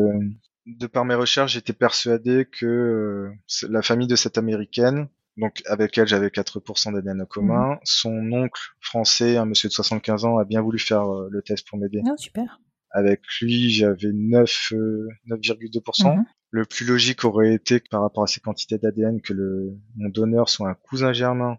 de 0.68 0.88
par 0.88 1.06
mes 1.06 1.16
recherches, 1.16 1.54
j'étais 1.54 1.74
persuadé 1.74 2.46
que 2.46 2.66
euh, 2.66 3.68
la 3.70 3.82
famille 3.82 4.08
de 4.08 4.16
cette 4.16 4.38
américaine, 4.38 5.08
donc 5.38 5.62
avec 5.66 5.98
elle 5.98 6.08
j'avais 6.08 6.28
4% 6.28 6.94
d'ADN 6.94 7.22
en 7.22 7.26
commun, 7.26 7.80
son 7.84 8.32
oncle 8.32 8.62
français, 8.82 9.38
un 9.38 9.46
monsieur 9.46 9.70
de 9.70 9.74
75 9.74 10.26
ans, 10.26 10.38
a 10.38 10.46
bien 10.46 10.62
voulu 10.62 10.78
faire 10.78 11.04
euh, 11.04 11.30
le 11.32 11.42
test 11.42 11.68
pour 11.68 11.78
m'aider. 11.80 12.02
Non, 12.04 12.18
super. 12.18 12.60
Avec 12.92 13.22
lui, 13.42 13.70
j'avais 13.70 14.12
9, 14.14 14.74
euh, 14.74 15.08
9,2%. 15.30 16.18
Mhm. 16.18 16.26
Le 16.50 16.66
plus 16.66 16.86
logique 16.86 17.24
aurait 17.26 17.54
été 17.54 17.80
que 17.80 17.90
par 17.90 18.02
rapport 18.02 18.24
à 18.24 18.28
ces 18.28 18.40
quantités 18.40 18.78
d'ADN 18.78 19.22
que 19.22 19.34
le, 19.34 19.78
mon 19.96 20.10
donneur 20.10 20.50
soit 20.50 20.70
un 20.70 20.74
cousin 20.74 21.14
germain 21.14 21.58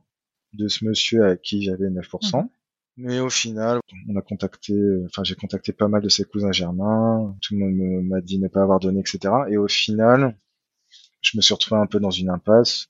de 0.55 0.69
ce 0.69 0.85
monsieur 0.85 1.25
à 1.25 1.37
qui 1.37 1.63
j'avais 1.63 1.89
9%. 1.89 2.43
Mhm. 2.43 2.49
Mais 3.01 3.21
au 3.21 3.31
final, 3.31 3.79
on 4.09 4.17
a 4.17 4.23
contacté, 4.23 4.75
enfin 5.07 5.23
j'ai 5.23 5.37
contacté 5.37 5.73
pas 5.73 5.87
mal 5.87 6.03
de 6.03 6.09
ses 6.09 6.25
cousins 6.25 6.51
germains, 6.51 7.37
tout 7.41 7.55
le 7.55 7.61
monde 7.61 8.05
m'a 8.07 8.21
dit 8.21 8.41
ne 8.41 8.49
pas 8.49 8.61
avoir 8.61 8.81
donné, 8.81 8.99
etc. 9.01 9.33
Et 9.49 9.57
au 9.57 9.69
final, 9.69 10.37
je 11.23 11.37
me 11.37 11.41
suis 11.41 11.55
retrouvé 11.55 11.81
un 11.81 11.87
peu 11.87 12.01
dans 12.01 12.11
une 12.11 12.29
impasse 12.29 12.89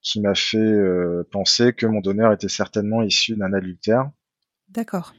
qui 0.00 0.20
m'a 0.20 0.34
fait 0.34 0.58
euh, 0.58 1.26
penser 1.30 1.72
que 1.72 1.86
mon 1.86 2.00
donneur 2.00 2.32
était 2.32 2.48
certainement 2.48 3.02
issu 3.02 3.36
d'un 3.36 3.52
adultère. 3.52 4.10
D'accord. 4.68 5.14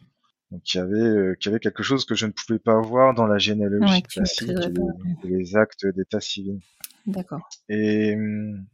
Donc 0.51 0.73
il 0.73 0.77
y 0.77 0.79
avait, 0.81 0.99
euh, 0.99 1.35
qu'il 1.35 1.51
y 1.51 1.53
avait 1.53 1.61
quelque 1.61 1.81
chose 1.81 2.05
que 2.05 2.15
je 2.15 2.25
ne 2.25 2.31
pouvais 2.31 2.59
pas 2.59 2.79
voir 2.81 3.13
dans 3.13 3.27
la 3.27 3.37
généalogie 3.37 3.93
Ouais, 3.93 4.01
classique 4.01 4.49
et 4.51 5.27
les 5.27 5.55
actes 5.55 5.87
d'état 5.87 6.19
civil. 6.19 6.59
D'accord. 7.07 7.47
Et, 7.69 8.13
hum, 8.15 8.65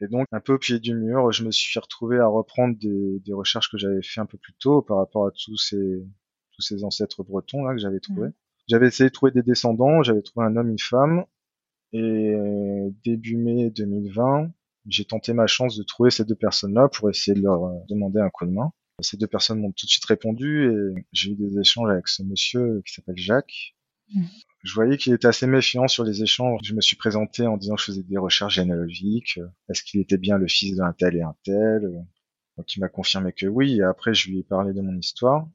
et 0.00 0.08
donc, 0.08 0.26
un 0.32 0.40
peu 0.40 0.54
au 0.54 0.58
pied 0.58 0.78
du 0.78 0.94
mur, 0.94 1.32
je 1.32 1.44
me 1.44 1.50
suis 1.50 1.78
retrouvé 1.80 2.18
à 2.18 2.26
reprendre 2.26 2.76
des, 2.78 3.20
des 3.20 3.32
recherches 3.32 3.70
que 3.70 3.78
j'avais 3.78 4.02
fait 4.02 4.20
un 4.20 4.26
peu 4.26 4.38
plus 4.38 4.54
tôt 4.54 4.82
par 4.82 4.98
rapport 4.98 5.26
à 5.26 5.30
tous 5.30 5.56
ces, 5.56 6.04
tous 6.52 6.62
ces 6.62 6.84
ancêtres 6.84 7.24
bretons 7.24 7.64
là 7.64 7.74
que 7.74 7.80
j'avais 7.80 8.00
trouvés. 8.00 8.28
Mhm. 8.28 8.34
J'avais 8.68 8.88
essayé 8.88 9.08
de 9.08 9.14
trouver 9.14 9.32
des 9.32 9.42
descendants, 9.42 10.02
j'avais 10.02 10.22
trouvé 10.22 10.46
un 10.46 10.56
homme, 10.56 10.70
une 10.70 10.78
femme, 10.78 11.24
et 11.92 12.00
euh, 12.00 12.90
début 13.04 13.36
mai 13.36 13.70
2020, 13.70 14.52
j'ai 14.86 15.04
tenté 15.04 15.32
ma 15.32 15.46
chance 15.46 15.76
de 15.76 15.82
trouver 15.82 16.10
ces 16.10 16.24
deux 16.24 16.34
personnes-là 16.34 16.88
pour 16.88 17.08
essayer 17.10 17.34
de 17.34 17.42
leur 17.42 17.64
euh, 17.64 17.74
demander 17.88 18.20
un 18.20 18.30
coup 18.30 18.46
de 18.46 18.50
main. 18.50 18.72
Ces 19.00 19.16
deux 19.16 19.26
personnes 19.26 19.60
m'ont 19.60 19.72
tout 19.72 19.86
de 19.86 19.90
suite 19.90 20.04
répondu 20.04 20.70
et 20.70 21.06
j'ai 21.12 21.30
eu 21.30 21.34
des 21.34 21.58
échanges 21.58 21.90
avec 21.90 22.08
ce 22.08 22.22
monsieur 22.22 22.82
qui 22.84 22.92
s'appelle 22.94 23.16
Jacques. 23.16 23.76
Mhm. 24.14 24.26
Je 24.64 24.74
voyais 24.74 24.96
qu'il 24.96 25.12
était 25.12 25.28
assez 25.28 25.46
méfiant 25.46 25.86
sur 25.86 26.04
les 26.04 26.22
échanges. 26.22 26.60
Je 26.64 26.74
me 26.74 26.80
suis 26.80 26.96
présenté 26.96 27.46
en 27.46 27.56
disant 27.56 27.76
que 27.76 27.80
je 27.80 27.86
faisais 27.86 28.02
des 28.02 28.18
recherches 28.18 28.56
généalogiques. 28.56 29.38
Est-ce 29.68 29.82
qu'il 29.82 30.00
était 30.00 30.18
bien 30.18 30.36
le 30.36 30.48
fils 30.48 30.76
d'un 30.76 30.92
tel 30.92 31.16
et 31.16 31.22
un 31.22 31.34
tel? 31.44 32.04
Donc 32.56 32.74
il 32.74 32.80
m'a 32.80 32.88
confirmé 32.88 33.32
que 33.32 33.46
oui. 33.46 33.78
Et 33.78 33.82
après, 33.82 34.14
je 34.14 34.28
lui 34.30 34.40
ai 34.40 34.42
parlé 34.42 34.72
de 34.72 34.80
mon 34.80 34.96
histoire. 34.96 35.48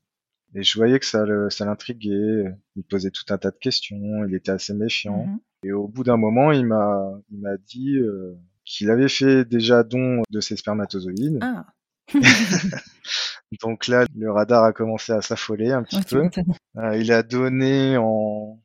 Et 0.55 0.63
je 0.63 0.77
voyais 0.77 0.99
que 0.99 1.05
ça, 1.05 1.25
l'intriguait. 1.25 2.45
Il 2.75 2.83
posait 2.83 3.11
tout 3.11 3.25
un 3.29 3.37
tas 3.37 3.51
de 3.51 3.57
questions. 3.57 4.25
Il 4.27 4.35
était 4.35 4.51
assez 4.51 4.73
méfiant. 4.73 5.25
Mhm. 5.25 5.39
Et 5.65 5.71
au 5.73 5.87
bout 5.87 6.03
d'un 6.03 6.17
moment, 6.17 6.51
il 6.51 6.65
m'a, 6.65 7.11
il 7.29 7.39
m'a 7.39 7.57
dit 7.57 7.97
euh, 7.97 8.37
qu'il 8.63 8.89
avait 8.89 9.09
fait 9.09 9.45
déjà 9.45 9.83
don 9.83 10.21
de 10.29 10.39
ses 10.39 10.55
spermatozoïdes. 10.55 11.39
Ah, 11.41 11.65
Donc 13.61 13.87
là, 13.87 14.05
le 14.15 14.31
radar 14.31 14.63
a 14.63 14.73
commencé 14.73 15.11
à 15.11 15.21
s'affoler 15.21 15.71
un 15.71 15.83
petit 15.83 15.97
ouais, 16.15 16.29
peu. 16.29 16.41
Euh, 16.77 16.97
il 16.97 17.11
a 17.11 17.23
donné 17.23 17.97
en, 17.97 18.59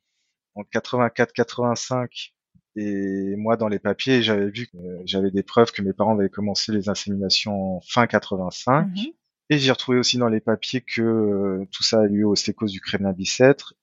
en 0.58 0.62
84-85 0.62 2.32
et 2.76 3.34
moi 3.36 3.56
dans 3.56 3.68
les 3.68 3.78
papiers, 3.78 4.22
j'avais 4.22 4.50
vu 4.50 4.68
que 4.68 4.76
euh, 4.76 5.02
j'avais 5.04 5.30
des 5.30 5.42
preuves 5.42 5.72
que 5.72 5.82
mes 5.82 5.92
parents 5.92 6.16
avaient 6.16 6.28
commencé 6.28 6.70
les 6.72 6.88
inséminations 6.88 7.76
en 7.76 7.80
fin 7.80 8.06
85. 8.06 8.86
Mhm. 8.86 9.12
Et 9.50 9.58
j'ai 9.58 9.72
retrouvé 9.72 9.98
aussi 9.98 10.18
dans 10.18 10.28
les 10.28 10.40
papiers 10.40 10.82
que 10.82 11.02
euh, 11.02 11.64
tout 11.72 11.82
ça 11.82 12.00
a 12.00 12.06
lieu 12.06 12.26
au 12.26 12.36
sécos 12.36 12.66
du 12.66 12.80
Kremlin 12.80 13.12
Bicêtre 13.12 13.74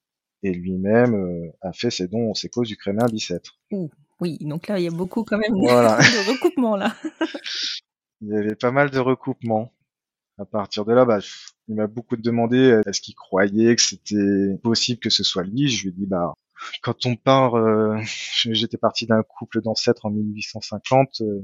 et 0.42 0.52
lui-même 0.52 1.14
euh, 1.14 1.50
a 1.60 1.72
fait 1.72 1.90
ses 1.90 2.08
dons 2.08 2.30
au 2.30 2.34
sécos 2.34 2.62
du 2.62 2.76
Kremlin 2.76 3.06
Bicêtre. 3.06 3.58
Oui, 4.20 4.38
donc 4.40 4.68
là, 4.68 4.78
il 4.78 4.84
y 4.84 4.88
a 4.88 4.92
beaucoup 4.92 5.24
quand 5.24 5.38
même 5.38 5.52
Voilà. 5.54 5.98
de 5.98 6.30
recoupements 6.30 6.76
là. 6.76 6.94
Il 8.22 8.28
y 8.28 8.36
avait 8.36 8.54
pas 8.54 8.70
mal 8.70 8.88
de 8.88 8.98
recoupements. 8.98 9.74
À 10.38 10.46
partir 10.46 10.86
de 10.86 10.92
là, 10.94 11.04
bah, 11.04 11.18
il 11.68 11.74
m'a 11.74 11.86
beaucoup 11.86 12.16
demandé 12.16 12.56
euh, 12.56 12.80
est-ce 12.86 13.02
qu'il 13.02 13.14
croyait 13.14 13.76
que 13.76 13.82
c'était 13.82 14.56
possible 14.62 15.00
que 15.00 15.10
ce 15.10 15.22
soit 15.22 15.42
lui? 15.42 15.68
Je 15.68 15.82
lui 15.82 15.88
ai 15.90 15.92
dit 15.92 16.06
bah 16.06 16.32
quand 16.82 17.06
on 17.06 17.16
part, 17.16 17.56
euh, 17.56 17.96
j'étais 18.50 18.78
parti 18.78 19.06
d'un 19.06 19.22
couple 19.22 19.62
d'ancêtres 19.62 20.06
en 20.06 20.10
1850. 20.10 21.20
euh, 21.20 21.42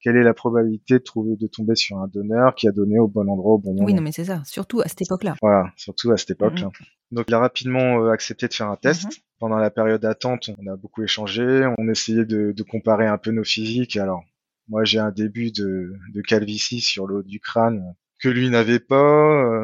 quelle 0.00 0.16
est 0.16 0.22
la 0.22 0.34
probabilité 0.34 0.94
de 0.94 1.02
trouver 1.02 1.34
de 1.36 1.46
tomber 1.46 1.74
sur 1.76 1.96
un 1.96 2.08
donneur 2.08 2.54
qui 2.54 2.68
a 2.68 2.72
donné 2.72 2.98
au 2.98 3.08
bon 3.08 3.26
endroit 3.26 3.54
au 3.54 3.58
bon 3.58 3.72
moment 3.72 3.86
Oui, 3.86 3.94
non, 3.94 4.02
mais 4.02 4.12
c'est 4.12 4.26
ça, 4.26 4.42
surtout 4.44 4.82
à 4.82 4.88
cette 4.88 5.00
époque-là. 5.00 5.34
Voilà, 5.40 5.72
surtout 5.76 6.10
à 6.12 6.18
cette 6.18 6.32
époque-là. 6.32 6.70
Donc 7.10 7.24
il 7.28 7.34
a 7.34 7.38
rapidement 7.38 8.02
euh, 8.02 8.10
accepté 8.10 8.46
de 8.46 8.52
faire 8.52 8.68
un 8.68 8.76
test. 8.76 9.04
Mhm. 9.04 9.10
Pendant 9.38 9.56
la 9.56 9.70
période 9.70 10.02
d'attente, 10.02 10.50
on 10.58 10.70
a 10.70 10.76
beaucoup 10.76 11.02
échangé, 11.02 11.66
on 11.78 11.88
essayait 11.88 12.26
de, 12.26 12.52
de 12.52 12.62
comparer 12.62 13.06
un 13.06 13.16
peu 13.16 13.30
nos 13.30 13.44
physiques. 13.44 13.96
Alors 13.96 14.22
moi 14.68 14.84
j'ai 14.84 14.98
un 14.98 15.10
début 15.10 15.52
de, 15.52 15.94
de 16.12 16.20
calvitie 16.20 16.80
sur 16.80 17.06
le 17.06 17.16
haut 17.16 17.22
du 17.22 17.40
crâne 17.40 17.94
que 18.20 18.28
lui 18.28 18.50
n'avait 18.50 18.80
pas. 18.80 18.94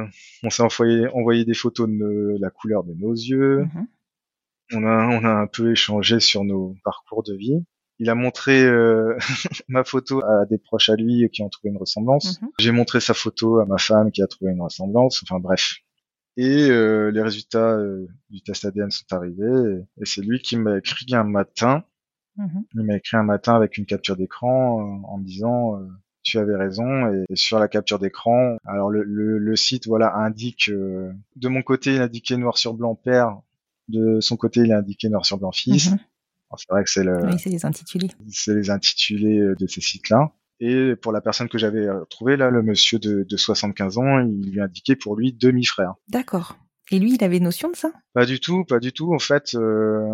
Euh, 0.01 0.07
on 0.43 0.49
s'est 0.51 0.63
envoyé, 0.63 1.07
envoyé 1.09 1.45
des 1.45 1.55
photos 1.55 1.89
de 1.89 2.37
la 2.41 2.49
couleur 2.51 2.85
de 2.85 2.95
nos 2.95 3.13
yeux. 3.13 3.65
Mhm. 3.75 3.87
On 4.73 4.85
a, 4.85 5.07
on 5.09 5.25
a 5.25 5.31
un 5.31 5.47
peu 5.47 5.73
échangé 5.73 6.21
sur 6.21 6.45
nos 6.45 6.77
parcours 6.85 7.23
de 7.23 7.35
vie. 7.35 7.65
Il 7.99 8.09
a 8.09 8.15
montré 8.15 8.63
euh, 8.65 9.17
ma 9.69 9.85
photo 9.85 10.23
à 10.25 10.47
des 10.47 10.59
proches 10.59 10.89
à 10.89 10.97
lui 10.97 11.29
qui 11.31 11.43
ont 11.43 11.49
trouvé 11.49 11.71
une 11.71 11.79
ressemblance. 11.79 12.41
Mhm. 12.41 12.49
J'ai 12.59 12.73
montré 12.73 13.01
sa 13.01 13.15
photo 13.15 13.59
à 13.61 13.67
ma 13.67 13.79
femme 13.79 14.11
qui 14.11 14.23
a 14.23 14.27
trouvé 14.27 14.53
une 14.53 14.63
ressemblance. 14.63 15.23
Enfin 15.23 15.39
bref. 15.41 15.77
Et 16.37 16.71
euh, 16.71 17.11
les 17.11 17.21
résultats 17.23 17.73
euh, 17.77 18.07
du 18.31 18.41
test 18.43 18.65
ADN 18.65 18.91
sont 18.91 19.05
arrivés. 19.13 19.45
Et, 19.99 20.03
et 20.03 20.07
c'est 20.07 20.23
lui 20.23 20.41
qui 20.41 20.57
m'a 20.57 20.79
écrit 20.79 21.07
un 21.15 21.25
matin. 21.25 21.85
Mhm. 22.37 22.65
Il 22.75 22.83
m'a 22.85 22.97
écrit 22.97 23.17
un 23.17 23.23
matin 23.25 23.55
avec 23.57 23.77
une 23.77 23.87
capture 23.87 24.17
d'écran 24.17 24.81
euh, 24.81 25.07
en 25.07 25.19
me 25.19 25.25
disant 25.25 25.77
euh, 25.77 25.87
tu 26.23 26.39
avais 26.39 26.57
raison. 26.57 27.13
Et, 27.13 27.25
et 27.29 27.37
sur 27.37 27.59
la 27.59 27.69
capture 27.69 27.99
d'écran, 27.99 28.57
alors 28.65 28.89
le, 28.91 29.03
le, 29.03 29.39
le 29.39 29.57
site 29.57 29.87
voilà 29.87 30.15
indique 30.17 30.69
euh, 30.71 31.13
de 31.37 31.49
mon 31.49 31.63
côté 31.63 31.95
il 31.97 32.01
indiquait 32.01 32.37
noir 32.37 32.57
sur 32.57 32.75
blanc 32.75 32.95
père. 32.95 33.37
De 33.91 34.21
son 34.21 34.37
côté, 34.37 34.61
il 34.61 34.73
a 34.73 34.79
indiqué 34.79 35.09
noir 35.09 35.25
sur 35.27 35.39
blanc 35.39 35.53
fils. 35.53 35.91
Mhm. 35.91 35.99
C'est 36.57 36.69
vrai 36.69 36.83
que 36.83 36.91
c'est 36.91 37.05
le, 37.05 37.25
Oui, 37.27 37.39
c'est 37.39 37.51
les 37.51 37.65
intitulés. 37.65 38.09
c'est 38.29 38.55
les 38.55 38.71
intitulés 38.71 39.39
euh, 39.39 39.55
de 39.59 39.67
ces 39.69 39.81
sites-là. 39.81 40.33
Et 40.59 40.95
pour 40.97 41.13
la 41.13 41.21
personne 41.21 41.49
que 41.49 41.59
j'avais 41.59 41.87
euh, 41.87 42.05
trouvé 42.11 42.37
là, 42.37 42.51
le 42.51 42.63
monsieur 42.63 42.99
de, 42.99 43.25
de 43.29 43.37
75 43.37 43.99
ans, 43.99 44.19
il 44.19 44.51
lui 44.51 44.61
indiquait 44.61 44.97
pour 44.97 45.17
lui 45.17 45.33
demi-frère. 45.33 45.95
D'accord. 46.09 46.57
Et 46.91 46.99
lui, 46.99 47.15
il 47.15 47.25
avait 47.25 47.39
notion 47.39 47.71
de 47.71 47.77
ça? 47.77 47.93
Pas 48.15 48.27
du 48.27 48.41
tout, 48.41 48.65
pas 48.65 48.81
du 48.81 48.93
tout. 48.93 49.15
En 49.15 49.21
fait, 49.21 49.55
euh, 49.55 50.05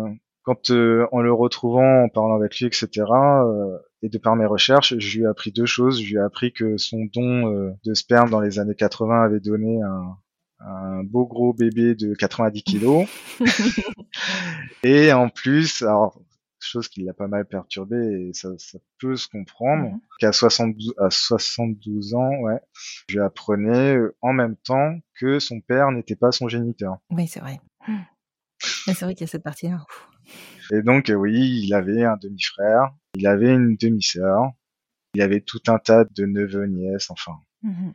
quand 0.43 0.69
euh, 0.69 1.07
en 1.11 1.21
le 1.21 1.33
retrouvant, 1.33 2.03
en 2.03 2.09
parlant 2.09 2.35
avec 2.35 2.57
lui, 2.59 2.67
etc., 2.67 2.87
euh, 3.11 3.77
et 4.03 4.09
de 4.09 4.17
par 4.19 4.35
mes 4.35 4.45
recherches, 4.45 4.93
je 4.99 5.17
lui 5.17 5.23
ai 5.23 5.27
appris 5.27 5.51
deux 5.51 5.65
choses. 5.65 5.99
Je 6.01 6.07
lui 6.07 6.15
ai 6.17 6.19
appris 6.19 6.53
que 6.53 6.77
son 6.77 7.05
don 7.13 7.51
euh, 7.51 7.71
de 7.83 7.93
sperme 7.95 8.29
dans 8.29 8.39
les 8.39 8.59
années 8.59 8.75
80 8.75 9.23
avait 9.23 9.39
donné 9.39 9.81
un, 9.81 10.15
un 10.59 11.03
beau 11.03 11.25
gros 11.25 11.53
bébé 11.53 11.95
de 11.95 12.13
90 12.15 12.63
kilos. 12.63 13.07
et 14.83 15.11
en 15.13 15.29
plus, 15.29 15.81
alors 15.81 16.19
chose 16.59 16.87
qui 16.89 17.03
l'a 17.03 17.13
pas 17.13 17.27
mal 17.27 17.45
perturbé 17.45 17.95
et 17.95 18.33
ça, 18.33 18.49
ça 18.57 18.79
peut 18.99 19.15
se 19.15 19.27
comprendre, 19.27 19.91
Mhm. 19.91 19.99
qu'à 20.19 20.31
72, 20.33 20.93
à 20.97 21.09
72 21.11 22.13
ans, 22.15 22.35
ouais, 22.41 22.59
je 23.07 23.15
lui 23.15 23.23
apprenais 23.23 23.95
euh, 23.95 24.15
en 24.21 24.33
même 24.33 24.55
temps 24.57 24.97
que 25.19 25.39
son 25.39 25.61
père 25.61 25.91
n'était 25.91 26.15
pas 26.15 26.31
son 26.31 26.47
géniteur. 26.49 26.97
Oui, 27.11 27.27
c'est 27.27 27.39
vrai. 27.39 27.59
C'est 28.59 29.01
vrai 29.01 29.13
qu'il 29.13 29.21
y 29.21 29.29
a 29.29 29.31
cette 29.31 29.43
partie-là. 29.43 29.85
Et 30.73 30.81
donc, 30.81 31.09
euh, 31.09 31.13
oui, 31.13 31.61
il 31.63 31.73
avait 31.73 32.03
un 32.03 32.17
demi-frère, 32.17 32.91
il 33.15 33.27
avait 33.27 33.53
une 33.53 33.77
demi-sœur, 33.77 34.51
il 35.13 35.21
avait 35.21 35.41
tout 35.41 35.61
un 35.67 35.77
tas 35.77 36.03
de 36.05 36.25
neveux, 36.25 36.65
nièces, 36.65 37.11
enfin. 37.11 37.33
Mhm. 37.61 37.93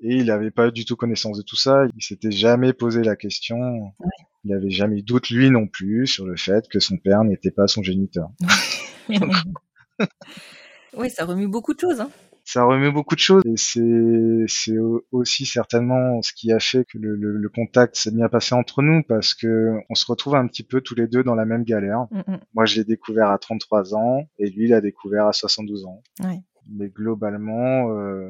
Et 0.00 0.16
il 0.16 0.26
n'avait 0.26 0.50
pas 0.50 0.70
du 0.70 0.84
tout 0.84 0.96
connaissance 0.96 1.38
de 1.38 1.42
tout 1.42 1.56
ça, 1.56 1.84
il 1.96 2.02
s'était 2.02 2.30
jamais 2.32 2.72
posé 2.72 3.02
la 3.02 3.16
question, 3.16 3.92
il 4.44 4.50
n'avait 4.50 4.70
jamais 4.70 4.98
eu 4.98 5.02
doute, 5.02 5.30
lui 5.30 5.50
non 5.50 5.66
plus, 5.66 6.06
sur 6.06 6.26
le 6.26 6.36
fait 6.36 6.68
que 6.68 6.78
son 6.80 6.98
père 6.98 7.24
n'était 7.24 7.50
pas 7.52 7.66
son 7.68 7.82
géniteur. 7.82 8.28
oui, 10.96 11.10
ça 11.10 11.24
remue 11.24 11.48
beaucoup 11.48 11.74
de 11.74 11.80
choses. 11.80 12.00
Hein. 12.00 12.10
Ça 12.46 12.64
remet 12.64 12.90
beaucoup 12.90 13.14
de 13.14 13.20
choses 13.20 13.42
et 13.46 13.56
c'est 13.56 14.44
c'est 14.48 14.76
au- 14.76 15.02
aussi 15.12 15.46
certainement 15.46 16.20
ce 16.20 16.34
qui 16.34 16.52
a 16.52 16.58
fait 16.60 16.84
que 16.84 16.98
le, 16.98 17.16
le, 17.16 17.38
le 17.38 17.48
contact 17.48 17.96
s'est 17.96 18.10
bien 18.10 18.28
passé 18.28 18.54
entre 18.54 18.82
nous 18.82 19.02
parce 19.02 19.32
que 19.32 19.76
on 19.88 19.94
se 19.94 20.04
retrouve 20.04 20.34
un 20.34 20.46
petit 20.46 20.62
peu 20.62 20.82
tous 20.82 20.94
les 20.94 21.06
deux 21.06 21.22
dans 21.24 21.34
la 21.34 21.46
même 21.46 21.64
galère. 21.64 22.06
Mhm. 22.10 22.40
Moi, 22.52 22.66
je 22.66 22.76
l'ai 22.76 22.84
découvert 22.84 23.30
à 23.30 23.38
33 23.38 23.94
ans 23.94 24.28
et 24.38 24.50
lui, 24.50 24.66
il 24.66 24.74
a 24.74 24.82
découvert 24.82 25.26
à 25.26 25.32
72 25.32 25.86
ans. 25.86 26.02
Ouais. 26.22 26.42
Mais 26.70 26.88
globalement, 26.88 27.90
euh, 27.96 28.28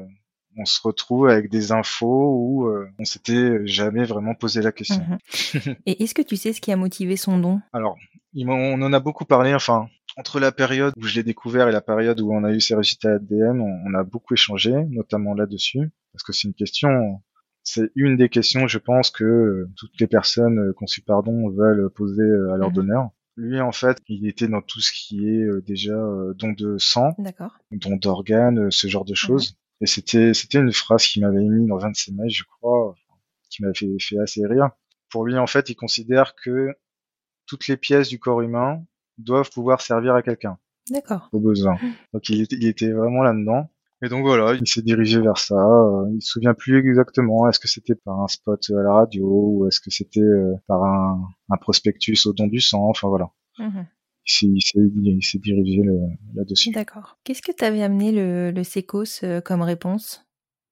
on 0.57 0.65
se 0.65 0.79
retrouve 0.81 1.27
avec 1.27 1.49
des 1.49 1.71
infos 1.71 2.35
où 2.37 2.67
euh, 2.67 2.87
on 2.99 3.05
s'était 3.05 3.65
jamais 3.65 4.03
vraiment 4.05 4.35
posé 4.35 4.61
la 4.61 4.71
question. 4.71 5.05
Mhm. 5.53 5.75
Et 5.85 6.03
est-ce 6.03 6.13
que 6.13 6.21
tu 6.21 6.35
sais 6.35 6.53
ce 6.53 6.61
qui 6.61 6.71
a 6.71 6.75
motivé 6.77 7.17
son 7.17 7.37
don? 7.39 7.61
Alors, 7.73 7.97
on 8.35 8.81
en 8.81 8.93
a 8.93 8.99
beaucoup 8.99 9.25
parlé, 9.25 9.53
enfin, 9.53 9.87
entre 10.17 10.39
la 10.39 10.51
période 10.51 10.93
où 10.97 11.03
je 11.03 11.15
l'ai 11.15 11.23
découvert 11.23 11.67
et 11.67 11.71
la 11.71 11.81
période 11.81 12.19
où 12.21 12.31
on 12.33 12.43
a 12.43 12.51
eu 12.53 12.61
ses 12.61 12.75
résultats 12.75 13.15
ADN, 13.15 13.59
on, 13.61 13.81
on 13.85 13.93
a 13.93 14.03
beaucoup 14.03 14.33
échangé, 14.33 14.73
notamment 14.89 15.33
là-dessus, 15.33 15.91
parce 16.13 16.23
que 16.23 16.31
c'est 16.33 16.47
une 16.47 16.53
question, 16.53 17.21
c'est 17.63 17.91
une 17.95 18.15
des 18.15 18.29
questions, 18.29 18.67
je 18.67 18.77
pense, 18.77 19.09
que 19.11 19.67
toutes 19.77 19.99
les 19.99 20.07
personnes 20.07 20.73
conçues 20.73 21.01
par 21.01 21.23
don 21.23 21.49
veulent 21.49 21.89
poser 21.89 22.21
euh, 22.23 22.53
à 22.53 22.57
leur 22.57 22.69
Mhm. 22.69 22.75
donneur. 22.75 23.09
Lui, 23.37 23.59
en 23.59 23.73
fait, 23.73 23.97
il 24.07 24.25
était 24.29 24.47
dans 24.47 24.61
tout 24.61 24.79
ce 24.79 24.93
qui 24.93 25.27
est 25.27 25.43
euh, 25.43 25.61
déjà 25.67 25.93
don 26.37 26.53
de 26.53 26.77
sang, 26.77 27.09
don 27.71 27.97
d'organes, 27.97 28.71
ce 28.71 28.87
genre 28.87 29.03
de 29.03 29.13
choses. 29.13 29.57
Et 29.81 29.85
c'était 29.87 30.33
c'était 30.33 30.59
une 30.59 30.71
phrase 30.71 31.05
qui 31.05 31.19
m'avait 31.21 31.43
mis 31.43 31.67
dans 31.67 31.83
un 31.85 31.91
de 31.91 31.95
ses 31.95 32.13
mails, 32.13 32.29
je 32.29 32.43
crois, 32.43 32.95
qui 33.49 33.61
m'avait 33.61 33.73
fait, 33.73 33.89
fait 33.99 34.19
assez 34.19 34.45
rire. 34.45 34.69
Pour 35.09 35.25
lui, 35.25 35.37
en 35.37 35.47
fait, 35.47 35.69
il 35.69 35.75
considère 35.75 36.33
que 36.35 36.69
toutes 37.45 37.67
les 37.67 37.77
pièces 37.77 38.09
du 38.09 38.19
corps 38.19 38.41
humain 38.41 38.83
doivent 39.17 39.49
pouvoir 39.51 39.81
servir 39.81 40.15
à 40.15 40.21
quelqu'un 40.21 40.57
D'accord. 40.89 41.29
au 41.31 41.39
besoin. 41.39 41.77
Donc 42.13 42.27
il 42.29 42.41
était, 42.41 42.55
il 42.55 42.67
était 42.67 42.91
vraiment 42.91 43.23
là-dedans. 43.23 43.69
Et 44.01 44.09
donc 44.09 44.25
voilà, 44.25 44.53
il 44.55 44.67
s'est 44.67 44.81
dirigé 44.81 45.21
vers 45.21 45.37
ça. 45.37 45.55
Il 46.13 46.21
se 46.21 46.33
souvient 46.33 46.53
plus 46.53 46.77
exactement. 46.77 47.47
Est-ce 47.47 47.59
que 47.59 47.67
c'était 47.67 47.95
par 47.95 48.19
un 48.19 48.27
spot 48.27 48.61
à 48.69 48.83
la 48.83 48.93
radio 48.93 49.25
ou 49.25 49.67
est-ce 49.67 49.79
que 49.79 49.89
c'était 49.89 50.19
euh, 50.19 50.53
par 50.67 50.83
un, 50.83 51.27
un 51.49 51.57
prospectus 51.57 52.25
au 52.25 52.33
don 52.33 52.47
du 52.47 52.59
sang? 52.59 52.89
Enfin 52.89 53.07
voilà. 53.07 53.29
Il 53.57 53.71
s'est, 53.71 53.85
il 54.41 54.61
s'est, 54.61 55.37
dirigé 55.39 55.81
là-dessus. 56.35 56.71
D'accord. 56.71 57.17
Qu'est-ce 57.23 57.41
que 57.41 57.51
t'avais 57.51 57.83
amené 57.83 58.11
le, 58.11 58.51
le 58.51 58.63
sécos 58.63 59.23
euh, 59.23 59.41
comme 59.41 59.61
réponse? 59.61 60.25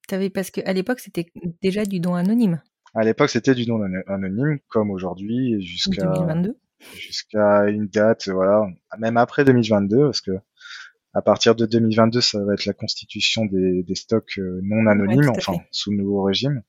T'avais 0.07 0.29
parce 0.29 0.51
que 0.51 0.61
à 0.65 0.73
l'époque 0.73 0.99
c'était 0.99 1.31
déjà 1.61 1.85
du 1.85 1.99
don 1.99 2.15
anonyme. 2.15 2.61
À 2.95 3.03
l'époque, 3.03 3.29
c'était 3.29 3.55
du 3.55 3.65
don 3.65 3.81
ano- 3.81 4.03
anonyme, 4.07 4.59
comme 4.67 4.91
aujourd'hui, 4.91 5.59
jusqu'à 5.61 6.05
2022. 6.05 6.57
jusqu'à 6.95 7.67
une 7.67 7.87
date, 7.87 8.27
voilà, 8.29 8.67
même 8.99 9.17
après 9.17 9.45
2022, 9.45 9.97
parce 10.05 10.21
que 10.21 10.31
à 11.15 11.21
partir 11.21 11.55
de 11.55 11.65
2022, 11.65 12.21
ça 12.21 12.43
va 12.43 12.53
être 12.53 12.65
la 12.65 12.73
constitution 12.73 13.45
des, 13.45 13.83
des 13.83 13.95
stocks 13.95 14.37
euh, 14.37 14.59
non 14.63 14.85
anonymes, 14.87 15.29
enfin 15.29 15.57
sous 15.71 15.91
le 15.91 15.97
nouveau 15.97 16.23
régime, 16.23 16.61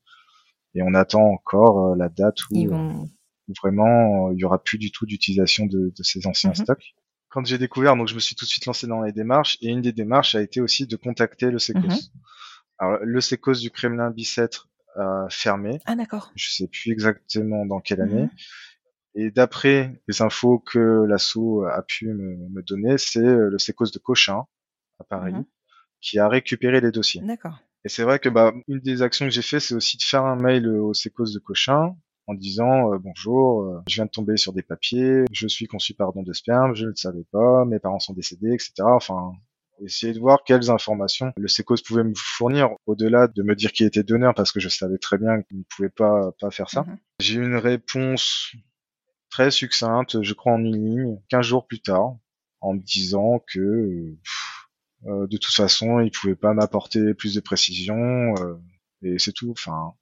et 0.74 0.82
on 0.82 0.94
attend 0.94 1.24
encore 1.24 1.92
euh, 1.92 1.96
la 1.96 2.08
date 2.08 2.42
où, 2.50 2.56
Ils 2.56 2.68
vont. 2.68 3.08
Où 3.48 3.52
vraiment 3.62 4.28
euh, 4.28 4.34
il 4.34 4.38
y 4.40 4.44
aura 4.44 4.62
plus 4.62 4.78
du 4.78 4.90
tout 4.90 5.06
d'utilisation 5.06 5.66
de, 5.66 5.92
de 5.96 6.02
ces 6.02 6.26
anciens 6.26 6.50
Mhm. 6.50 6.56
stocks. 6.56 6.94
Quand 7.28 7.44
j'ai 7.44 7.58
découvert, 7.58 7.96
donc 7.96 8.08
je 8.08 8.14
me 8.14 8.20
suis 8.20 8.36
tout 8.36 8.44
de 8.44 8.50
suite 8.50 8.66
lancé 8.66 8.86
dans 8.86 9.02
les 9.02 9.12
démarches, 9.12 9.58
et 9.60 9.68
une 9.68 9.82
des 9.82 9.92
démarches 9.92 10.34
a 10.36 10.42
été 10.42 10.60
aussi 10.60 10.86
de 10.86 10.96
contacter 10.96 11.50
le 11.50 11.58
SECOS. 11.58 11.80
Mhm. 11.88 11.98
Alors 12.78 12.98
le 13.02 13.20
SECOS 13.20 13.60
du 13.60 13.70
Kremlin 13.70 14.10
Bicêtre 14.10 14.68
a 14.96 15.26
fermé, 15.30 15.80
Ah 15.86 15.96
d'accord. 15.96 16.30
je 16.36 16.50
sais 16.50 16.68
plus 16.68 16.92
exactement 16.92 17.66
dans 17.66 17.80
quelle 17.80 18.00
année. 18.00 18.22
Mhm. 18.24 18.30
Et 19.16 19.30
d'après 19.30 20.00
les 20.08 20.22
infos 20.22 20.58
que 20.58 21.04
l'assaut 21.08 21.64
a 21.64 21.82
pu 21.82 22.08
me, 22.08 22.36
me 22.50 22.62
donner, 22.62 22.98
c'est 22.98 23.20
euh, 23.20 23.48
le 23.50 23.58
sécos 23.58 23.90
de 23.92 23.98
Cochin 23.98 24.44
à 25.00 25.04
Paris 25.04 25.34
qui 26.00 26.18
a 26.18 26.28
récupéré 26.28 26.80
les 26.80 26.90
dossiers. 26.92 27.22
D'accord. 27.22 27.58
Et 27.84 27.88
c'est 27.88 28.02
vrai 28.02 28.18
que 28.18 28.28
bah 28.28 28.52
une 28.68 28.80
des 28.80 29.02
actions 29.02 29.26
que 29.26 29.30
j'ai 29.32 29.42
fait, 29.42 29.60
c'est 29.60 29.74
aussi 29.74 29.96
de 29.98 30.02
faire 30.02 30.24
un 30.24 30.36
mail 30.36 30.68
au 30.68 30.94
sécos 30.94 31.32
de 31.32 31.38
Cochin 31.38 31.96
en 32.26 32.34
disant 32.34 32.92
euh, 32.92 32.98
bonjour, 32.98 33.62
euh, 33.62 33.82
je 33.88 33.94
viens 33.96 34.06
de 34.06 34.10
tomber 34.10 34.36
sur 34.36 34.52
des 34.52 34.62
papiers, 34.62 35.24
je 35.32 35.46
suis 35.46 35.66
conçu 35.66 35.94
par 35.94 36.12
don 36.12 36.22
de 36.22 36.32
sperme, 36.32 36.74
je 36.74 36.84
ne 36.84 36.90
le 36.90 36.96
savais 36.96 37.24
pas, 37.30 37.64
mes 37.64 37.78
parents 37.78 38.00
sont 38.00 38.12
décédés, 38.12 38.52
etc. 38.52 38.72
Enfin, 38.80 39.32
essayer 39.82 40.12
de 40.12 40.20
voir 40.20 40.44
quelles 40.44 40.70
informations 40.70 41.32
le 41.36 41.48
sécos 41.48 41.82
pouvait 41.84 42.04
me 42.04 42.14
fournir 42.16 42.70
au-delà 42.86 43.28
de 43.28 43.42
me 43.42 43.54
dire 43.54 43.72
qui 43.72 43.84
était 43.84 44.02
donneur 44.04 44.34
parce 44.34 44.52
que 44.52 44.60
je 44.60 44.68
savais 44.68 44.98
très 44.98 45.18
bien 45.18 45.42
qu'il 45.42 45.58
ne 45.58 45.64
pouvait 45.64 45.88
pas 45.88 46.32
pas 46.40 46.50
faire 46.50 46.70
ça. 46.70 46.82
Mhm. 46.82 46.98
J'ai 47.20 47.34
eu 47.34 47.44
une 47.44 47.56
réponse 47.56 48.52
très 49.30 49.50
succincte, 49.50 50.22
je 50.22 50.34
crois 50.34 50.52
en 50.52 50.64
une 50.64 50.84
ligne, 50.84 51.20
15 51.28 51.44
jours 51.44 51.66
plus 51.66 51.80
tard, 51.80 52.16
en 52.60 52.74
me 52.74 52.80
disant 52.80 53.40
que 53.46 53.60
euh, 53.60 54.18
pff, 54.22 54.54
euh, 55.06 55.26
de 55.26 55.36
toute 55.36 55.54
façon, 55.54 56.00
il 56.00 56.10
pouvait 56.10 56.36
pas 56.36 56.54
m'apporter 56.54 57.14
plus 57.14 57.34
de 57.34 57.40
précision, 57.40 58.34
euh, 58.38 58.54
et 59.02 59.18
c'est 59.18 59.32
tout. 59.32 59.50
Enfin, 59.50 59.94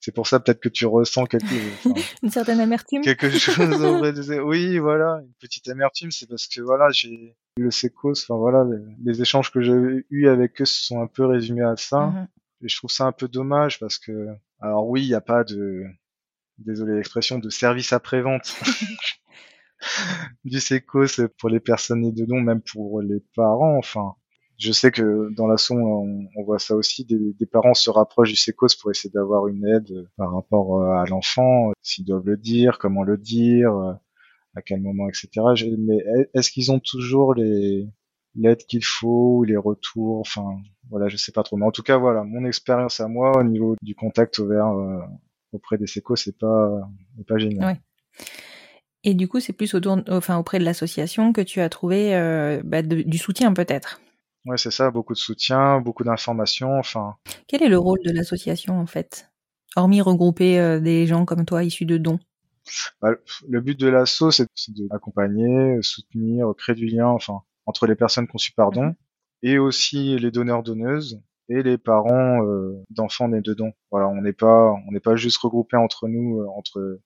c'est 0.00 0.12
pour 0.14 0.26
ça 0.26 0.40
peut-être 0.40 0.60
que 0.60 0.68
tu 0.68 0.86
ressens 0.86 1.26
quelque, 1.26 1.44
enfin, 1.44 1.92
Une 2.22 2.30
certaine 2.30 2.60
amertume. 2.60 3.02
quelque 3.02 3.30
chose. 3.30 3.58
auprès 3.84 4.12
de- 4.14 4.40
Oui, 4.40 4.78
voilà, 4.78 5.20
une 5.22 5.32
petite 5.40 5.68
amertume, 5.68 6.10
c'est 6.10 6.28
parce 6.28 6.46
que 6.46 6.60
voilà, 6.62 6.88
j'ai 6.90 7.36
le 7.56 7.70
sécos, 7.70 8.12
enfin 8.12 8.36
voilà, 8.36 8.64
les, 8.64 8.82
les 9.12 9.20
échanges 9.22 9.50
que 9.52 9.60
j'ai 9.60 10.04
eus 10.10 10.28
avec 10.28 10.60
eux 10.62 10.64
se 10.64 10.82
sont 10.86 11.00
un 11.02 11.06
peu 11.06 11.26
résumés 11.26 11.62
à 11.64 11.76
ça. 11.76 12.06
Mhm. 12.06 12.28
Et 12.62 12.68
je 12.68 12.76
trouve 12.76 12.90
ça 12.90 13.04
un 13.06 13.12
peu 13.12 13.28
dommage 13.28 13.78
parce 13.80 13.98
que, 13.98 14.26
alors 14.60 14.86
oui, 14.88 15.02
il 15.02 15.08
n'y 15.08 15.14
a 15.14 15.20
pas 15.22 15.44
de, 15.44 15.84
désolé 16.58 16.94
l'expression, 16.94 17.38
de 17.38 17.48
service 17.50 17.92
après-vente 17.92 18.54
du 20.44 20.60
sécos 20.60 21.20
pour 21.38 21.48
les 21.48 21.60
personnes 21.60 22.00
nées 22.02 22.12
de 22.12 22.26
même 22.34 22.60
pour 22.60 23.00
les 23.00 23.22
parents. 23.34 23.76
Enfin, 23.78 24.14
je 24.60 24.72
sais 24.72 24.90
que 24.90 25.30
dans 25.34 25.46
la 25.46 25.56
son, 25.56 25.76
on, 26.36 26.42
voit 26.42 26.58
ça 26.58 26.76
aussi, 26.76 27.06
des, 27.06 27.46
parents 27.46 27.72
se 27.72 27.88
rapprochent 27.88 28.28
du 28.28 28.36
sécos 28.36 28.76
pour 28.78 28.90
essayer 28.90 29.10
d'avoir 29.10 29.48
une 29.48 29.66
aide 29.66 30.06
par 30.16 30.34
rapport 30.34 30.82
euh, 30.82 30.92
à 30.92 31.06
l'enfant, 31.06 31.72
s'ils 31.82 32.04
doivent 32.04 32.26
le 32.26 32.36
dire, 32.36 32.78
comment 32.78 33.02
le 33.02 33.16
dire, 33.16 33.74
euh, 33.74 33.92
à 34.54 34.60
quel 34.60 34.82
moment, 34.82 35.08
etc. 35.08 35.28
Mais 35.78 36.04
est-ce 36.34 36.50
qu'ils 36.50 36.70
ont 36.70 36.78
toujours 36.78 37.34
les 37.34 37.88
l'aide 38.36 38.64
qu'il 38.66 38.84
faut 38.84 39.38
ou 39.38 39.44
les 39.44 39.56
retours? 39.56 40.20
Enfin, 40.20 40.58
voilà, 40.90 41.08
je 41.08 41.16
sais 41.16 41.32
pas 41.32 41.42
trop. 41.42 41.56
Mais 41.56 41.64
en 41.64 41.72
tout 41.72 41.82
cas, 41.82 41.96
voilà, 41.96 42.22
mon 42.22 42.44
expérience 42.44 43.00
à 43.00 43.08
moi 43.08 43.38
au 43.38 43.42
niveau 43.42 43.76
du 43.80 43.94
contact 43.94 44.38
ouvert 44.38 44.66
euh, 44.66 45.00
auprès 45.52 45.78
des 45.78 45.86
sécos, 45.86 46.16
c'est 46.16 46.38
pas, 46.38 46.86
pas 47.26 47.38
génial. 47.38 47.64
Ouais. 47.64 47.80
Et 49.04 49.14
du 49.14 49.26
coup, 49.26 49.40
c'est 49.40 49.54
plus 49.54 49.72
autour, 49.74 49.98
enfin, 50.10 50.36
auprès 50.36 50.58
de 50.58 50.64
l'association 50.64 51.32
que 51.32 51.40
tu 51.40 51.60
as 51.60 51.70
trouvé 51.70 52.14
euh, 52.14 52.60
bah, 52.62 52.82
du 52.82 53.16
soutien 53.16 53.54
peut-être? 53.54 54.02
Ouais, 54.46 54.56
c'est 54.56 54.70
ça, 54.70 54.90
beaucoup 54.90 55.12
de 55.12 55.18
soutien, 55.18 55.80
beaucoup 55.80 56.04
d'informations. 56.04 56.78
Enfin, 56.78 57.16
Quel 57.46 57.62
est 57.62 57.68
le 57.68 57.78
rôle 57.78 57.98
de 58.04 58.10
l'association 58.10 58.78
en 58.78 58.86
fait? 58.86 59.30
Hormis 59.76 60.00
regrouper 60.00 60.58
euh, 60.58 60.80
des 60.80 61.06
gens 61.06 61.24
comme 61.24 61.44
toi 61.44 61.62
issus 61.62 61.84
de 61.84 61.98
dons. 61.98 62.18
bah, 63.00 63.10
le 63.48 63.60
but 63.60 63.78
de 63.78 63.88
l'asso, 63.88 64.30
c'est 64.30 64.46
d'accompagner, 64.90 65.78
soutenir, 65.82 66.52
créer 66.56 66.74
du 66.74 66.86
lien, 66.86 67.06
enfin, 67.06 67.42
entre 67.66 67.86
les 67.86 67.94
personnes 67.94 68.26
conçues 68.26 68.52
par 68.52 68.70
don 68.72 68.86
Mhm. 68.86 68.94
et 69.42 69.58
aussi 69.58 70.18
les 70.18 70.30
donneurs-donneuses 70.30 71.20
et 71.48 71.62
les 71.62 71.78
parents 71.78 72.44
euh, 72.44 72.82
d'enfants 72.90 73.28
nés 73.28 73.40
de 73.42 73.54
dons. 73.54 73.72
Voilà, 73.90 74.08
on 74.08 74.20
n'est 74.22 74.32
pas, 74.32 74.72
on 74.88 74.92
n'est 74.92 75.00
pas 75.00 75.16
juste 75.16 75.38
regroupés 75.38 75.76
entre 75.76 76.08
nous, 76.08 76.40
euh, 76.40 76.46
entre 76.56 77.00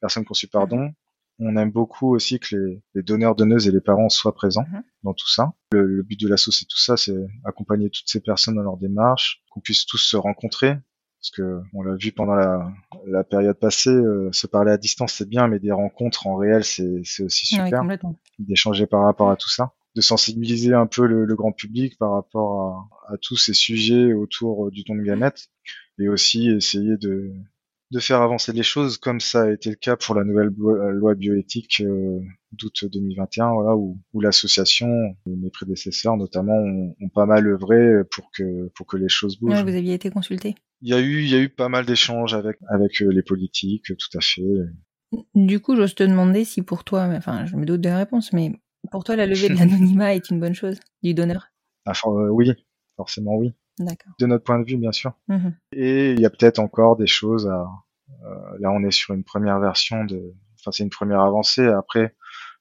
personnes 0.00 0.24
conçues 0.24 0.48
par 0.48 0.64
Mhm. 0.64 0.68
don. 0.68 0.92
On 1.40 1.56
aime 1.56 1.70
beaucoup 1.72 2.14
aussi 2.14 2.38
que 2.38 2.54
les, 2.54 2.82
les 2.94 3.02
donneurs, 3.02 3.34
donneuses 3.34 3.66
et 3.66 3.72
les 3.72 3.80
parents 3.80 4.08
soient 4.08 4.34
présents 4.34 4.64
Mhm. 4.72 4.82
dans 5.02 5.14
tout 5.14 5.28
ça. 5.28 5.52
Le, 5.72 5.84
le 5.86 6.02
but 6.02 6.20
de 6.20 6.28
l'asso, 6.28 6.50
c'est 6.52 6.66
tout 6.66 6.78
ça, 6.78 6.96
c'est 6.96 7.16
accompagner 7.44 7.90
toutes 7.90 8.08
ces 8.08 8.20
personnes 8.20 8.54
dans 8.54 8.62
leur 8.62 8.76
démarche, 8.76 9.42
qu'on 9.50 9.60
puisse 9.60 9.84
tous 9.86 9.98
se 9.98 10.16
rencontrer. 10.16 10.76
Parce 11.20 11.30
que 11.30 11.60
on 11.72 11.82
l'a 11.82 11.96
vu 11.96 12.12
pendant 12.12 12.34
la, 12.34 12.70
la 13.06 13.24
période 13.24 13.58
passée, 13.58 13.88
euh, 13.88 14.28
se 14.32 14.46
parler 14.46 14.70
à 14.70 14.76
distance 14.76 15.14
c'est 15.14 15.28
bien, 15.28 15.48
mais 15.48 15.58
des 15.58 15.72
rencontres 15.72 16.26
en 16.26 16.36
réel 16.36 16.64
c'est 16.64 17.00
aussi 17.24 17.46
super 17.46 17.80
d'échanger 18.38 18.86
par 18.86 19.02
rapport 19.04 19.30
à 19.30 19.36
tout 19.36 19.48
ça, 19.48 19.72
de 19.96 20.02
sensibiliser 20.02 20.74
un 20.74 20.86
peu 20.86 21.06
le, 21.06 21.24
le 21.24 21.34
grand 21.34 21.52
public 21.52 21.96
par 21.98 22.12
rapport 22.12 22.88
à, 23.08 23.14
à 23.14 23.16
tous 23.16 23.36
ces 23.36 23.54
sujets 23.54 24.12
autour 24.12 24.70
du 24.70 24.82
don 24.84 24.96
de 24.96 25.02
gamètes, 25.02 25.48
et 25.98 26.08
aussi 26.10 26.50
essayer 26.50 26.98
de, 26.98 27.32
de 27.90 28.00
faire 28.00 28.20
avancer 28.22 28.52
les 28.52 28.62
choses 28.62 28.98
comme 28.98 29.20
ça 29.20 29.42
a 29.42 29.50
été 29.52 29.70
le 29.70 29.76
cas 29.76 29.96
pour 29.96 30.14
la 30.14 30.24
nouvelle 30.24 30.50
bo- 30.50 30.74
euh, 30.74 30.90
loi 30.90 31.14
bioéthique 31.14 31.80
euh, 31.80 32.20
d'août 32.52 32.84
2021, 32.84 33.52
voilà, 33.52 33.76
où, 33.76 33.98
où 34.12 34.20
l'association, 34.20 34.88
et 35.26 35.36
mes 35.36 35.50
prédécesseurs 35.50 36.16
notamment, 36.16 36.56
ont, 36.56 36.96
ont 37.00 37.08
pas 37.08 37.26
mal 37.26 37.46
œuvré 37.46 38.02
pour 38.10 38.30
que 38.32 38.68
pour 38.74 38.86
que 38.86 38.96
les 38.96 39.08
choses 39.08 39.38
bougent. 39.38 39.54
Ouais, 39.54 39.62
vous 39.62 39.76
aviez 39.76 39.94
été 39.94 40.10
consulté. 40.10 40.54
Il 40.82 40.88
y 40.88 40.94
a 40.94 41.00
eu 41.00 41.20
il 41.22 41.28
y 41.28 41.34
a 41.34 41.40
eu 41.40 41.48
pas 41.48 41.68
mal 41.68 41.86
d'échanges 41.86 42.34
avec 42.34 42.56
avec 42.68 43.00
euh, 43.02 43.10
les 43.10 43.22
politiques, 43.22 43.86
tout 43.86 44.18
à 44.18 44.20
fait. 44.20 44.42
Du 45.34 45.60
coup, 45.60 45.76
j'ose 45.76 45.94
te 45.94 46.02
demander 46.02 46.44
si 46.44 46.62
pour 46.62 46.82
toi, 46.84 47.04
enfin, 47.16 47.46
je 47.46 47.56
me 47.56 47.64
doute 47.64 47.80
de 47.80 47.88
la 47.88 47.98
réponse, 47.98 48.32
mais 48.32 48.52
pour 48.90 49.04
toi, 49.04 49.14
la 49.16 49.26
levée 49.26 49.48
de 49.48 49.54
l'anonymat 49.58 50.14
est 50.14 50.30
une 50.30 50.40
bonne 50.40 50.54
chose 50.54 50.80
du 51.02 51.14
donneur? 51.14 51.48
Euh, 51.86 52.28
oui, 52.30 52.52
forcément 52.96 53.36
oui. 53.36 53.52
D'accord. 53.78 54.12
De 54.18 54.26
notre 54.26 54.44
point 54.44 54.58
de 54.58 54.64
vue, 54.64 54.76
bien 54.76 54.92
sûr. 54.92 55.12
Mhm. 55.28 55.56
Et 55.72 56.12
il 56.12 56.20
y 56.20 56.26
a 56.26 56.30
peut-être 56.30 56.58
encore 56.58 56.96
des 56.96 57.06
choses 57.06 57.48
à. 57.48 57.66
euh, 58.24 58.58
là, 58.60 58.70
on 58.70 58.82
est 58.84 58.92
sur 58.92 59.14
une 59.14 59.24
première 59.24 59.58
version 59.58 60.04
de. 60.04 60.34
Enfin, 60.60 60.70
c'est 60.72 60.84
une 60.84 60.90
première 60.90 61.20
avancée. 61.20 61.66
Après, 61.66 62.14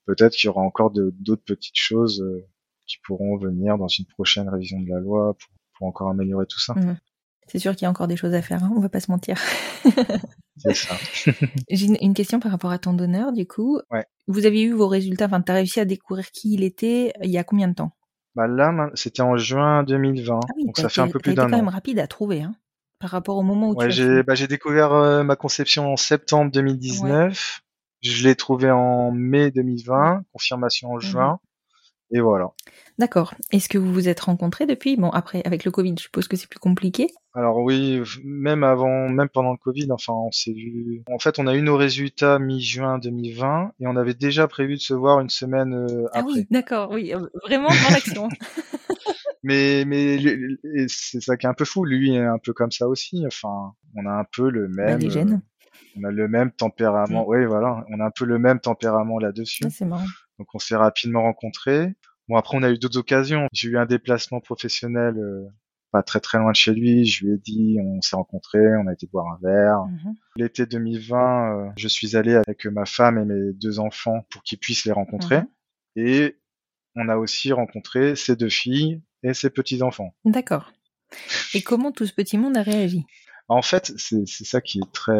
peut-être 0.05 0.33
qu'il 0.33 0.47
y 0.47 0.49
aura 0.49 0.61
encore 0.61 0.91
d'autres 0.91 1.43
petites 1.45 1.77
choses 1.77 2.21
euh, 2.21 2.45
qui 2.85 2.97
pourront 3.05 3.37
venir 3.37 3.77
dans 3.77 3.87
une 3.87 4.05
prochaine 4.05 4.49
révision 4.49 4.79
de 4.81 4.89
la 4.89 4.99
loi 4.99 5.35
pour, 5.39 5.49
pour 5.77 5.87
encore 5.87 6.09
améliorer 6.09 6.45
tout 6.47 6.59
ça. 6.59 6.73
Mhm. 6.73 6.97
C'est 7.47 7.59
sûr 7.59 7.75
qu'il 7.75 7.83
y 7.83 7.87
a 7.87 7.89
encore 7.89 8.07
des 8.07 8.15
choses 8.15 8.33
à 8.33 8.41
faire, 8.41 8.63
hein, 8.63 8.71
on 8.75 8.79
va 8.79 8.89
pas 8.89 8.99
se 9.01 9.11
mentir. 9.11 9.37
C'est 10.57 10.73
ça. 10.73 10.95
J'ai 11.69 11.87
une, 11.87 11.97
une 11.99 12.13
question 12.13 12.39
par 12.39 12.51
rapport 12.51 12.71
à 12.71 12.79
ton 12.79 12.93
donneur, 12.93 13.33
du 13.33 13.45
coup. 13.45 13.79
Ouais. 13.91 14.05
Vous 14.27 14.45
avez 14.45 14.63
eu 14.63 14.71
vos 14.71 14.87
résultats, 14.87 15.25
enfin, 15.25 15.41
t'as 15.41 15.55
réussi 15.55 15.79
à 15.79 15.85
découvrir 15.85 16.31
qui 16.31 16.53
il 16.53 16.63
était 16.63 17.11
il 17.21 17.29
y 17.29 17.37
a 17.37 17.43
combien 17.43 17.67
de 17.67 17.73
temps? 17.73 17.91
Bah 18.35 18.47
là, 18.47 18.89
c'était 18.95 19.21
en 19.21 19.37
juin 19.37 19.83
2020, 19.83 20.39
Ah 20.49 20.53
oui, 20.55 20.65
donc 20.65 20.77
ça 20.77 20.89
fait 20.89 21.01
un 21.01 21.07
peu 21.07 21.19
plus 21.19 21.33
d'un 21.35 21.47
quand 21.47 21.57
même 21.57 21.67
an. 21.67 21.71
rapide 21.71 21.99
à 21.99 22.07
trouver, 22.07 22.41
hein, 22.41 22.55
par 22.99 23.11
rapport 23.11 23.37
au 23.37 23.43
moment 23.43 23.69
où 23.69 23.75
Ouais, 23.75 23.91
j'ai 23.91 24.23
bah, 24.23 24.35
j'ai 24.35 24.47
découvert 24.47 24.91
euh, 24.93 25.23
ma 25.23 25.35
conception 25.35 25.91
en 25.91 25.97
septembre 25.97 26.51
2019. 26.51 27.61
Je 28.01 28.23
l'ai 28.27 28.35
trouvé 28.35 28.69
en 28.71 29.11
mai 29.11 29.51
2020, 29.51 30.23
confirmation 30.33 30.91
en 30.91 30.95
Mhm. 30.95 30.99
juin, 30.99 31.39
et 32.13 32.21
voilà. 32.21 32.51
D'accord. 32.99 33.33
Est-ce 33.51 33.67
que 33.69 33.77
vous 33.79 33.91
vous 33.91 34.07
êtes 34.07 34.19
rencontrés 34.19 34.67
depuis? 34.67 34.95
Bon, 34.97 35.09
après, 35.09 35.41
avec 35.45 35.65
le 35.65 35.71
Covid, 35.71 35.95
je 35.97 36.03
suppose 36.03 36.27
que 36.27 36.37
c'est 36.37 36.47
plus 36.47 36.59
compliqué. 36.59 37.07
Alors 37.33 37.57
oui, 37.57 38.01
même 38.23 38.63
avant, 38.63 39.09
même 39.09 39.29
pendant 39.29 39.51
le 39.51 39.57
Covid, 39.57 39.87
enfin, 39.91 40.13
on 40.13 40.31
s'est 40.31 40.53
vu. 40.53 41.01
En 41.11 41.17
fait, 41.17 41.39
on 41.39 41.47
a 41.47 41.55
eu 41.55 41.63
nos 41.63 41.75
résultats 41.75 42.37
mi-juin 42.37 42.99
2020 42.99 43.71
et 43.79 43.87
on 43.87 43.95
avait 43.95 44.13
déjà 44.13 44.47
prévu 44.47 44.75
de 44.75 44.79
se 44.81 44.93
voir 44.93 45.19
une 45.21 45.29
semaine 45.29 45.73
euh, 45.73 46.05
Ah 46.13 46.19
après. 46.19 46.33
oui, 46.33 46.47
d'accord, 46.51 46.91
oui, 46.91 47.13
euh, 47.15 47.19
vraiment 47.43 47.69
dans 47.69 47.93
l'action. 47.93 48.29
Mais 49.45 49.83
mais 49.85 50.17
c'est 50.87 51.19
ça 51.19 51.35
qui 51.35 51.45
est 51.45 51.49
un 51.49 51.53
peu 51.53 51.65
fou. 51.65 51.83
Lui 51.83 52.15
est 52.15 52.23
un 52.23 52.37
peu 52.37 52.53
comme 52.53 52.71
ça 52.71 52.87
aussi. 52.87 53.25
Enfin, 53.27 53.73
on 53.95 54.05
a 54.05 54.11
un 54.11 54.25
peu 54.35 54.49
le 54.49 54.67
Bah, 54.67 54.97
même. 54.97 55.01
euh, 55.03 55.37
on 55.97 56.03
a 56.05 56.11
le 56.11 56.27
même 56.27 56.51
tempérament. 56.51 57.23
Mm. 57.23 57.27
Oui, 57.27 57.45
voilà, 57.45 57.83
on 57.89 57.99
a 57.99 58.05
un 58.05 58.11
peu 58.11 58.25
le 58.25 58.39
même 58.39 58.59
tempérament 58.59 59.19
là-dessus. 59.19 59.63
Ah, 59.65 59.69
c'est 59.69 59.85
marrant. 59.85 60.05
Donc 60.39 60.47
on 60.53 60.59
s'est 60.59 60.75
rapidement 60.75 61.23
rencontrés. 61.23 61.93
Bon 62.27 62.35
après 62.37 62.57
on 62.57 62.63
a 62.63 62.71
eu 62.71 62.77
d'autres 62.77 62.97
occasions. 62.97 63.47
J'ai 63.53 63.69
eu 63.69 63.77
un 63.77 63.85
déplacement 63.85 64.39
professionnel 64.39 65.17
euh, 65.17 65.47
pas 65.93 66.01
très 66.01 66.19
très 66.19 66.39
loin 66.39 66.51
de 66.51 66.55
chez 66.55 66.73
lui. 66.73 67.05
Je 67.05 67.25
lui 67.25 67.35
ai 67.35 67.37
dit, 67.37 67.77
on 67.79 68.01
s'est 68.01 68.15
rencontrés, 68.15 68.75
on 68.77 68.87
a 68.87 68.93
été 68.93 69.07
boire 69.07 69.27
un 69.27 69.39
verre. 69.41 69.85
Mhm. 69.85 70.15
L'été 70.35 70.65
2020, 70.65 71.67
euh, 71.67 71.71
je 71.77 71.87
suis 71.87 72.17
allé 72.17 72.33
avec 72.33 72.65
ma 72.65 72.85
femme 72.85 73.19
et 73.19 73.25
mes 73.25 73.53
deux 73.53 73.79
enfants 73.79 74.25
pour 74.31 74.41
qu'ils 74.41 74.57
puissent 74.57 74.85
les 74.85 74.91
rencontrer. 74.91 75.37
Mhm. 75.37 75.47
Et 75.95 76.39
on 76.95 77.09
a 77.09 77.17
aussi 77.17 77.53
rencontré 77.53 78.15
ses 78.15 78.35
deux 78.35 78.49
filles 78.49 79.01
et 79.21 79.33
ses 79.33 79.51
petits 79.51 79.83
enfants. 79.83 80.15
D'accord. 80.25 80.73
Et 81.53 81.61
comment 81.61 81.91
tout 81.91 82.07
ce 82.07 82.13
petit 82.13 82.39
monde 82.39 82.57
a 82.57 82.63
réagi? 82.63 83.05
En 83.47 83.61
fait, 83.61 83.93
c'est 83.97 84.25
c'est 84.25 84.45
ça 84.45 84.61
qui 84.61 84.79
est 84.79 84.91
très. 84.93 85.13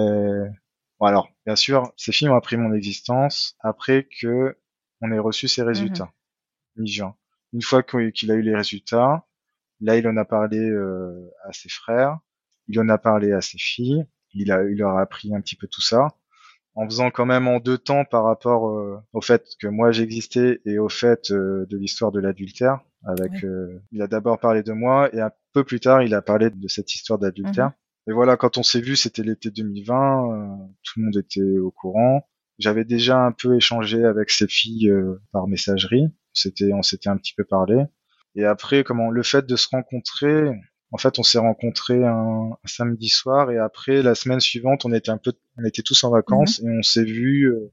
Bon, 0.99 1.05
alors, 1.05 1.29
bien 1.45 1.55
sûr, 1.55 1.91
ces 1.97 2.11
filles 2.11 2.29
ont 2.29 2.35
appris 2.35 2.57
mon 2.57 2.73
existence 2.73 3.55
après 3.59 4.07
que 4.19 4.57
on 5.03 5.11
ait 5.11 5.19
reçu 5.19 5.47
ses 5.47 5.61
résultats 5.63 6.11
mi-juin. 6.77 7.15
Une 7.53 7.61
fois 7.61 7.83
qu'il 7.83 8.31
a 8.31 8.35
eu 8.35 8.41
les 8.41 8.55
résultats, 8.55 9.25
là, 9.81 9.97
il 9.97 10.07
en 10.07 10.17
a 10.17 10.25
parlé 10.25 10.57
euh, 10.59 11.29
à 11.47 11.53
ses 11.53 11.69
frères, 11.69 12.17
il 12.67 12.79
en 12.79 12.89
a 12.89 12.97
parlé 12.97 13.31
à 13.31 13.41
ses 13.41 13.59
filles, 13.59 14.05
il 14.33 14.51
a, 14.51 14.63
il 14.63 14.77
leur 14.77 14.97
a 14.97 15.01
appris 15.01 15.35
un 15.35 15.41
petit 15.41 15.55
peu 15.55 15.67
tout 15.67 15.81
ça, 15.81 16.07
en 16.75 16.85
faisant 16.85 17.11
quand 17.11 17.27
même 17.27 17.47
en 17.47 17.59
deux 17.59 17.77
temps 17.77 18.05
par 18.05 18.23
rapport 18.23 18.69
euh, 18.69 18.97
au 19.13 19.21
fait 19.21 19.45
que 19.59 19.67
moi 19.67 19.91
j'existais 19.91 20.61
et 20.65 20.79
au 20.79 20.89
fait 20.89 21.29
euh, 21.31 21.67
de 21.69 21.77
l'histoire 21.77 22.11
de 22.11 22.19
l'adultère. 22.19 22.79
Avec, 23.05 23.33
Ouais. 23.33 23.45
euh, 23.45 23.79
il 23.91 24.01
a 24.01 24.07
d'abord 24.07 24.39
parlé 24.39 24.63
de 24.63 24.71
moi 24.71 25.13
et 25.13 25.19
un 25.21 25.31
peu 25.53 25.63
plus 25.63 25.79
tard, 25.81 26.01
il 26.03 26.13
a 26.15 26.21
parlé 26.21 26.49
de 26.49 26.67
cette 26.67 26.95
histoire 26.95 27.19
d'adultère. 27.19 27.67
Mhm. 27.67 27.73
Et 28.07 28.13
voilà, 28.13 28.37
quand 28.37 28.57
on 28.57 28.63
s'est 28.63 28.81
vu, 28.81 28.95
c'était 28.95 29.23
l'été 29.23 29.51
2020, 29.51 30.31
euh, 30.31 30.55
tout 30.83 30.99
le 30.99 31.05
monde 31.05 31.17
était 31.17 31.57
au 31.59 31.69
courant. 31.71 32.27
J'avais 32.59 32.85
déjà 32.85 33.19
un 33.19 33.31
peu 33.31 33.55
échangé 33.55 34.03
avec 34.03 34.29
ses 34.29 34.47
filles 34.47 34.89
euh, 34.89 35.21
par 35.31 35.47
messagerie. 35.47 36.07
C'était, 36.33 36.73
on 36.73 36.81
s'était 36.81 37.09
un 37.09 37.17
petit 37.17 37.33
peu 37.35 37.43
parlé. 37.43 37.83
Et 38.35 38.45
après, 38.45 38.83
comment 38.83 39.09
le 39.09 39.23
fait 39.23 39.45
de 39.45 39.55
se 39.55 39.67
rencontrer, 39.69 40.49
en 40.91 40.97
fait, 40.97 41.19
on 41.19 41.23
s'est 41.23 41.39
rencontrés 41.39 42.03
un, 42.03 42.51
un 42.51 42.67
samedi 42.67 43.09
soir 43.09 43.51
et 43.51 43.57
après 43.57 44.01
la 44.01 44.15
semaine 44.15 44.39
suivante, 44.39 44.85
on 44.85 44.93
était 44.93 45.11
un 45.11 45.17
peu, 45.17 45.33
on 45.57 45.65
était 45.65 45.83
tous 45.83 46.03
en 46.03 46.09
vacances 46.09 46.59
et 46.61 46.69
on 46.69 46.81
s'est 46.81 47.03
vus 47.03 47.45
euh, 47.45 47.71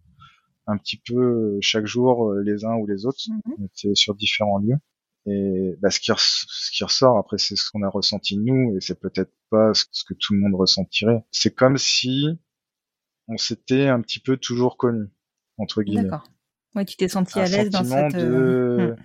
un 0.67 0.77
petit 0.77 0.99
peu 0.99 1.17
euh, 1.17 1.59
chaque 1.61 1.87
jour 1.87 2.31
euh, 2.31 2.43
les 2.43 2.65
uns 2.65 2.75
ou 2.75 2.87
les 2.87 3.07
autres. 3.07 3.19
Mhm. 3.29 3.55
On 3.59 3.65
était 3.67 3.95
sur 3.95 4.15
différents 4.15 4.59
lieux. 4.59 4.79
Et 5.27 5.77
bah, 5.81 5.91
ce, 5.91 6.01
qui 6.01 6.11
ce 6.17 6.71
qui 6.73 6.83
ressort 6.83 7.19
après, 7.19 7.37
c'est 7.37 7.57
ce 7.57 7.71
qu'on 7.71 7.83
a 7.83 7.89
ressenti 7.91 8.39
nous, 8.39 8.75
et 8.77 8.81
c'est 8.81 8.99
peut-être 8.99 9.33
pas 9.51 9.75
ce 9.75 9.85
ce 9.93 10.05
que 10.05 10.15
tout 10.15 10.33
le 10.33 10.41
monde 10.41 10.55
ressentirait. 10.55 11.25
C'est 11.31 11.55
comme 11.55 11.77
si 11.77 12.39
on 13.31 13.39
s'était 13.39 13.87
un 13.87 14.01
petit 14.01 14.19
peu 14.19 14.37
toujours 14.37 14.77
connus, 14.77 15.09
entre 15.57 15.83
guillemets. 15.83 16.05
D'accord. 16.05 16.25
Ouais, 16.75 16.85
tu 16.85 16.97
t'es 16.97 17.09
senti 17.09 17.39
Un 17.39 17.45
à 17.45 17.47
l'aise 17.47 17.71
dans 17.71 17.85
cette. 17.85 18.15
de, 18.15 18.21
euh, 18.21 18.95
hmm. 18.95 18.97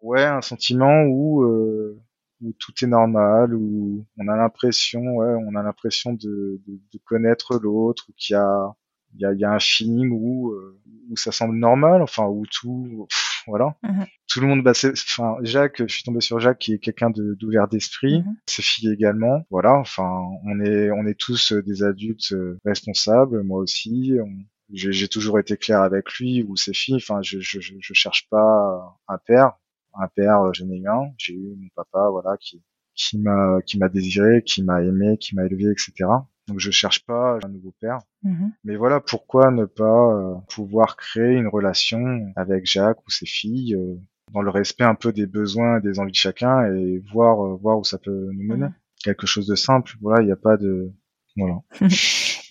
ouais, 0.00 0.24
un 0.24 0.40
sentiment 0.40 1.02
où 1.02 1.42
euh, 1.42 2.00
où 2.40 2.52
tout 2.58 2.72
est 2.82 2.88
normal, 2.88 3.54
où 3.54 4.04
on 4.18 4.28
a 4.28 4.36
l'impression, 4.36 5.00
ouais, 5.16 5.34
on 5.46 5.54
a 5.54 5.62
l'impression 5.62 6.12
de, 6.12 6.60
de, 6.66 6.80
de 6.92 6.98
connaître 7.04 7.58
l'autre, 7.58 8.06
ou 8.08 8.12
qu'il 8.16 8.34
y 8.34 8.36
a 8.36 8.74
il 9.14 9.20
y 9.20 9.26
a, 9.26 9.32
y 9.34 9.44
a 9.44 9.52
un 9.52 9.58
feeling 9.58 10.10
où 10.10 10.52
euh, 10.52 10.80
où 11.10 11.16
ça 11.16 11.32
semble 11.32 11.56
normal, 11.56 12.02
enfin 12.02 12.24
où 12.26 12.44
tout, 12.46 13.06
pff, 13.08 13.31
voilà, 13.46 13.76
Mhm. 13.82 14.06
tout 14.28 14.40
le 14.40 14.46
monde, 14.46 14.62
bah, 14.62 14.72
enfin 14.74 15.36
Jacques, 15.42 15.78
je 15.86 15.92
suis 15.94 16.04
tombé 16.04 16.20
sur 16.20 16.40
Jacques 16.40 16.58
qui 16.58 16.74
est 16.74 16.78
quelqu'un 16.78 17.10
de- 17.10 17.34
d'ouvert 17.34 17.68
d'esprit, 17.68 18.20
Mhm. 18.26 18.36
ses 18.46 18.62
filles 18.62 18.92
également, 18.92 19.44
voilà, 19.50 19.74
enfin 19.74 20.08
on 20.44 20.60
est 20.60 20.90
on 20.90 21.06
est 21.06 21.18
tous 21.18 21.52
euh, 21.52 21.62
des 21.62 21.82
adultes 21.82 22.32
euh, 22.32 22.58
responsables, 22.64 23.42
moi 23.42 23.60
aussi, 23.60 24.14
on- 24.22 24.44
j'ai 24.72 25.08
toujours 25.08 25.38
été 25.38 25.56
clair 25.56 25.82
avec 25.82 26.10
lui 26.18 26.42
ou 26.44 26.56
ses 26.56 26.72
filles, 26.72 26.96
enfin 26.96 27.20
je 27.22 27.40
je 27.40 27.60
je, 27.60 27.74
je 27.80 27.94
cherche 27.94 28.28
pas 28.30 28.98
un 29.08 29.18
père, 29.18 29.52
un 29.94 30.08
père 30.08 30.40
euh, 30.42 30.50
j'en 30.54 30.70
ai 30.70 30.78
eu 30.78 30.88
un, 30.88 31.12
j'ai 31.18 31.34
eu 31.34 31.54
mon 31.56 31.68
papa, 31.76 32.08
voilà, 32.10 32.36
qui 32.38 32.62
qui 32.94 33.18
m'a 33.18 33.58
qui 33.66 33.78
m'a 33.78 33.88
désiré, 33.88 34.42
qui 34.44 34.62
m'a 34.62 34.82
aimé, 34.82 35.18
qui 35.18 35.34
m'a 35.34 35.44
élevé, 35.46 35.64
etc. 35.72 36.26
Donc 36.52 36.60
je 36.60 36.70
cherche 36.70 37.06
pas 37.06 37.38
un 37.42 37.48
nouveau 37.48 37.72
père. 37.80 38.00
Mhm. 38.24 38.52
Mais 38.64 38.76
voilà, 38.76 39.00
pourquoi 39.00 39.50
ne 39.50 39.64
pas 39.64 40.14
euh, 40.14 40.34
pouvoir 40.50 40.98
créer 40.98 41.32
une 41.32 41.48
relation 41.48 42.30
avec 42.36 42.66
Jacques 42.66 43.00
ou 43.06 43.10
ses 43.10 43.24
filles 43.24 43.74
euh, 43.74 43.94
dans 44.34 44.42
le 44.42 44.50
respect 44.50 44.84
un 44.84 44.94
peu 44.94 45.14
des 45.14 45.24
besoins 45.24 45.78
et 45.78 45.80
des 45.80 45.98
envies 45.98 46.12
de 46.12 46.16
chacun 46.16 46.66
et 46.66 47.02
voir 47.10 47.42
euh, 47.42 47.56
voir 47.56 47.78
où 47.78 47.84
ça 47.84 47.96
peut 47.96 48.28
nous 48.34 48.44
mener. 48.44 48.66
Mhm. 48.66 48.74
Quelque 49.02 49.26
chose 49.26 49.46
de 49.46 49.54
simple. 49.54 49.94
Voilà, 50.02 50.20
il 50.20 50.26
n'y 50.26 50.32
a 50.32 50.36
pas 50.36 50.58
de 50.58 50.92
voilà. 51.38 51.60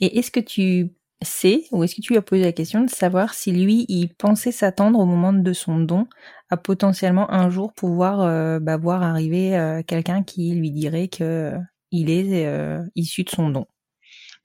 Et 0.01 0.17
est-ce 0.17 0.31
que 0.31 0.39
tu 0.39 0.95
sais, 1.21 1.65
ou 1.71 1.83
est-ce 1.83 1.93
que 1.93 2.01
tu 2.01 2.13
lui 2.13 2.17
as 2.17 2.23
posé 2.23 2.41
la 2.41 2.53
question 2.53 2.83
de 2.83 2.89
savoir 2.89 3.35
si 3.35 3.51
lui, 3.51 3.85
il 3.87 4.15
pensait 4.15 4.51
s'attendre 4.51 4.97
au 4.97 5.05
moment 5.05 5.31
de 5.31 5.53
son 5.53 5.79
don 5.79 6.07
à 6.49 6.57
potentiellement 6.57 7.31
un 7.31 7.51
jour 7.51 7.71
pouvoir 7.73 8.59
bah, 8.59 8.77
voir 8.77 9.03
arriver 9.03 9.83
quelqu'un 9.85 10.23
qui 10.23 10.55
lui 10.55 10.71
dirait 10.71 11.09
que 11.09 11.53
il 11.91 12.09
est 12.09 12.83
issu 12.95 13.23
de 13.23 13.29
son 13.29 13.51
don? 13.51 13.67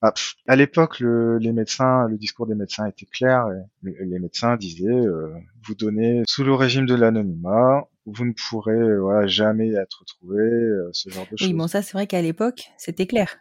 Ah, 0.07 0.13
pff, 0.13 0.35
à 0.47 0.55
l'époque, 0.55 1.01
le, 1.01 1.39
les 1.39 1.53
médecins, 1.53 2.07
le 2.09 2.17
discours 2.17 2.47
des 2.47 2.55
médecins 2.55 2.87
était 2.87 3.07
clair. 3.07 3.49
Et 3.51 3.89
les, 3.89 4.07
les 4.07 4.19
médecins 4.21 4.57
disaient 4.57 4.87
euh, 4.89 5.35
vous 5.67 5.75
donnez 5.75 6.23
sous 6.29 6.45
le 6.45 6.55
régime 6.55 6.87
de 6.87 6.95
l'anonymat, 6.95 7.89
vous 8.07 8.25
ne 8.25 8.33
pourrez 8.33 8.73
euh, 8.73 8.99
voilà 9.01 9.27
jamais 9.27 9.73
être 9.73 10.01
retrouvé, 10.01 10.39
euh, 10.39 10.89
ce 10.93 11.11
genre 11.11 11.27
de 11.31 11.37
choses. 11.37 11.49
Oui, 11.49 11.55
bon, 11.55 11.67
ça, 11.67 11.83
c'est 11.83 11.95
vrai 11.95 12.07
qu'à 12.07 12.23
l'époque, 12.23 12.69
c'était 12.79 13.07
clair. 13.07 13.37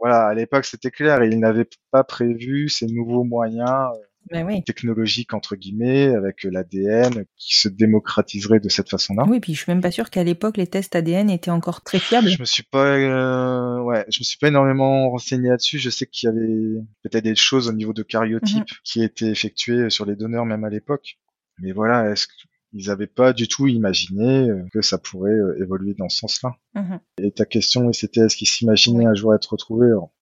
Voilà, 0.00 0.28
à 0.28 0.34
l'époque 0.34 0.64
c'était 0.64 0.90
clair 0.90 1.22
et 1.22 1.28
ils 1.28 1.38
n'avaient 1.38 1.68
pas 1.90 2.04
prévu 2.04 2.68
ces 2.68 2.86
nouveaux 2.86 3.24
moyens 3.24 3.90
euh, 3.94 3.98
Ben 4.30 4.46
oui. 4.46 4.62
technologiques 4.64 5.34
entre 5.34 5.56
guillemets 5.56 6.14
avec 6.14 6.44
l'ADN 6.44 7.24
qui 7.36 7.56
se 7.56 7.68
démocratiserait 7.68 8.60
de 8.60 8.68
cette 8.68 8.88
façon-là. 8.88 9.24
Oui, 9.28 9.40
puis 9.40 9.54
je 9.54 9.62
suis 9.62 9.70
même 9.72 9.80
pas 9.82 9.90
sûre 9.90 10.10
qu'à 10.10 10.24
l'époque, 10.24 10.56
les 10.56 10.66
tests 10.66 10.94
ADN 10.96 11.28
étaient 11.30 11.50
encore 11.50 11.82
très 11.82 11.98
fiables. 11.98 12.28
Je 12.28 12.38
me 12.40 12.44
suis 12.44 12.62
pas, 12.62 12.96
euh, 12.96 13.80
ouais, 13.82 14.04
je 14.08 14.20
me 14.20 14.24
suis 14.24 14.38
pas 14.38 14.48
énormément 14.48 15.10
renseigné 15.10 15.48
là-dessus. 15.48 15.78
Je 15.78 15.90
sais 15.90 16.06
qu'il 16.06 16.28
y 16.28 16.30
avait 16.30 16.82
peut-être 17.02 17.24
des 17.24 17.34
choses 17.34 17.68
au 17.68 17.72
niveau 17.72 17.92
de 17.92 18.02
karyotype 18.02 18.58
Mhm. 18.58 18.76
qui 18.84 19.02
étaient 19.02 19.30
effectuées 19.30 19.90
sur 19.90 20.06
les 20.06 20.16
donneurs 20.16 20.46
même 20.46 20.64
à 20.64 20.70
l'époque. 20.70 21.18
Mais 21.60 21.72
voilà, 21.72 22.10
est-ce 22.10 22.26
qu'ils 22.26 22.90
avaient 22.90 23.06
pas 23.06 23.32
du 23.32 23.48
tout 23.48 23.66
imaginé 23.68 24.48
euh, 24.48 24.62
que 24.72 24.80
ça 24.82 24.98
pourrait 24.98 25.30
euh, 25.32 25.60
évoluer 25.62 25.94
dans 25.98 26.08
ce 26.08 26.18
sens-là? 26.20 26.56
Mhm. 26.74 27.00
Et 27.18 27.30
ta 27.32 27.44
question, 27.44 27.92
c'était 27.92 28.20
est-ce 28.22 28.36
qu'il 28.36 28.48
s'imaginait 28.48 29.04
un 29.06 29.14
jour 29.14 29.34
être 29.34 29.52
retrouvé 29.52 29.88
Alors, 29.88 30.12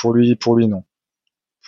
Pour 0.00 0.12
lui, 0.14 0.36
pour 0.36 0.56
lui 0.56 0.68
non. 0.68 0.84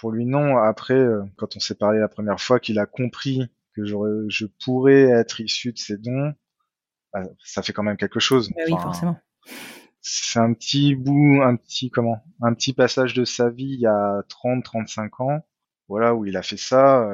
Pour 0.01 0.13
lui 0.13 0.27
non. 0.27 0.57
Après, 0.59 0.95
euh, 0.95 1.23
quand 1.37 1.57
on 1.57 1.61
s'est 1.61 1.75
parlé 1.75 1.99
la 1.99 2.09
première 2.09 2.41
fois, 2.41 2.61
qu'il 2.61 2.79
a 2.79 2.87
compris 2.87 3.49
que 3.75 3.85
je 3.85 4.47
pourrais 4.65 5.03
être 5.03 5.41
issu 5.41 5.73
de 5.73 5.79
ses 5.79 5.99
dons, 5.99 6.35
bah, 7.13 7.23
ça 7.45 7.63
fait 7.63 7.73
quand 7.73 7.83
même 7.83 7.97
quelque 7.97 8.21
chose. 8.21 8.51
Ben 8.51 8.65
oui, 8.67 8.75
forcément. 8.81 9.19
c'est 10.01 10.41
un 10.41 10.53
petit 10.53 10.95
bout, 10.95 11.41
un 11.43 11.57
petit 11.57 11.91
comment, 11.91 12.23
un 12.43 12.55
petit 12.55 12.73
passage 12.73 13.15
de 13.15 13.25
sa 13.25 13.51
vie 13.51 13.75
il 13.75 13.81
y 13.81 13.87
a 13.87 14.23
30, 14.29 14.65
35 14.65 15.21
ans, 15.21 15.47
voilà 15.89 16.15
où 16.15 16.27
il 16.27 16.37
a 16.37 16.43
fait 16.43 16.57
ça. 16.57 17.09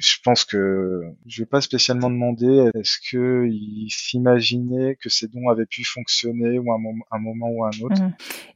Je 0.00 0.16
pense 0.24 0.44
que 0.44 1.02
je 1.26 1.42
vais 1.42 1.46
pas 1.46 1.60
spécialement 1.60 2.08
demander 2.10 2.70
est-ce 2.74 2.98
que 3.10 3.46
il 3.46 3.90
s'imaginait 3.90 4.96
que 4.96 5.10
ces 5.10 5.28
dons 5.28 5.48
avaient 5.48 5.66
pu 5.66 5.84
fonctionner 5.84 6.58
ou 6.58 6.72
un, 6.72 6.78
moment, 6.78 7.04
un 7.10 7.18
moment 7.18 7.48
ou 7.50 7.64
un 7.64 7.70
autre. 7.82 8.02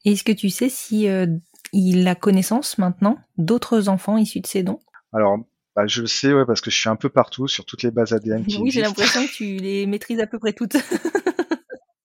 Et 0.05 0.13
Est-ce 0.13 0.25
que 0.25 0.33
tu 0.33 0.49
sais 0.49 0.71
si 0.71 1.09
euh, 1.09 1.27
il 1.73 2.07
a 2.09 2.15
connaissance 2.15 2.79
maintenant 2.79 3.19
d'autres 3.39 3.89
enfants 3.89 4.17
issus 4.17 4.41
de 4.41 4.47
ses 4.47 4.63
dons? 4.63 4.79
Alors, 5.13 5.39
bah, 5.75 5.87
je 5.87 6.01
le 6.01 6.07
sais, 6.07 6.33
ouais, 6.33 6.45
parce 6.47 6.61
que 6.61 6.71
je 6.71 6.77
suis 6.79 6.89
un 6.89 6.97
peu 6.97 7.09
partout 7.09 7.49
sur 7.49 7.65
toutes 7.65 7.83
les 7.83 7.91
bases 7.91 8.13
ADN 8.13 8.45
qui 8.47 8.59
Oui, 8.59 8.71
j'ai 8.71 8.83
l'impression 8.83 9.27
que 9.27 9.33
tu 9.33 9.45
les 9.57 9.87
maîtrises 9.87 10.21
à 10.21 10.27
peu 10.27 10.39
près 10.39 10.53
toutes. 10.53 10.77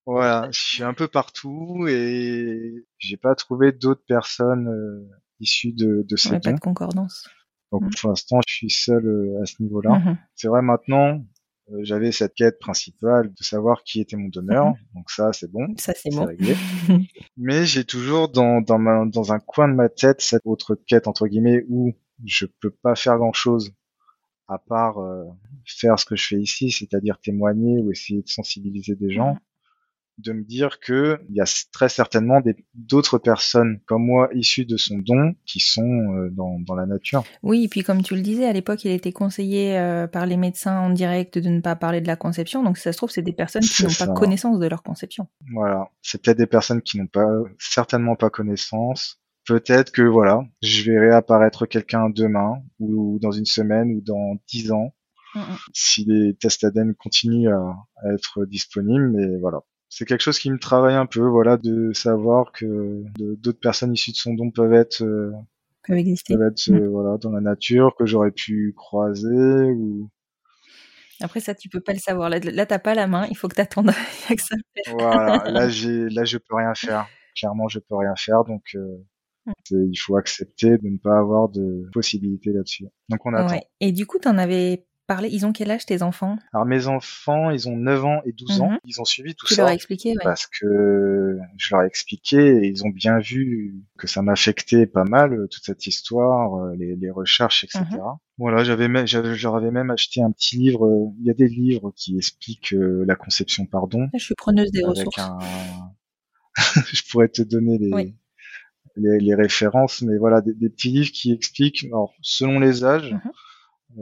Voilà, 0.07 0.49
je 0.51 0.59
suis 0.59 0.84
un 0.84 0.93
peu 0.93 1.07
partout 1.07 1.86
et 1.88 2.86
j'ai 2.97 3.18
pas 3.18 3.36
trouvé 3.36 3.72
d'autres 3.72 4.03
personnes 4.05 4.68
euh, 4.68 5.07
issues 5.39 5.74
de, 5.74 6.03
de 6.07 6.16
ces 6.18 6.32
Ouais, 6.32 6.39
pas 6.39 6.49
dons. 6.49 6.55
de 6.55 6.59
concordance. 6.59 7.30
Donc 7.72 7.84
Mm. 7.84 7.89
pour 8.01 8.09
l'instant, 8.09 8.39
je 8.47 8.53
suis 8.53 8.70
seul 8.72 9.05
euh, 9.05 9.41
à 9.41 9.45
ce 9.45 9.62
niveau-là. 9.62 9.99
Mhm. 9.99 10.18
C'est 10.36 10.47
vrai 10.47 10.62
maintenant, 10.64 11.24
j'avais 11.84 12.12
cette 12.12 12.34
quête 12.34 12.59
principale 12.59 13.34
de 13.34 13.43
savoir 13.43 13.84
qui 13.84 14.01
était 14.01 14.18
mon 14.18 14.30
donneur. 14.30 14.68
Mhm. 14.68 14.76
Donc 14.95 15.09
ça, 15.12 15.32
c'est 15.34 15.51
bon. 15.51 15.68
Ça, 15.78 15.93
c'est 15.95 16.09
bon. 16.09 16.26
réglé. 16.26 16.55
Mais 17.38 17.66
j'ai 17.66 17.86
toujours 17.86 18.30
dans, 18.30 18.62
dans, 18.62 18.80
ma, 18.80 19.05
dans 19.05 19.32
un 19.34 19.39
coin 19.39 19.68
de 19.68 19.74
ma 19.74 19.89
tête 19.89 20.22
cette 20.22 20.41
autre 20.45 20.76
quête, 20.76 21.07
entre 21.07 21.28
guillemets, 21.28 21.64
où 21.70 21.93
je 22.26 22.45
peux 22.59 22.72
pas 22.72 22.95
faire 22.95 23.18
grand-chose 23.18 23.72
à 24.47 24.57
part 24.57 24.97
euh, 24.99 25.24
faire 25.66 25.97
ce 25.97 26.05
que 26.05 26.16
je 26.16 26.28
fais 26.28 26.39
ici, 26.39 26.72
c'est-à-dire 26.72 27.18
témoigner 27.20 27.80
ou 27.80 27.91
essayer 27.91 28.22
de 28.22 28.28
sensibiliser 28.28 28.95
des 28.95 29.12
gens, 29.12 29.34
Mhm. 29.34 29.39
De 30.18 30.34
me 30.34 30.43
dire 30.43 30.80
que 30.80 31.20
il 31.30 31.36
y 31.36 31.41
a 31.41 31.45
très 31.72 31.89
certainement 31.89 32.41
d'autres 32.74 33.18
personnes 33.18 33.80
comme 33.86 34.05
moi 34.05 34.30
issues 34.34 34.66
de 34.66 34.78
son 34.78 34.97
don 34.99 35.34
qui 35.45 35.59
sont 35.59 35.82
euh, 35.82 36.30
dans, 36.32 36.59
dans 36.59 36.76
la 36.76 36.86
nature. 36.86 37.24
Oui, 37.43 37.66
et 37.66 37.68
puis 37.68 37.84
comme 37.84 38.03
tu 38.03 38.16
le 38.16 38.22
disais, 38.22 38.45
à 38.45 38.53
l'époque, 38.53 38.84
il 38.86 38.91
était 38.91 39.12
conseillé 39.12 39.78
euh, 39.78 40.07
par 40.07 40.26
les 40.26 40.38
médecins 40.38 40.80
en 40.80 40.89
direct 40.89 41.38
de 41.38 41.49
ne 41.49 41.62
pas 41.62 41.76
parler 41.76 42.01
de 42.01 42.07
la 42.07 42.16
conception. 42.16 42.64
Donc, 42.64 42.78
si 42.78 42.84
ça 42.84 42.91
se 42.91 42.97
trouve, 42.97 43.09
c'est 43.09 43.22
des 43.22 43.34
personnes 43.34 43.64
qui 43.64 43.84
n'ont 43.84 43.89
pas 43.97 44.07
connaissance 44.07 44.59
de 44.59 44.68
leur 44.68 44.84
conception. 44.84 45.28
Voilà, 45.53 45.89
c'est 46.01 46.22
peut-être 46.22 46.38
des 46.38 46.47
personnes 46.47 46.82
qui 46.82 46.99
n'ont 46.99 47.07
pas 47.07 47.28
certainement 47.59 48.16
pas 48.16 48.30
connaissance. 48.30 49.20
Peut-être 49.47 49.91
que 49.91 50.03
voilà, 50.03 50.43
je 50.62 50.84
vais 50.91 50.99
réapparaître 50.99 51.66
quelqu'un 51.66 52.09
demain 52.09 52.62
ou 52.80 53.18
dans 53.22 53.32
une 53.32 53.45
semaine 53.45 53.91
ou 53.91 54.01
dans 54.01 54.38
dix 54.47 54.72
ans 54.72 54.93
Mhm. 55.34 55.55
si 55.74 56.03
les 56.05 56.36
tests 56.36 56.64
ADN 56.66 56.93
continuent 56.95 57.49
à, 57.53 57.76
à 58.03 58.14
être 58.14 58.45
disponibles. 58.45 59.12
Mais 59.12 59.39
voilà, 59.39 59.59
c'est 59.94 60.06
quelque 60.06 60.22
chose 60.22 60.39
qui 60.39 60.50
me 60.50 60.58
travaille 60.58 60.96
un 60.96 61.06
peu, 61.06 61.20
voilà, 61.28 61.58
de 61.58 61.92
savoir 61.92 62.54
que 62.54 63.04
d'autres 63.20 63.60
personnes 63.60 63.92
issues 63.94 64.12
de 64.12 64.16
son 64.16 64.34
don 64.34 64.50
peuvent 64.50 64.74
être, 64.74 65.04
euh, 65.04 65.32
Peuvent 65.86 65.98
exister. 65.98 66.34
peuvent 66.34 66.48
être 66.48 66.70
euh, 66.72 66.88
voilà 66.88 67.18
dans 67.18 67.32
la 67.32 67.42
nature 67.42 67.94
que 68.00 68.06
j'aurais 68.06 68.32
pu 68.32 68.74
croiser 68.78 69.28
ou 69.72 70.10
Après, 71.20 71.42
ça, 71.42 71.54
tu 71.56 71.68
peux 71.68 71.82
pas 71.82 71.92
le 71.94 72.00
savoir. 72.00 72.30
Là, 72.30 72.39
là 72.39 72.66
t'as 72.66 72.80
pas 72.80 72.96
la 72.96 73.06
main. 73.08 73.28
Il 73.30 73.36
faut 73.36 73.50
que 73.50 73.56
t'attendes. 73.56 73.92
Voilà. 74.92 75.44
Là 75.52 75.68
j'ai 75.70 76.08
là 76.10 76.24
je 76.24 76.38
peux 76.38 76.56
rien 76.56 76.74
faire. 76.74 77.08
Clairement 77.36 77.68
je 77.68 77.80
peux 77.80 77.96
rien 77.96 78.16
faire 78.16 78.44
donc. 78.46 78.64
euh, 78.76 78.98
Mm. 79.48 79.54
il 79.92 79.98
faut 79.98 80.18
accepter 80.18 80.78
de 80.78 80.88
ne 80.88 80.98
pas 81.00 81.18
avoir 81.18 81.50
de 81.50 81.89
possibilité 81.94 82.52
là-dessus. 82.52 82.86
Donc 83.10 83.26
on 83.26 83.34
attend. 83.34 83.56
Ouais. 83.56 83.64
Et 83.80 83.92
du 83.92 84.06
coup, 84.06 84.20
t'en 84.20 84.38
avais 84.38 84.86
Ils 85.22 85.45
ont 85.45 85.51
quel 85.51 85.70
âge 85.72 85.86
tes 85.86 86.01
enfants? 86.01 86.38
Alors 86.53 86.66
mes 86.66 86.88
enfants, 86.88 87.49
ils 87.51 87.68
ont 87.68 87.76
9 87.76 88.05
ans 88.05 88.22
et 88.26 88.32
12 88.32 88.62
ans. 88.62 88.72
Mhm. 88.72 88.80
Ils 88.86 89.01
ont 89.01 89.05
suivi 89.05 89.36
tout 89.36 89.45
Tu 89.47 89.55
ça 89.55 89.64
leur 89.64 89.72
as 89.72 89.74
expliqué, 89.74 90.09
ouais. 90.12 90.24
parce 90.24 90.47
que 90.47 91.38
je 91.57 91.74
leur 91.76 91.84
ai 91.84 91.88
expliqué 91.88 92.38
et 92.38 92.68
ils 92.68 92.84
ont 92.86 92.89
bien 92.89 93.20
vu 93.20 93.76
que 93.97 94.07
ça 94.07 94.22
m'affectait 94.22 94.86
pas 94.88 95.03
mal 95.03 95.34
euh, 95.34 95.47
toute 95.47 95.64
cette 95.66 95.86
histoire, 95.88 96.55
euh, 96.55 96.76
les, 96.78 96.95
les 96.95 97.09
recherches, 97.09 97.64
etc. 97.64 97.84
Mhm. 97.91 97.99
Voilà, 98.38 98.64
j'avais 98.64 98.88
même, 98.88 99.05
j'avais, 99.07 99.36
je 99.36 99.43
leur 99.43 99.55
avais 99.55 99.72
même 99.72 99.91
acheté 99.91 100.22
un 100.22 100.32
petit 100.32 100.57
livre. 100.57 100.86
euh, 100.86 101.12
Il 101.20 101.26
y 101.28 101.30
a 101.30 101.34
des 101.34 101.47
livres 101.47 101.91
qui 101.95 102.16
expliquent 102.18 102.74
euh, 102.74 103.03
la 103.07 103.16
conception, 103.16 103.66
pardon, 103.66 103.99
Là, 104.01 104.09
je 104.18 104.24
suis 104.26 104.36
preneuse 104.36 104.72
des 104.72 104.84
ressources. 104.84 105.20
un. 105.20 105.38
je 106.91 107.01
pourrais 107.09 107.28
te 107.30 107.41
donner 107.41 107.78
les. 107.78 107.93
Oui. 107.93 108.16
Les, 108.97 109.20
les 109.20 109.36
références, 109.36 110.01
mais 110.01 110.18
voilà, 110.18 110.41
des, 110.41 110.53
des 110.53 110.68
petits 110.70 110.89
livres 110.89 111.12
qui 111.14 111.32
expliquent, 111.32 111.86
alors, 111.86 112.14
selon 112.22 112.59
les 112.59 112.84
âges, 112.84 113.14
Mhm. 113.14 113.32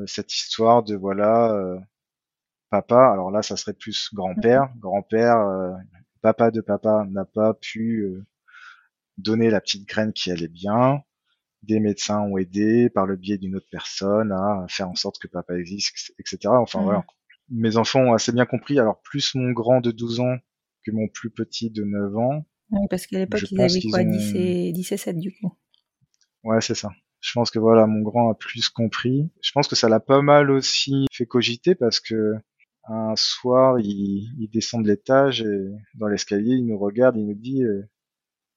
Cette 0.08 0.34
histoire 0.34 0.84
de 0.84 0.96
voilà 0.96 1.54
euh, 1.54 1.80
papa. 2.70 3.12
Alors 3.12 3.32
là 3.32 3.42
ça 3.42 3.58
serait 3.58 3.74
plus 3.74 4.10
grand-père. 4.14 4.70
Grand-père 4.80 5.40
euh, 5.40 5.72
papa 6.22 6.52
de 6.52 6.62
papa 6.62 7.06
n'a 7.10 7.26
pas 7.26 7.54
pu 7.54 8.02
euh, 8.04 8.26
donner 9.18 9.50
la 9.50 9.62
petite 9.62 9.88
graine 9.88 10.14
qui 10.14 10.32
allait 10.32 10.48
bien. 10.48 11.04
Des 11.64 11.80
médecins 11.80 12.22
ont 12.22 12.38
aidé 12.38 12.90
par 12.90 13.06
le 13.06 13.18
biais 13.18 13.38
d'une 13.38 13.56
autre 13.56 13.68
personne 13.72 14.32
à 14.32 14.66
faire 14.70 14.90
en 14.90 14.96
sorte 14.96 15.20
que 15.20 15.28
papa 15.28 15.56
existe 15.58 16.14
etc 16.20 16.40
enfin 16.48 16.82
voilà. 16.84 17.06
Mes 17.52 17.78
enfants 17.78 18.02
ont 18.02 18.14
assez 18.14 18.32
bien 18.32 18.46
compris. 18.46 18.80
Alors 18.80 19.02
plus 19.02 19.36
mon 19.36 19.52
grand 19.52 19.82
de 19.82 19.92
12 19.92 20.20
ans 20.20 20.38
que 20.86 20.92
mon 20.92 21.08
plus 21.08 21.32
petit 21.32 21.70
de 21.72 21.84
9 21.84 22.16
ans 22.18 22.46
Oui, 22.72 22.88
parce 22.90 23.08
qu'à 23.08 23.18
l'époque, 23.20 23.52
ils 23.52 23.62
avaient 23.62 23.82
quoi 23.82 24.00
ont- 24.02 24.12
10 24.12 24.36
et, 24.36 24.72
10 24.72 24.92
et 24.92 24.98
7 24.98 25.18
du 25.18 25.32
coup? 25.34 25.54
Ouais, 26.44 26.62
c'est 26.62 26.76
ça. 26.76 26.90
Je 27.22 27.32
pense 27.34 27.52
que 27.52 27.60
voilà, 27.60 27.86
mon 27.86 28.02
grand 28.02 28.32
a 28.32 28.36
plus 28.36 28.70
compris. 28.70 29.30
Je 29.42 29.52
pense 29.52 29.68
que 29.68 29.76
ça 29.76 29.90
l'a 29.90 30.00
pas 30.00 30.22
mal 30.22 30.52
aussi 30.52 31.06
fait 31.12 31.26
cogiter 31.26 31.76
parce 31.76 32.00
que 32.00 32.34
un 32.88 33.16
soir, 33.16 33.80
il, 33.80 34.34
il 34.40 34.50
descend 34.52 34.84
de 34.84 34.88
l'étage 34.88 35.42
et 35.42 35.70
dans 35.96 36.08
l'escalier, 36.08 36.56
il 36.56 36.66
nous 36.66 36.80
regarde, 36.80 37.18
il 37.18 37.28
nous 37.28 37.36
dit 37.36 37.64
euh, 37.64 37.84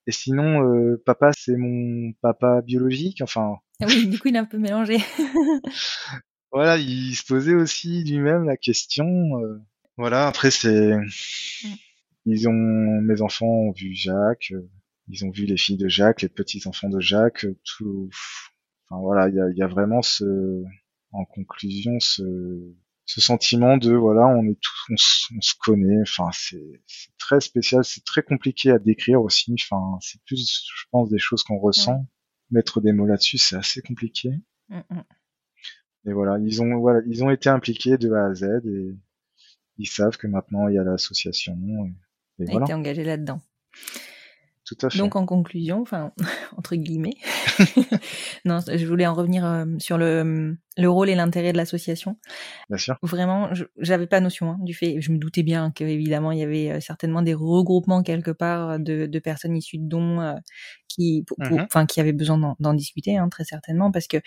et 0.07 0.13
sinon, 0.13 0.65
euh, 0.65 1.01
papa, 1.05 1.31
c'est 1.37 1.57
mon 1.57 2.13
papa 2.23 2.61
biologique? 2.63 3.21
Enfin, 3.23 3.57
Ah 3.81 3.87
Oui, 3.89 4.07
du 4.09 4.19
coup, 4.19 4.29
il 4.29 4.37
est 4.37 4.39
un 4.41 4.45
peu 4.45 4.59
mélangé. 4.59 4.99
voilà, 6.53 6.77
il 6.79 7.15
se 7.15 7.25
posait 7.25 7.55
aussi 7.55 8.03
lui-même 8.05 8.45
la 8.45 8.57
question. 8.57 9.05
euh, 9.41 9.61
voilà, 9.97 10.27
après 10.27 10.51
c'est, 10.51 10.93
ils 12.25 12.49
ont, 12.49 12.53
mes 13.03 13.21
enfants 13.21 13.47
ont 13.47 13.73
vu 13.73 13.93
Jacques, 13.95 14.53
euh, 14.53 14.69
ils 15.09 15.25
ont 15.25 15.31
vu 15.31 15.45
les 15.45 15.57
filles 15.57 15.77
de 15.77 15.89
Jacques, 15.89 16.23
les 16.23 16.29
petits 16.29 16.63
enfants 16.67 16.89
de 16.89 17.01
Jacques, 17.01 17.45
euh, 17.45 17.57
tout. 17.65 18.09
Enfin 18.93 19.01
voilà, 19.01 19.29
il 19.29 19.35
y 19.35 19.41
a, 19.41 19.49
y 19.51 19.63
a 19.63 19.67
vraiment 19.67 20.03
ce, 20.03 20.63
en 21.13 21.25
conclusion, 21.25 21.99
ce, 21.99 22.23
ce 23.07 23.21
sentiment 23.23 23.79
de 23.79 23.95
voilà, 23.95 24.27
on 24.27 24.45
est 24.45 24.59
tous, 24.61 24.87
on, 24.91 24.97
se- 24.99 25.35
on 25.35 25.41
se 25.41 25.55
connaît. 25.59 26.03
Enfin, 26.03 26.29
c'est 26.33 26.81
très 27.19 27.41
spécial, 27.41 27.85
c'est 27.85 28.05
très 28.05 28.23
compliqué 28.23 28.71
à 28.71 28.79
décrire 28.79 29.23
aussi. 29.23 29.55
Enfin, 29.55 29.99
c'est 30.03 30.21
plus, 30.25 30.67
je 30.77 30.85
pense, 30.91 31.09
des 31.09 31.19
choses 31.19 31.43
qu'on 31.43 31.59
ressent. 31.59 32.07
Mettre 32.51 32.83
des 32.83 32.93
mots 32.93 33.07
là-dessus, 33.07 33.39
c'est 33.39 33.57
assez 33.57 33.81
compliqué. 33.81 34.31
Mm, 34.69 34.81
mm. 34.91 35.03
Et 36.05 36.13
voilà, 36.13 36.37
ils 36.39 36.61
ont 36.61 36.79
voilà, 36.79 37.01
ils 37.07 37.25
ont 37.25 37.31
été 37.31 37.49
impliqués 37.49 37.97
de 37.97 38.13
A 38.13 38.27
à 38.27 38.35
Z 38.35 38.45
et 38.67 38.95
ils 39.79 39.87
savent 39.87 40.19
que 40.19 40.27
maintenant 40.27 40.69
il 40.69 40.75
y 40.75 40.79
a 40.79 40.85
l'association. 40.85 41.57
Et, 42.39 42.43
et 42.45 42.49
a 42.49 42.51
voilà, 42.51 42.67
été 42.67 42.75
engagé 42.75 43.05
là-dedans. 43.05 43.41
tout 44.67 44.77
à 44.83 44.91
fait. 44.91 44.99
Donc 44.99 45.17
en 45.17 45.25
conclusion, 45.25 45.81
enfin 45.81 46.13
entre 46.59 46.77
guillemets, 46.77 47.15
non, 48.45 48.61
je 48.61 48.87
voulais 48.87 49.07
en 49.07 49.15
revenir 49.15 49.45
euh, 49.45 49.65
sur 49.79 49.99
le, 49.99 50.57
le 50.77 50.89
rôle 50.91 51.09
et 51.11 51.15
l'intérêt 51.15 51.53
de 51.53 51.57
l'association. 51.57 52.19
Bien 52.69 52.79
sûr. 52.79 52.97
Vraiment, 53.03 53.55
je- 53.55 53.65
j'avais 53.79 54.07
pas 54.07 54.21
notion 54.21 54.53
hein, 54.53 54.59
du 54.63 54.75
fait. 54.75 55.01
Je 55.01 55.13
me 55.13 55.19
doutais 55.19 55.43
bien 55.43 55.73
qu'évidemment 55.73 56.33
il 56.33 56.39
y 56.41 56.43
avait 56.45 56.71
euh, 56.73 56.81
certainement 56.81 57.23
des 57.23 57.35
regroupements 57.35 58.03
quelque 58.03 58.31
part 58.33 58.79
de, 58.81 59.07
de 59.07 59.19
personnes 59.21 59.57
issues 59.57 59.79
de 59.79 59.89
dons 59.89 60.21
euh, 60.21 60.35
qui, 60.89 61.25
Mhm. 61.39 61.67
enfin 61.67 61.87
qui 61.87 62.01
avaient 62.01 62.13
besoin 62.13 62.39
d'en- 62.39 62.57
d'en 62.61 62.75
discuter 62.75 63.17
hein, 63.19 63.29
très 63.29 63.45
certainement 63.45 63.93
parce 63.93 64.07
que 64.09 64.19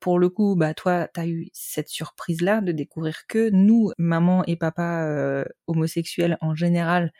pour 0.00 0.18
le 0.18 0.28
coup, 0.28 0.54
bah 0.56 0.74
toi, 0.74 1.08
t'as 1.12 1.26
eu 1.26 1.48
cette 1.52 1.88
surprise-là 1.88 2.60
de 2.60 2.72
découvrir 2.72 3.26
que 3.26 3.48
nous, 3.50 3.90
maman 3.98 4.44
et 4.46 4.56
papa 4.56 5.04
euh, 5.06 5.44
homosexuels 5.66 6.36
en 6.42 6.54
général, 6.54 7.12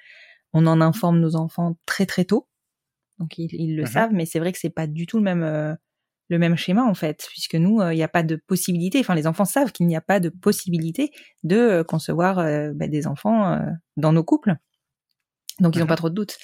on 0.55 0.67
en 0.67 0.81
informe 0.81 1.21
nos 1.21 1.37
enfants 1.37 1.77
très 1.87 2.07
très 2.07 2.25
tôt, 2.27 2.49
donc 3.19 3.39
ils, 3.39 3.49
ils 3.53 3.77
le 3.77 3.83
Mhm. 3.83 3.89
savent. 3.89 4.13
Mais 4.13 4.27
c'est 4.27 4.39
vrai 4.41 4.53
que 4.53 4.59
c'est 4.59 4.71
pas 4.71 4.87
du 4.87 5.07
tout 5.07 5.19
le 5.19 5.25
même 5.25 5.43
euh, 5.43 5.75
le 6.31 6.39
même 6.39 6.57
schéma 6.57 6.85
en 6.85 6.95
fait, 6.95 7.27
puisque 7.31 7.55
nous, 7.55 7.81
euh, 7.81 7.93
il 7.93 7.97
n'y 7.97 8.03
a 8.03 8.09
pas 8.09 8.23
de 8.23 8.37
possibilité. 8.37 8.99
Enfin, 9.01 9.15
les 9.15 9.27
enfants 9.27 9.45
savent 9.45 9.73
qu'il 9.73 9.87
n'y 9.87 9.97
a 9.97 10.01
pas 10.01 10.21
de 10.21 10.31
possibilité 10.31 11.11
de 11.43 11.57
euh, 11.57 11.85
concevoir 11.85 12.39
euh, 12.39 12.73
bah, 12.75 12.89
des 12.89 13.07
enfants 13.07 13.53
euh, 13.53 13.59
dans 13.99 14.13
nos 14.13 14.25
couples. 14.25 14.57
Donc 15.61 15.77
ils 15.77 15.79
n'ont 15.79 15.85
Mhm. 15.85 15.89
pas 15.89 15.97
trop 15.97 16.11
de 16.11 16.15
doutes. 16.15 16.37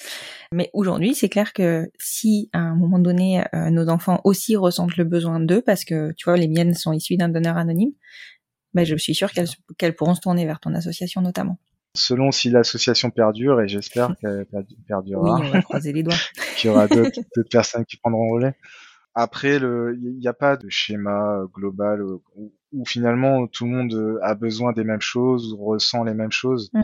Mais 0.53 0.69
aujourd'hui, 0.73 1.15
c'est 1.15 1.27
clair 1.29 1.51
que 1.53 1.89
si 1.99 2.49
à 2.53 2.59
un 2.59 2.75
moment 2.75 2.99
donné, 2.99 3.43
euh, 3.53 3.69
nos 3.69 3.89
enfants 3.89 4.21
aussi 4.23 4.55
ressentent 4.55 4.95
le 4.97 5.03
besoin 5.03 5.39
d'eux, 5.41 5.61
parce 5.61 5.83
que 5.83 6.13
tu 6.13 6.25
vois, 6.25 6.37
les 6.37 6.47
miennes 6.47 6.73
sont 6.75 6.93
issues 6.93 7.17
d'un 7.17 7.27
donneur 7.29 7.57
anonyme, 7.57 7.91
ben, 8.73 8.85
je 8.85 8.95
suis 8.95 9.13
sûre 9.15 9.31
qu'elles 9.33 9.49
qu'elles 9.77 9.95
pourront 9.95 10.15
se 10.15 10.21
tourner 10.21 10.45
vers 10.45 10.59
ton 10.61 10.73
association 10.75 11.21
notamment. 11.21 11.57
Selon 11.95 12.31
si 12.31 12.49
l'association 12.49 13.09
perdure, 13.09 13.61
et 13.61 13.67
j'espère 13.67 14.15
qu'elle 14.21 14.45
perdu- 14.45 14.75
Oui, 14.77 14.83
perdurera, 14.87 15.39
on 15.41 15.49
va 15.49 15.61
croiser 15.61 15.93
les 15.93 16.03
doigts. 16.03 16.15
qu'il 16.57 16.69
y 16.69 16.73
aura 16.73 16.87
d'autres 16.87 17.19
personnes 17.51 17.85
qui 17.85 17.97
prendront 17.97 18.27
le 18.27 18.33
relais. 18.33 18.55
Après, 19.13 19.57
il 19.57 20.17
n'y 20.19 20.27
a 20.27 20.33
pas 20.33 20.55
de 20.55 20.69
schéma 20.69 21.39
euh, 21.41 21.47
global 21.47 22.01
euh, 22.01 22.19
où, 22.35 22.53
où 22.71 22.85
finalement 22.85 23.45
tout 23.47 23.65
le 23.65 23.71
monde 23.71 23.93
euh, 23.93 24.19
a 24.23 24.35
besoin 24.35 24.71
des 24.71 24.85
mêmes 24.85 25.01
choses, 25.01 25.53
ou 25.53 25.65
ressent 25.65 26.03
les 26.05 26.13
mêmes 26.13 26.31
choses. 26.31 26.69
Mhm. 26.73 26.83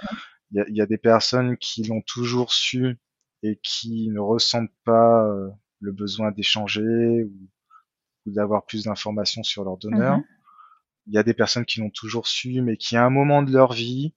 Il 0.51 0.57
y, 0.57 0.59
a, 0.61 0.65
il 0.69 0.75
y 0.77 0.81
a 0.81 0.85
des 0.85 0.97
personnes 0.97 1.57
qui 1.57 1.83
l'ont 1.83 2.01
toujours 2.01 2.53
su 2.53 2.97
et 3.43 3.59
qui 3.63 4.09
ne 4.09 4.19
ressentent 4.19 4.71
pas 4.83 5.25
euh, 5.25 5.49
le 5.79 5.91
besoin 5.93 6.31
d'échanger 6.31 6.81
ou, 7.23 7.31
ou 8.25 8.31
d'avoir 8.33 8.65
plus 8.65 8.83
d'informations 8.85 9.43
sur 9.43 9.63
leur 9.63 9.77
donneur. 9.77 10.17
Mhm. 10.17 10.23
Il 11.07 11.13
y 11.13 11.17
a 11.17 11.23
des 11.23 11.33
personnes 11.33 11.63
qui 11.65 11.79
l'ont 11.79 11.89
toujours 11.89 12.27
su, 12.27 12.61
mais 12.61 12.75
qui 12.75 12.97
à 12.97 13.05
un 13.05 13.09
moment 13.09 13.41
de 13.41 13.53
leur 13.53 13.71
vie, 13.71 14.13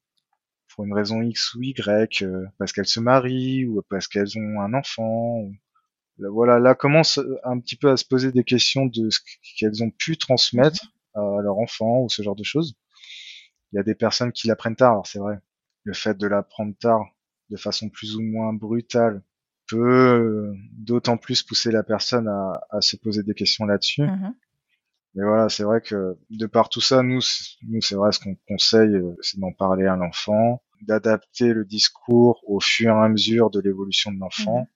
pour 0.75 0.85
une 0.85 0.95
raison 0.95 1.23
X 1.23 1.55
ou 1.55 1.63
Y, 1.63 2.23
euh, 2.23 2.47
parce 2.59 2.73
qu'elles 2.73 2.87
se 2.87 3.01
marient 3.01 3.67
ou 3.67 3.83
parce 3.89 4.09
qu'elles 4.09 4.39
ont 4.39 4.61
un 4.61 4.75
enfant, 4.75 5.51
voilà, 6.19 6.59
là 6.59 6.75
commence 6.75 7.19
un 7.45 7.59
petit 7.61 7.77
peu 7.77 7.91
à 7.91 7.97
se 7.97 8.05
poser 8.05 8.33
des 8.33 8.45
questions 8.45 8.87
de 8.87 9.11
ce 9.11 9.21
qu'elles 9.59 9.83
ont 9.83 9.91
pu 9.91 10.19
transmettre 10.19 10.93
à 11.15 11.21
leur 11.43 11.59
enfant 11.59 12.03
ou 12.03 12.09
ce 12.09 12.23
genre 12.23 12.37
de 12.37 12.45
choses. 12.45 12.75
Il 13.73 13.77
y 13.77 13.79
a 13.79 13.83
des 13.83 13.95
personnes 13.95 14.33
qui 14.33 14.49
l'apprennent 14.49 14.77
tard, 14.77 15.07
c'est 15.07 15.19
vrai. 15.19 15.39
Le 15.85 15.93
fait 15.93 16.17
de 16.17 16.27
l'apprendre 16.27 16.75
tard, 16.79 17.05
de 17.49 17.57
façon 17.57 17.89
plus 17.89 18.17
ou 18.17 18.23
moins 18.23 18.53
brutale, 18.53 19.23
peut 19.69 19.79
euh, 19.79 20.55
d'autant 20.73 21.17
plus 21.17 21.43
pousser 21.43 21.71
la 21.71 21.83
personne 21.83 22.29
à, 22.29 22.81
se 22.81 22.97
poser 22.97 23.23
des 23.23 23.35
questions 23.35 23.65
là-dessus. 23.65 24.03
Mhm. 24.03 24.35
Mais 25.15 25.25
voilà, 25.25 25.49
c'est 25.49 25.65
vrai 25.65 25.81
que 25.81 26.17
de 26.31 26.47
par 26.47 26.69
tout 26.69 26.81
ça, 26.81 27.03
nous, 27.03 27.21
nous 27.69 27.81
c'est 27.81 27.97
vrai, 27.97 28.13
ce 28.13 28.21
qu'on 28.21 28.37
conseille, 28.47 28.95
euh, 28.95 29.17
c'est 29.21 29.39
d'en 29.41 29.53
parler 29.53 29.87
à 29.87 29.97
l'enfant, 29.97 30.63
d'adapter 30.83 31.53
le 31.53 31.65
discours 31.65 32.41
au 32.47 32.61
fur 32.61 32.91
et 32.91 33.05
à 33.05 33.09
mesure 33.09 33.51
de 33.51 33.61
l'évolution 33.61 34.13
de 34.13 34.19
l'enfant. 34.19 34.61
Mhm. 34.61 34.67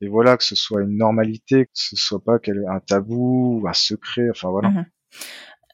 Et 0.00 0.08
voilà, 0.08 0.36
que 0.36 0.44
ce 0.44 0.54
soit 0.54 0.82
une 0.82 0.96
normalité, 0.96 1.66
que 1.66 1.70
ce 1.74 1.96
soit 1.96 2.22
pas 2.22 2.38
un 2.68 2.80
tabou, 2.80 3.64
un 3.66 3.72
secret, 3.72 4.28
enfin 4.30 4.50
voilà. 4.50 4.70
Mhm. 4.70 4.86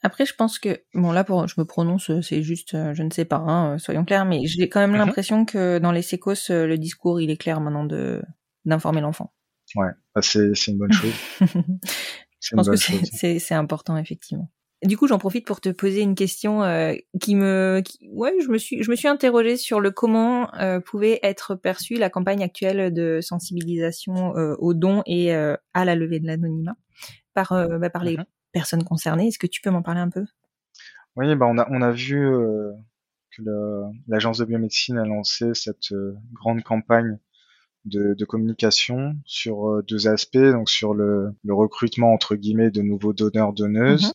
Après, 0.02 0.26
je 0.26 0.34
pense 0.34 0.58
que 0.58 0.82
bon 0.92 1.12
là, 1.12 1.24
pour 1.24 1.46
je 1.48 1.54
me 1.58 1.64
prononce, 1.64 2.10
c'est 2.20 2.42
juste, 2.42 2.74
euh, 2.74 2.92
je 2.94 3.02
ne 3.02 3.10
sais 3.10 3.24
pas, 3.24 3.36
hein, 3.36 3.78
soyons 3.78 4.04
clairs, 4.04 4.26
mais 4.26 4.40
j'ai 4.44 4.68
quand 4.68 4.80
même 4.80 4.92
Mhm. 4.92 4.98
l'impression 4.98 5.44
que 5.46 5.78
dans 5.78 5.92
les 5.92 6.02
sécos, 6.02 6.50
euh, 6.50 6.66
le 6.66 6.76
discours, 6.78 7.20
il 7.20 7.30
est 7.30 7.36
clair 7.38 7.60
maintenant 7.60 7.84
de 7.84 8.22
d'informer 8.66 9.00
l'enfant. 9.00 9.32
Ouais, 9.76 9.88
bah, 10.14 10.22
c'est 10.22 10.54
c'est 10.54 10.72
une 10.72 10.78
bonne 10.78 10.92
chose. 10.92 11.12
Je 12.44 12.54
pense 12.54 12.68
que 12.68 12.76
c'est- 12.76 13.54
important 13.54 13.96
effectivement. 13.96 14.50
Du 14.84 14.98
coup, 14.98 15.06
j'en 15.08 15.18
profite 15.18 15.46
pour 15.46 15.62
te 15.62 15.70
poser 15.70 16.02
une 16.02 16.14
question 16.14 16.62
euh, 16.62 16.92
qui 17.18 17.36
me, 17.36 17.80
qui- 17.82 18.06
ouais, 18.10 18.34
je 18.42 18.48
me 18.48 18.58
suis, 18.58 18.82
je 18.82 18.90
me 18.90 18.96
suis 18.96 19.08
interrogée 19.08 19.56
sur 19.56 19.80
le 19.80 19.90
comment 19.90 20.52
euh, 20.56 20.78
pouvait 20.78 21.20
être 21.22 21.54
perçue 21.54 21.94
la 21.94 22.10
campagne 22.10 22.42
actuelle 22.42 22.92
de 22.92 23.20
sensibilisation 23.22 24.36
euh, 24.36 24.54
aux 24.58 24.74
dons 24.74 25.02
et 25.06 25.32
à 25.32 25.84
la 25.86 25.94
levée 25.94 26.20
de 26.20 26.26
l'anonymat 26.26 26.76
par, 27.32 27.52
bah, 27.78 27.88
par 27.88 28.04
les 28.04 28.18
Mhm. 28.18 28.24
personnes 28.52 28.84
concernées. 28.84 29.28
Est-ce 29.28 29.38
que 29.38 29.46
tu 29.46 29.62
peux 29.62 29.70
m'en 29.70 29.82
parler 29.82 30.00
un 30.00 30.10
peu? 30.10 30.26
Oui, 31.16 31.34
bah 31.34 31.46
on 31.48 31.56
a 31.58 31.66
on 31.70 31.80
a 31.80 31.90
vu 31.92 32.20
que 33.30 33.42
l'agence 34.06 34.38
de 34.38 34.44
biomédecine 34.44 34.98
a 34.98 35.04
lancé 35.06 35.54
cette 35.54 35.94
grande 36.32 36.62
campagne 36.62 37.18
de, 37.84 38.14
de 38.14 38.24
communication 38.24 39.16
sur 39.26 39.68
euh, 39.68 39.82
deux 39.86 40.08
aspects, 40.08 40.38
donc 40.38 40.70
sur 40.70 40.94
le, 40.94 41.30
le 41.44 41.54
recrutement 41.54 42.12
entre 42.12 42.34
guillemets 42.36 42.70
de 42.70 42.82
nouveaux 42.82 43.12
donneurs 43.12 43.52
donneuses 43.52 44.06
Mhm. 44.06 44.12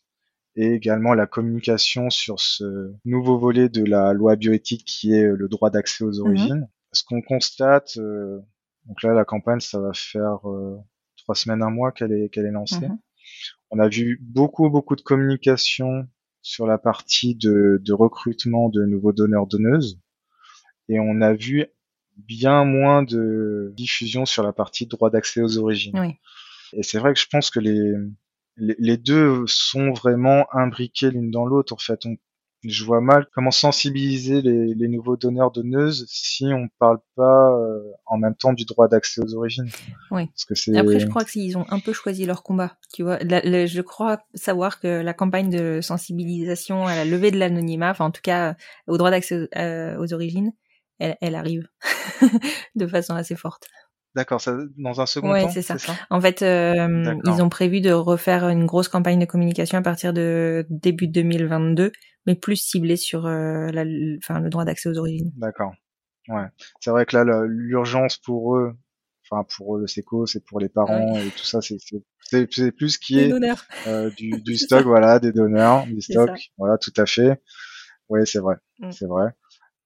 et 0.56 0.74
également 0.74 1.14
la 1.14 1.28
communication 1.28 2.10
sur 2.10 2.40
ce 2.40 2.92
nouveau 3.06 3.38
volet 3.38 3.70
de 3.70 3.84
la 3.84 4.14
loi 4.14 4.36
bioéthique 4.36 4.86
qui 4.86 5.14
est 5.14 5.24
euh, 5.24 5.36
le 5.36 5.48
droit 5.48 5.70
d'accès 5.70 6.04
aux 6.04 6.20
origines. 6.20 6.68
Ce 6.92 7.04
qu'on 7.04 7.22
constate, 7.22 7.98
euh, 7.98 8.40
donc 8.86 9.04
là 9.04 9.14
la 9.14 9.26
campagne 9.26 9.60
ça 9.60 9.80
va 9.80 9.92
faire 9.94 10.50
euh, 10.50 10.78
trois 11.18 11.36
semaines, 11.36 11.62
un 11.62 11.70
mois 11.70 11.92
qu'elle 11.92 12.12
est 12.12 12.30
qu'elle 12.30 12.46
est 12.48 12.52
lancée. 12.52 12.88
Mhm. 12.88 12.98
On 13.72 13.78
a 13.80 13.88
vu 13.88 14.20
beaucoup 14.24 14.70
beaucoup 14.72 14.96
de 14.96 15.02
communication 15.02 16.08
sur 16.42 16.66
la 16.66 16.78
partie 16.80 17.36
de, 17.36 17.80
de 17.86 17.94
recrutement 17.94 18.70
de 18.70 18.86
nouveaux 18.86 19.14
donneurs 19.14 19.46
donneuses 19.46 20.00
et 20.88 21.00
on 21.00 21.22
a 21.22 21.34
vu 21.34 21.66
bien 22.28 22.66
moins 22.66 23.04
de 23.04 23.74
diffusion 23.76 24.26
sur 24.26 24.44
la 24.44 24.54
partie 24.54 24.86
droit 24.86 25.10
d'accès 25.10 25.42
aux 25.42 25.58
origines. 25.58 25.98
Oui. 26.00 26.16
Et 26.74 26.84
c'est 26.84 27.00
vrai 27.00 27.14
que 27.14 27.20
je 27.20 27.28
pense 27.32 27.50
que 27.50 27.60
les, 27.60 27.94
les, 28.58 28.76
les 28.78 28.98
deux 28.98 29.44
sont 29.48 29.92
vraiment 29.92 30.46
imbriqués 30.54 31.10
l'une 31.12 31.32
dans 31.32 31.46
l'autre. 31.46 31.74
En 31.74 31.78
fait, 31.78 32.06
on, 32.06 32.16
je 32.64 32.84
vois 32.84 33.00
mal 33.00 33.26
comment 33.34 33.52
sensibiliser 33.52 34.42
les, 34.42 34.76
les 34.76 34.88
nouveaux 34.90 35.16
donneurs 35.16 35.50
donneuses 35.50 36.06
si 36.10 36.46
on 36.46 36.68
parle 36.78 37.00
pas 37.16 37.54
euh, 37.58 37.82
en 38.06 38.18
même 38.18 38.36
temps 38.36 38.52
du 38.54 38.66
droit 38.66 38.88
d'accès 38.90 39.22
aux 39.22 39.34
origines. 39.34 39.70
Oui. 40.12 40.28
Parce 40.28 40.46
que 40.46 40.56
c'est 40.56 40.78
Après, 40.78 41.00
je 41.00 41.08
crois 41.08 41.24
que 41.24 41.32
ils 41.36 41.58
ont 41.58 41.66
un 41.70 41.80
peu 41.80 41.94
choisi 41.94 42.26
leur 42.26 42.44
combat. 42.44 42.78
Tu 42.94 43.02
vois, 43.02 43.18
La- 43.20 43.42
la- 43.42 43.66
je 43.66 43.82
crois 43.82 44.22
savoir 44.34 44.80
que 44.82 45.02
la 45.02 45.14
campagne 45.14 45.50
de 45.50 45.80
sensibilisation 45.82 46.86
à 46.86 46.96
la 46.96 47.06
levée 47.06 47.32
de 47.32 47.38
l'anonymat, 47.40 47.92
enfin 47.92 48.06
en 48.06 48.12
tout 48.12 48.22
cas 48.22 48.56
au 48.88 48.98
droit 48.98 49.10
d'accès 49.10 49.38
aux, 49.44 49.48
euh, 49.58 49.98
aux 49.98 50.14
origines, 50.14 50.52
elle, 51.00 51.18
elle 51.22 51.36
arrive 51.36 51.68
de 52.76 52.88
façon 52.88 53.16
assez 53.16 53.36
forte. 53.36 53.68
d'accord. 54.16 54.42
Ça, 54.42 54.58
dans 54.78 55.02
un 55.02 55.06
second 55.06 55.32
Ouais, 55.32 55.42
temps, 55.44 55.50
c'est 55.50 55.62
ça. 55.62 55.76
En 56.10 56.20
fait, 56.22 56.42
euh, 56.42 57.16
ils 57.26 57.42
ont 57.42 57.50
prévu 57.50 57.82
de 57.82 57.92
refaire 57.92 58.48
une 58.50 58.66
grosse 58.66 58.88
campagne 58.90 59.20
de 59.20 59.26
communication 59.26 59.78
à 59.78 59.82
partir 59.82 60.14
de 60.14 60.66
début 60.70 61.08
2022, 61.08 61.92
mais 62.26 62.36
plus 62.36 62.58
ciblée 62.58 62.98
sur 62.98 63.26
euh, 63.26 63.70
la, 63.72 63.84
enfin, 64.18 64.40
le 64.40 64.50
droit 64.50 64.66
d'accès 64.66 64.90
aux 64.90 64.98
origines. 64.98 65.32
D'accord. 65.38 65.74
Ouais. 66.28 66.46
C'est 66.80 66.92
vrai 66.92 67.06
que 67.06 67.18
là, 67.18 67.44
l'urgence 67.48 68.18
pour 68.18 68.56
eux, 68.58 68.74
enfin 69.32 69.46
pour 69.56 69.78
eux, 69.78 69.82
le 69.82 69.88
SECO, 69.88 70.26
c'est 70.28 70.44
pour 70.46 70.60
les 70.60 70.70
parents 70.70 71.16
et 71.18 71.30
tout 71.32 71.46
ça, 71.46 71.60
c'est 71.62 71.78
plus 72.72 72.98
qui 73.00 73.16
Les 73.16 73.24
est 73.24 73.30
donneurs. 73.30 73.66
euh, 73.88 74.12
du, 74.12 74.30
du 74.44 74.56
stock, 74.58 74.86
voilà, 74.86 75.20
des 75.20 75.32
donneurs, 75.32 75.86
du 75.88 76.02
stock, 76.02 76.30
ça. 76.30 76.36
voilà, 76.58 76.78
tout 76.78 76.94
à 76.98 77.06
fait. 77.08 77.42
Oui, 78.10 78.22
c'est 78.26 78.40
vrai, 78.40 78.56
Mm. 78.80 78.92
c'est 78.92 79.06
vrai. 79.08 79.26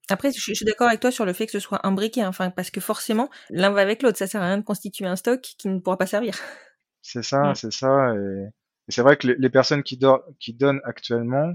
Après, 0.09 0.31
je, 0.31 0.39
je 0.39 0.53
suis 0.53 0.65
d'accord 0.65 0.87
avec 0.87 0.99
toi 0.99 1.11
sur 1.11 1.25
le 1.25 1.33
fait 1.33 1.45
que 1.45 1.51
ce 1.53 1.59
soit 1.59 1.85
imbriqué, 1.87 2.21
hein, 2.21 2.27
enfin, 2.29 2.49
parce 2.49 2.71
que 2.71 2.81
forcément, 2.81 3.29
l'un 3.49 3.69
va 3.71 3.81
avec 3.81 4.01
l'autre. 4.03 4.17
Ça 4.17 4.27
sert 4.27 4.41
à 4.41 4.47
rien 4.47 4.57
de 4.57 4.63
constituer 4.63 5.05
un 5.05 5.15
stock 5.15 5.39
qui 5.41 5.67
ne 5.69 5.79
pourra 5.79 5.97
pas 5.97 6.07
servir. 6.07 6.35
C'est 7.05 7.23
ça, 7.23 7.53
c'est 7.53 7.73
ça. 7.73 8.13
Et, 8.15 8.43
et 8.87 8.91
c'est 8.91 9.01
vrai 9.01 9.17
que 9.17 9.27
les, 9.27 9.35
les 9.37 9.49
personnes 9.49 9.83
qui, 9.83 9.97
do- 9.97 10.21
qui 10.39 10.53
donnent 10.53 10.79
actuellement 10.85 11.53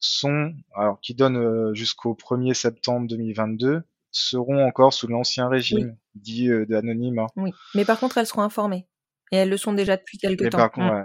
sont, 0.00 0.52
alors 0.74 1.00
qui 1.00 1.14
donnent 1.14 1.38
euh, 1.38 1.72
jusqu'au 1.72 2.14
1er 2.14 2.52
septembre 2.52 3.06
2022, 3.08 3.82
seront 4.10 4.62
encore 4.66 4.92
sous 4.92 5.06
l'ancien 5.06 5.48
régime 5.48 5.96
dit 6.14 6.50
euh, 6.50 6.66
d'anonymat. 6.66 7.26
Oui. 7.36 7.52
Mais 7.74 7.86
par 7.86 7.98
contre, 7.98 8.18
elles 8.18 8.26
seront 8.26 8.42
informées. 8.42 8.86
Et 9.32 9.36
elles 9.36 9.48
le 9.48 9.56
sont 9.56 9.72
déjà 9.72 9.96
depuis 9.96 10.18
quelques 10.18 10.42
Et 10.42 10.48
temps. 10.50 10.58
par 10.58 10.70
contre, 10.70 10.92
Mm. 10.92 10.98
ouais, 10.98 11.04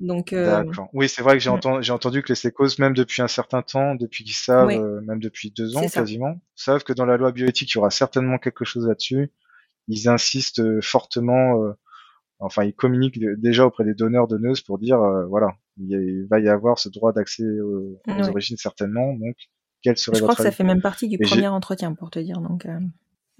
Donc, 0.00 0.32
euh. 0.32 0.64
Oui, 0.94 1.08
c'est 1.08 1.22
vrai 1.22 1.34
que 1.34 1.40
j'ai 1.40 1.50
entendu, 1.50 1.82
j'ai 1.84 1.92
entendu 1.92 2.22
que 2.22 2.28
les 2.30 2.34
sécos, 2.34 2.78
même 2.78 2.94
depuis 2.94 3.20
un 3.22 3.28
certain 3.28 3.62
temps, 3.62 3.94
depuis 3.94 4.24
qu'ils 4.24 4.34
savent, 4.34 4.66
Oui. 4.66 4.76
euh, 4.78 5.00
même 5.02 5.20
depuis 5.20 5.50
deux 5.50 5.76
ans 5.76 5.82
ça. 5.88 6.00
quasiment, 6.00 6.40
savent 6.54 6.84
que 6.84 6.92
dans 6.94 7.04
la 7.04 7.16
loi 7.18 7.32
bioéthique, 7.32 7.70
il 7.72 7.74
y 7.76 7.78
aura 7.78 7.90
certainement 7.90 8.38
quelque 8.38 8.64
chose 8.64 8.86
là-dessus. 8.88 9.30
Ils 9.88 10.08
insistent 10.08 10.60
euh, 10.60 10.80
fortement, 10.80 11.62
euh, 11.62 11.72
enfin, 12.38 12.64
ils 12.64 12.74
communiquent 12.74 13.20
déjà 13.38 13.66
auprès 13.66 13.84
des 13.84 13.94
donneurs 13.94 14.26
donneuses 14.26 14.62
pour 14.62 14.78
dire, 14.78 15.00
euh, 15.00 15.26
voilà, 15.26 15.54
il, 15.78 15.88
y 15.90 15.94
a- 15.94 16.00
il 16.00 16.26
va 16.30 16.40
y 16.40 16.48
avoir 16.48 16.78
ce 16.78 16.88
droit 16.88 17.12
d'accès 17.12 17.44
aux, 17.44 18.00
aux 18.06 18.28
origines 18.28 18.56
certainement. 18.56 19.12
Donc, 19.12 19.36
quel 19.82 19.96
serait 19.98 20.16
je 20.16 20.22
crois 20.22 20.34
que 20.34 20.42
ça 20.42 20.50
fait 20.50 20.64
même 20.64 20.80
partie 20.80 21.08
du 21.08 21.16
Et 21.20 21.24
premier 21.24 21.48
entretien, 21.48 21.92
pour 21.94 22.10
te 22.10 22.18
dire. 22.18 22.40
Donc, 22.40 22.64
euh, 22.66 22.78
mm, 22.80 22.90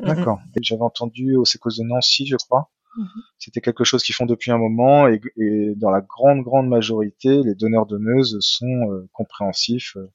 mm. 0.01 0.07
D'accord. 0.07 0.41
J'avais 0.61 0.83
entendu 0.83 1.37
au 1.37 1.45
Sécos 1.47 1.71
de 1.79 1.85
Nancy, 1.85 2.27
je 2.27 2.37
crois. 2.37 2.71
Mhm. 2.97 3.23
C'était 3.39 3.61
quelque 3.61 3.85
chose 3.85 4.03
qu'ils 4.03 4.15
font 4.15 4.27
depuis 4.27 4.51
un 4.51 4.59
moment 4.59 5.07
et, 5.09 5.21
et 5.37 5.75
dans 5.77 5.91
la 5.91 6.01
grande 6.01 6.43
grande 6.43 6.69
majorité, 6.69 7.43
les 7.45 7.55
donneurs 7.55 7.87
donneuses 7.87 8.39
sont 8.41 8.91
euh, 8.91 9.09
compréhensifs 9.13 9.97
euh, 9.97 10.07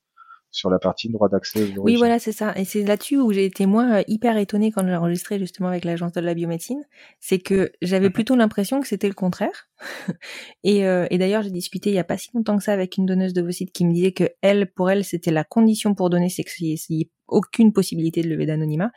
sur 0.53 0.69
la 0.69 0.79
partie 0.79 1.07
droit 1.09 1.29
d'accès. 1.29 1.63
Oui, 1.77 1.95
voilà, 1.95 2.19
c'est 2.19 2.33
ça. 2.33 2.53
Et 2.57 2.65
c'est 2.65 2.83
là-dessus 2.83 3.17
où 3.17 3.31
j'ai 3.31 3.45
été 3.45 3.65
moi 3.65 3.99
euh, 3.99 4.03
hyper 4.07 4.35
étonnée 4.35 4.71
quand 4.71 4.85
j'ai 4.85 4.95
enregistré 4.95 5.39
justement 5.39 5.69
avec 5.69 5.85
l'agence 5.85 6.11
de 6.11 6.19
la 6.19 6.33
biomédecine, 6.33 6.83
c'est 7.21 7.39
que 7.39 7.71
j'avais 7.81 8.07
Mhm. 8.07 8.13
plutôt 8.13 8.35
l'impression 8.35 8.81
que 8.81 8.87
c'était 8.87 9.07
le 9.07 9.13
contraire. 9.13 9.69
et 10.63 10.85
euh, 10.85 11.07
et 11.09 11.17
d'ailleurs, 11.17 11.43
j'ai 11.43 11.51
discuté 11.51 11.89
il 11.91 11.95
y 11.95 11.99
a 11.99 12.03
pas 12.03 12.17
si 12.17 12.29
longtemps 12.33 12.57
que 12.57 12.63
ça 12.63 12.73
avec 12.73 12.97
une 12.97 13.05
donneuse 13.05 13.33
d'ovocytes 13.33 13.71
qui 13.71 13.85
me 13.85 13.93
disait 13.93 14.11
que 14.11 14.29
elle, 14.41 14.71
pour 14.73 14.89
elle, 14.91 15.05
c'était 15.05 15.31
la 15.31 15.43
condition 15.45 15.95
pour 15.95 16.09
donner, 16.09 16.29
c'est 16.29 16.43
qu'il 16.43 16.75
n'y 16.89 17.01
ait 17.01 17.09
aucune 17.27 17.71
possibilité 17.71 18.21
de 18.21 18.27
lever 18.27 18.45
d'anonymat. 18.45 18.91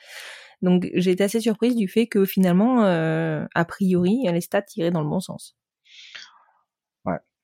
Donc 0.62 0.88
j'ai 0.94 1.10
été 1.12 1.24
assez 1.24 1.40
surprise 1.40 1.76
du 1.76 1.88
fait 1.88 2.06
que 2.06 2.24
finalement, 2.24 2.84
euh, 2.84 3.44
a 3.54 3.64
priori, 3.64 4.26
les 4.30 4.40
stats 4.40 4.62
tiraient 4.62 4.90
dans 4.90 5.02
le 5.02 5.08
bon 5.08 5.20
sens. 5.20 5.56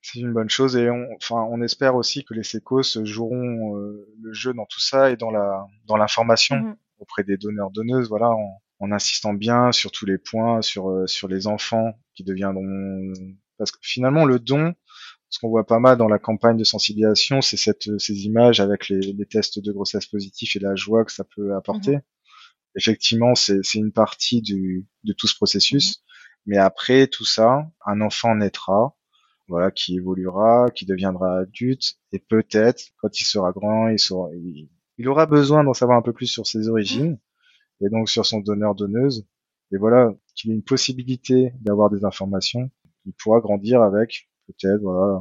C'est 0.03 0.19
une 0.19 0.33
bonne 0.33 0.49
chose 0.49 0.75
et 0.77 0.89
on, 0.89 1.07
enfin, 1.15 1.47
on 1.51 1.61
espère 1.61 1.95
aussi 1.95 2.23
que 2.23 2.33
les 2.33 2.41
sécos 2.43 3.03
joueront 3.03 3.77
euh, 3.77 4.07
le 4.19 4.33
jeu 4.33 4.51
dans 4.53 4.65
tout 4.65 4.79
ça 4.79 5.11
et 5.11 5.15
dans 5.15 5.29
la 5.29 5.63
dans 5.85 5.95
l'information 5.95 6.55
Mhm. 6.55 6.75
auprès 6.99 7.23
des 7.23 7.37
donneurs 7.37 7.69
donneuses, 7.69 8.09
voilà, 8.09 8.29
en, 8.31 8.61
en 8.79 8.91
insistant 8.91 9.33
bien 9.33 9.71
sur 9.71 9.91
tous 9.91 10.07
les 10.07 10.17
points, 10.17 10.63
sur 10.63 10.89
euh, 10.89 11.05
sur 11.05 11.27
les 11.27 11.45
enfants 11.45 11.93
qui 12.15 12.23
deviendront 12.23 13.13
parce 13.59 13.71
que 13.71 13.77
finalement 13.83 14.25
le 14.25 14.39
don, 14.39 14.73
ce 15.29 15.37
qu'on 15.39 15.49
voit 15.49 15.67
pas 15.67 15.79
mal 15.79 15.97
dans 15.97 16.07
la 16.07 16.17
campagne 16.17 16.57
de 16.57 16.63
sensibilisation, 16.63 17.41
c'est 17.41 17.57
cette 17.57 17.87
ces 17.99 18.25
images 18.25 18.59
avec 18.59 18.89
les, 18.89 19.01
les 19.01 19.25
tests 19.27 19.59
de 19.59 19.71
grossesse 19.71 20.07
positifs 20.07 20.55
et 20.55 20.59
la 20.59 20.73
joie 20.75 21.05
que 21.05 21.11
ça 21.11 21.25
peut 21.35 21.53
apporter. 21.55 21.99
Effectivement, 22.75 23.35
c'est 23.35 23.61
une 23.75 23.91
partie 23.91 24.41
du 24.41 24.87
de 25.03 25.13
tout 25.13 25.27
ce 25.27 25.35
processus, 25.35 26.03
mais 26.45 26.57
après 26.57 27.07
tout 27.07 27.25
ça, 27.25 27.69
un 27.85 28.01
enfant 28.01 28.35
naîtra 28.35 28.95
voilà, 29.51 29.69
qui 29.69 29.97
évoluera, 29.97 30.69
qui 30.73 30.85
deviendra 30.85 31.39
adulte, 31.39 31.95
et 32.13 32.19
peut-être, 32.19 32.85
quand 32.97 33.19
il 33.19 33.25
sera 33.25 33.51
grand, 33.51 33.89
il, 33.89 33.99
saura, 33.99 34.29
il, 34.33 34.69
il 34.97 35.07
aura 35.09 35.25
besoin 35.25 35.65
d'en 35.65 35.73
savoir 35.73 35.97
un 35.97 36.01
peu 36.01 36.13
plus 36.13 36.27
sur 36.27 36.47
ses 36.47 36.69
origines, 36.69 37.19
et 37.81 37.89
donc 37.89 38.09
sur 38.09 38.25
son 38.25 38.39
donneur-donneuse, 38.39 39.27
et 39.73 39.77
voilà, 39.77 40.13
qu'il 40.35 40.51
ait 40.51 40.55
une 40.55 40.63
possibilité 40.63 41.51
d'avoir 41.59 41.89
des 41.89 42.05
informations, 42.05 42.71
il 43.05 43.13
pourra 43.13 43.41
grandir 43.41 43.81
avec, 43.81 44.29
peut-être, 44.47 44.81
voilà, 44.81 45.19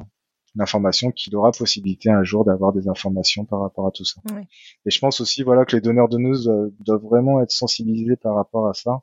une 0.57 0.63
information 0.63 1.11
qu'il 1.11 1.35
aura 1.37 1.53
possibilité 1.53 2.11
un 2.11 2.25
jour 2.25 2.45
d'avoir 2.45 2.73
des 2.73 2.89
informations 2.89 3.45
par 3.45 3.61
rapport 3.61 3.87
à 3.87 3.91
tout 3.91 4.05
ça. 4.05 4.21
Ouais. 4.33 4.47
Et 4.85 4.91
je 4.91 4.99
pense 4.99 5.21
aussi, 5.21 5.43
voilà, 5.43 5.65
que 5.65 5.77
les 5.77 5.83
donneurs-donneuses 5.83 6.45
doivent, 6.45 6.71
doivent 6.81 7.03
vraiment 7.03 7.41
être 7.41 7.53
sensibilisés 7.53 8.17
par 8.17 8.35
rapport 8.35 8.69
à 8.69 8.75
ça, 8.75 9.03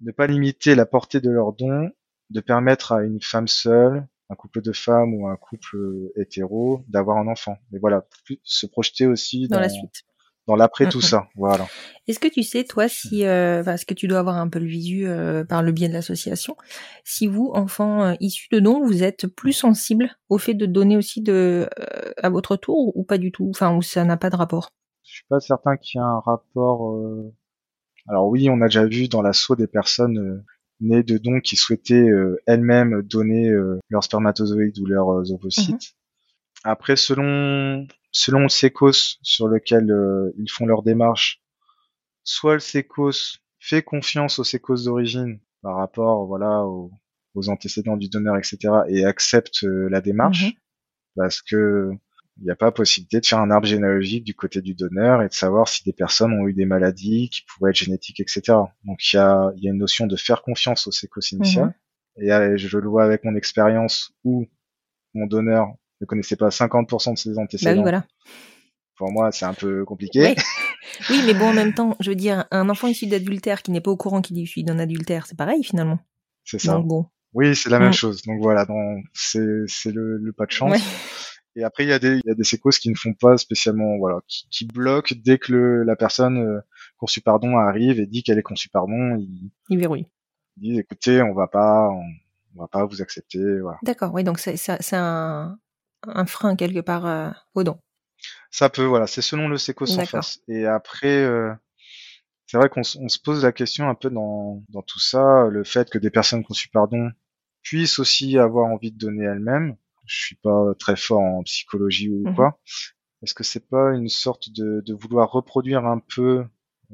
ne 0.00 0.12
pas 0.12 0.26
limiter 0.26 0.74
la 0.74 0.86
portée 0.86 1.20
de 1.20 1.30
leurs 1.30 1.52
dons, 1.52 1.90
de 2.30 2.40
permettre 2.40 2.92
à 2.92 3.04
une 3.04 3.20
femme 3.20 3.48
seule, 3.48 4.06
un 4.30 4.34
couple 4.34 4.62
de 4.62 4.72
femmes 4.72 5.14
ou 5.14 5.28
un 5.28 5.36
couple 5.36 5.76
euh, 5.76 6.12
hétéro 6.16 6.84
d'avoir 6.88 7.18
un 7.18 7.26
enfant. 7.26 7.58
Mais 7.72 7.78
voilà, 7.78 8.06
se 8.44 8.66
projeter 8.66 9.06
aussi 9.06 9.48
Dans 9.48 9.56
dans, 9.56 9.62
la 9.62 9.68
suite. 9.68 10.04
Dans 10.46 10.56
l'après 10.56 10.86
Mm, 10.86 10.88
tout 10.88 11.00
ça. 11.00 11.28
Voilà. 11.36 11.66
Est-ce 12.08 12.18
que 12.18 12.28
tu 12.28 12.42
sais, 12.42 12.64
toi, 12.64 12.88
si, 12.88 13.24
euh, 13.24 13.60
enfin, 13.60 13.74
est-ce 13.74 13.86
que 13.86 13.94
tu 13.94 14.08
dois 14.08 14.18
avoir 14.18 14.36
un 14.36 14.48
peu 14.48 14.58
le 14.58 14.66
visu 14.66 15.06
euh, 15.06 15.44
par 15.44 15.62
le 15.62 15.70
biais 15.72 15.88
de 15.88 15.92
l'association, 15.92 16.56
si 17.04 17.26
vous, 17.26 17.50
enfants 17.54 18.02
euh, 18.02 18.14
issus 18.20 18.48
de 18.50 18.58
dons, 18.58 18.84
vous 18.84 19.02
êtes 19.02 19.26
plus 19.28 19.52
sensible 19.52 20.10
au 20.28 20.38
fait 20.38 20.54
de 20.54 20.66
donner 20.66 20.96
aussi 20.96 21.20
de 21.22 21.68
euh, 21.78 22.12
à 22.22 22.30
votre 22.30 22.56
tour 22.56 22.96
ou 22.96 23.04
pas 23.04 23.18
du 23.18 23.30
tout, 23.32 23.48
enfin, 23.50 23.76
ou 23.76 23.82
ça 23.82 24.04
n'a 24.04 24.16
pas 24.16 24.30
de 24.30 24.36
rapport? 24.36 24.70
Je 25.04 25.12
suis 25.14 25.26
pas 25.28 25.40
certain 25.40 25.76
qu'il 25.76 25.98
y 25.98 26.02
ait 26.02 26.06
un 26.06 26.20
rapport. 26.20 26.94
euh, 26.94 27.32
Alors 28.08 28.26
oui, 28.28 28.48
on 28.50 28.60
a 28.60 28.66
déjà 28.66 28.86
vu 28.86 29.08
dans 29.08 29.22
l'assaut 29.22 29.56
des 29.56 29.66
personnes 29.66 30.18
euh, 30.18 30.44
nées 30.80 31.02
de 31.02 31.18
dons 31.18 31.40
qui 31.40 31.56
souhaitaient 31.56 32.08
euh, 32.08 32.40
elles-mêmes 32.46 33.02
donner 33.02 33.50
euh, 33.50 33.78
leurs 33.88 34.04
spermatozoïdes 34.04 34.78
ou 34.78 34.86
leurs 34.86 35.10
euh, 35.10 35.32
ovocytes. 35.32 35.94
Après, 36.64 36.96
selon 36.96 37.86
selon 38.12 38.40
le 38.40 38.48
sécos 38.48 39.18
sur 39.22 39.48
lequel 39.48 39.90
euh, 39.90 40.32
ils 40.38 40.50
font 40.50 40.66
leur 40.66 40.82
démarche, 40.82 41.42
soit 42.24 42.54
le 42.54 42.60
sécos 42.60 43.38
fait 43.58 43.82
confiance 43.82 44.38
au 44.38 44.44
sécos 44.44 44.84
d'origine 44.84 45.40
par 45.62 45.76
rapport 45.76 46.26
voilà 46.26 46.64
aux, 46.66 46.90
aux 47.34 47.48
antécédents 47.50 47.96
du 47.96 48.08
donneur, 48.08 48.36
etc. 48.36 48.82
et 48.88 49.04
accepte 49.04 49.64
euh, 49.64 49.88
la 49.90 50.00
démarche 50.00 50.44
Mhm. 50.46 50.52
parce 51.16 51.42
que 51.42 51.90
il 52.38 52.44
n'y 52.44 52.50
a 52.50 52.56
pas 52.56 52.72
possibilité 52.72 53.20
de 53.20 53.26
faire 53.26 53.40
un 53.40 53.50
arbre 53.50 53.66
généalogique 53.66 54.24
du 54.24 54.34
côté 54.34 54.62
du 54.62 54.74
donneur 54.74 55.22
et 55.22 55.28
de 55.28 55.34
savoir 55.34 55.68
si 55.68 55.84
des 55.84 55.92
personnes 55.92 56.32
ont 56.32 56.48
eu 56.48 56.54
des 56.54 56.64
maladies 56.64 57.28
qui 57.28 57.42
pourraient 57.42 57.70
être 57.70 57.76
génétiques, 57.76 58.20
etc. 58.20 58.58
Donc 58.84 58.98
il 59.12 59.16
y 59.16 59.18
a, 59.18 59.52
y 59.56 59.68
a 59.68 59.72
une 59.72 59.78
notion 59.78 60.06
de 60.06 60.16
faire 60.16 60.40
confiance 60.42 60.86
au 60.86 60.90
sécos 60.90 61.20
initial. 61.32 61.74
Mhm. 62.16 62.24
Et 62.24 62.32
euh, 62.32 62.56
je 62.56 62.78
le 62.78 62.88
vois 62.88 63.04
avec 63.04 63.24
mon 63.24 63.34
expérience 63.36 64.12
où 64.24 64.46
mon 65.14 65.26
donneur 65.26 65.74
ne 66.00 66.06
connaissait 66.06 66.36
pas 66.36 66.48
50% 66.48 67.12
de 67.14 67.18
ses 67.18 67.34
Bah 67.34 67.42
antécédents. 67.42 67.72
oui, 67.76 67.82
voilà. 67.82 68.04
Pour 68.96 69.10
moi, 69.12 69.32
c'est 69.32 69.46
un 69.46 69.54
peu 69.54 69.84
compliqué. 69.84 70.20
Ouais. 70.20 70.36
Oui, 71.10 71.22
mais 71.26 71.34
bon, 71.34 71.50
en 71.50 71.52
même 71.52 71.72
temps, 71.74 71.94
je 72.00 72.10
veux 72.10 72.16
dire, 72.16 72.46
un 72.50 72.68
enfant 72.68 72.88
issu 72.88 73.06
d'adultère 73.06 73.62
qui 73.62 73.70
n'est 73.70 73.80
pas 73.82 73.90
au 73.90 73.96
courant 73.96 74.22
qu'il 74.22 74.38
est 74.38 74.42
issu 74.42 74.62
d'un 74.62 74.78
adultère, 74.78 75.26
c'est 75.26 75.36
pareil 75.36 75.62
finalement. 75.62 75.98
C'est 76.44 76.58
ça. 76.58 76.72
Donc 76.72 76.86
bon. 76.86 77.06
Oui, 77.34 77.54
c'est 77.54 77.68
la 77.70 77.78
même 77.78 77.90
Mm. 77.90 77.94
chose. 77.94 78.22
Donc 78.22 78.40
voilà, 78.42 78.66
c'est 79.12 79.38
le, 79.38 80.16
le 80.16 80.32
pas 80.32 80.46
de 80.46 80.50
chance. 80.50 80.72
Ouais. 80.72 80.80
Et 81.56 81.64
après, 81.64 81.84
il 81.84 81.90
y 81.90 81.92
a 81.92 81.98
des, 81.98 82.16
il 82.16 82.22
y 82.26 82.30
a 82.30 82.34
des 82.34 82.44
sécos 82.44 82.70
qui 82.70 82.88
ne 82.90 82.94
font 82.96 83.12
pas 83.12 83.36
spécialement, 83.36 83.98
voilà, 83.98 84.20
qui, 84.26 84.48
qui 84.50 84.66
bloquent 84.66 85.14
dès 85.22 85.38
que 85.38 85.52
le, 85.52 85.82
la 85.84 85.96
personne 85.96 86.38
euh, 86.38 86.60
conçue 86.96 87.20
pardon 87.20 87.56
arrive 87.58 88.00
et 88.00 88.06
dit 88.06 88.22
qu'elle 88.22 88.38
est 88.38 88.42
conçue 88.42 88.68
pardon, 88.70 89.16
ils, 89.18 89.50
Il 89.68 89.78
verrouille. 89.78 90.06
ils 90.56 90.70
disent, 90.70 90.78
écoutez, 90.80 91.22
on 91.22 91.34
va 91.34 91.46
pas, 91.46 91.88
on, 91.90 92.02
on 92.56 92.60
va 92.62 92.68
pas 92.68 92.84
vous 92.86 93.02
accepter, 93.02 93.60
voilà. 93.60 93.78
D'accord, 93.82 94.12
oui, 94.14 94.24
donc 94.24 94.38
c'est 94.38 94.56
un, 94.94 95.58
un 96.06 96.26
frein 96.26 96.56
quelque 96.56 96.80
part 96.80 97.06
euh, 97.06 97.30
au 97.54 97.62
don. 97.64 97.78
Ça 98.50 98.68
peut, 98.68 98.84
voilà, 98.84 99.06
c'est 99.06 99.22
selon 99.22 99.48
le 99.48 99.56
en 99.56 99.84
D'accord. 99.96 100.06
face. 100.06 100.40
Et 100.48 100.66
après, 100.66 101.22
euh, 101.22 101.52
c'est 102.46 102.56
vrai 102.58 102.68
qu'on 102.68 102.82
se 102.82 103.18
pose 103.22 103.44
la 103.44 103.52
question 103.52 103.88
un 103.88 103.94
peu 103.94 104.10
dans, 104.10 104.62
dans 104.68 104.82
tout 104.82 104.98
ça, 105.00 105.46
le 105.48 105.64
fait 105.64 105.88
que 105.88 105.98
des 105.98 106.10
personnes 106.10 106.44
conçues 106.44 106.68
pardon 106.68 107.10
puissent 107.62 107.98
aussi 107.98 108.38
avoir 108.38 108.66
envie 108.66 108.90
de 108.92 108.98
donner 108.98 109.24
elles-mêmes. 109.24 109.76
Je 110.06 110.16
suis 110.24 110.36
pas 110.36 110.72
très 110.78 110.96
fort 110.96 111.20
en 111.20 111.42
psychologie 111.44 112.08
ou 112.08 112.28
Mhm. 112.28 112.34
quoi. 112.34 112.58
Est-ce 113.22 113.34
que 113.34 113.44
c'est 113.44 113.68
pas 113.68 113.92
une 113.94 114.08
sorte 114.08 114.50
de, 114.50 114.82
de 114.84 114.94
vouloir 114.94 115.30
reproduire 115.30 115.84
un 115.86 115.98
peu 116.00 116.44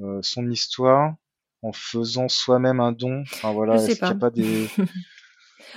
euh, 0.01 0.19
son 0.23 0.51
histoire 0.51 1.15
en 1.63 1.73
faisant 1.73 2.29
soi-même 2.29 2.81
un 2.81 2.93
don? 2.93 3.23
Enfin 3.23 3.53
voilà, 3.53 3.77
est-ce 3.77 3.99
qu'il 3.99 4.09
n'y 4.09 4.13
a 4.13 4.15
pas 4.17 4.31
des 4.31 4.67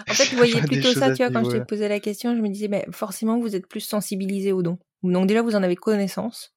En 0.10 0.14
fait, 0.14 0.26
je 0.26 0.36
voyais 0.36 0.62
plutôt 0.82 0.94
ça, 0.94 1.12
tu 1.14 1.24
vois, 1.24 1.32
quand 1.34 1.44
je 1.44 1.58
te 1.58 1.64
posais 1.66 1.88
la 1.90 2.00
question, 2.00 2.36
je 2.36 2.42
me 2.42 2.50
disais, 2.50 2.68
mais 2.68 2.86
forcément, 2.92 3.40
vous 3.40 3.56
êtes 3.56 3.68
plus 3.68 3.80
sensibilisé 3.82 4.52
au 4.52 4.62
don. 4.62 4.78
Donc 5.04 5.28
déjà, 5.28 5.42
vous 5.42 5.56
en 5.56 5.64
avez 5.64 5.76
connaissance. 5.76 6.54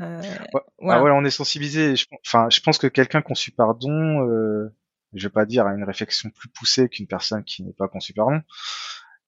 Euh, 0.00 0.20
Ouais. 0.20 0.60
voilà. 0.80 0.96
Ah 0.96 1.00
voilà, 1.00 1.14
on 1.14 1.24
est 1.24 1.30
sensibilisé. 1.30 1.94
je- 1.96 2.06
Enfin, 2.26 2.48
je 2.50 2.60
pense 2.60 2.78
que 2.78 2.88
quelqu'un 2.88 3.22
conçu 3.22 3.52
pardon, 3.52 4.26
euh, 4.28 4.74
je 5.12 5.26
vais 5.28 5.32
pas 5.32 5.46
dire 5.46 5.66
à 5.66 5.74
une 5.74 5.84
réflexion 5.84 6.30
plus 6.30 6.48
poussée 6.48 6.88
qu'une 6.88 7.06
personne 7.06 7.44
qui 7.44 7.62
n'est 7.62 7.72
pas 7.72 7.86
conçue 7.86 8.12
pardon. 8.12 8.40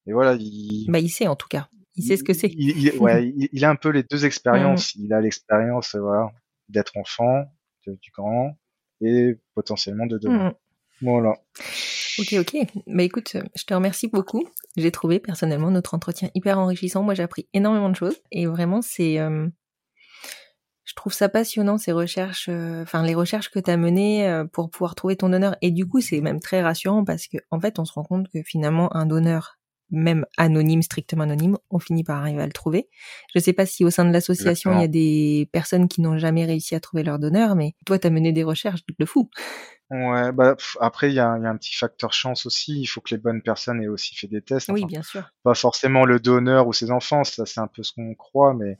Et 0.08 0.12
voilà, 0.12 0.34
il, 0.38 0.86
Bah, 0.90 0.98
il 0.98 1.08
sait 1.08 1.28
en 1.28 1.36
tout 1.36 1.46
cas. 1.48 1.68
Il 1.94 2.02
sait 2.04 2.16
ce 2.16 2.24
que 2.24 2.32
c'est. 2.34 2.48
Il, 2.48 2.76
il- 2.76 2.98
ouais, 2.98 3.32
a 3.62 3.70
un 3.70 3.76
peu 3.76 3.90
les 3.90 4.02
deux 4.02 4.24
expériences. 4.26 4.94
Il 4.96 5.12
a 5.12 5.20
l'expérience, 5.20 5.94
euh, 5.94 6.00
voilà, 6.00 6.30
d'être 6.68 6.96
enfant, 6.96 7.44
de- 7.86 7.96
du 8.02 8.10
grand, 8.10 8.56
et 9.00 9.36
potentiellement 9.54 10.06
de 10.06 10.18
demain. 10.18 10.48
Mhm. 10.48 10.54
Voilà. 11.02 11.36
Ok, 12.18 12.34
ok. 12.38 12.56
Bah 12.86 13.02
écoute, 13.02 13.36
je 13.54 13.64
te 13.64 13.74
remercie 13.74 14.08
beaucoup. 14.08 14.48
J'ai 14.76 14.90
trouvé 14.90 15.18
personnellement 15.20 15.70
notre 15.70 15.94
entretien 15.94 16.30
hyper 16.34 16.58
enrichissant. 16.58 17.02
Moi, 17.02 17.14
j'ai 17.14 17.22
appris 17.22 17.48
énormément 17.52 17.90
de 17.90 17.96
choses. 17.96 18.16
Et 18.32 18.46
vraiment, 18.46 18.80
c'est... 18.82 19.18
euh, 19.18 19.48
Je 20.84 20.94
trouve 20.94 21.12
ça 21.12 21.28
passionnant, 21.28 21.78
ces 21.78 21.90
recherches, 21.92 22.48
euh, 22.48 22.82
enfin 22.82 23.02
les 23.02 23.14
recherches 23.16 23.50
que 23.50 23.58
tu 23.58 23.70
as 23.70 23.76
menées 23.76 24.28
euh, 24.28 24.44
pour 24.44 24.70
pouvoir 24.70 24.94
trouver 24.94 25.16
ton 25.16 25.28
donneur. 25.28 25.56
Et 25.60 25.72
du 25.72 25.84
coup, 25.86 26.00
c'est 26.00 26.20
même 26.20 26.38
très 26.40 26.62
rassurant 26.62 27.04
parce 27.04 27.26
que 27.26 27.38
en 27.50 27.58
fait, 27.60 27.78
on 27.80 27.84
se 27.84 27.92
rend 27.92 28.04
compte 28.04 28.28
que 28.32 28.40
finalement, 28.44 28.94
un 28.96 29.04
donneur, 29.04 29.58
même 29.90 30.26
anonyme, 30.36 30.82
strictement 30.82 31.24
anonyme, 31.24 31.56
on 31.70 31.80
finit 31.80 32.04
par 32.04 32.20
arriver 32.20 32.40
à 32.42 32.46
le 32.46 32.52
trouver. 32.52 32.88
Je 33.34 33.40
sais 33.40 33.52
pas 33.52 33.66
si 33.66 33.84
au 33.84 33.90
sein 33.90 34.04
de 34.04 34.12
l'association, 34.12 34.72
il 34.72 34.78
y 34.78 34.82
a 34.84 34.88
des 34.88 35.48
personnes 35.52 35.88
qui 35.88 36.00
n'ont 36.02 36.18
jamais 36.18 36.44
réussi 36.44 36.76
à 36.76 36.80
trouver 36.80 37.02
leur 37.02 37.18
donneur, 37.18 37.56
mais 37.56 37.74
toi, 37.84 37.98
tu 37.98 38.06
as 38.06 38.10
mené 38.10 38.30
des 38.32 38.44
recherches 38.44 38.82
de 38.98 39.04
fou. 39.04 39.28
Ouais, 39.90 40.32
bah, 40.32 40.56
pff, 40.56 40.76
après, 40.80 41.10
il 41.10 41.14
y 41.14 41.20
a, 41.20 41.36
il 41.38 41.44
y 41.44 41.46
a 41.46 41.50
un 41.50 41.56
petit 41.56 41.74
facteur 41.74 42.12
chance 42.12 42.44
aussi. 42.46 42.80
Il 42.80 42.86
faut 42.86 43.00
que 43.00 43.14
les 43.14 43.20
bonnes 43.20 43.40
personnes 43.42 43.80
aient 43.82 43.86
aussi 43.88 44.16
fait 44.16 44.26
des 44.26 44.42
tests. 44.42 44.68
Oui, 44.70 44.80
Enfin, 44.80 44.88
bien 44.88 45.02
sûr. 45.02 45.30
pas 45.44 45.54
forcément 45.54 46.04
le 46.04 46.18
donneur 46.18 46.66
ou 46.66 46.72
ses 46.72 46.90
enfants, 46.90 47.22
ça 47.24 47.46
c'est 47.46 47.60
un 47.60 47.68
peu 47.68 47.82
ce 47.84 47.92
qu'on 47.92 48.14
croit, 48.14 48.52
mais 48.54 48.78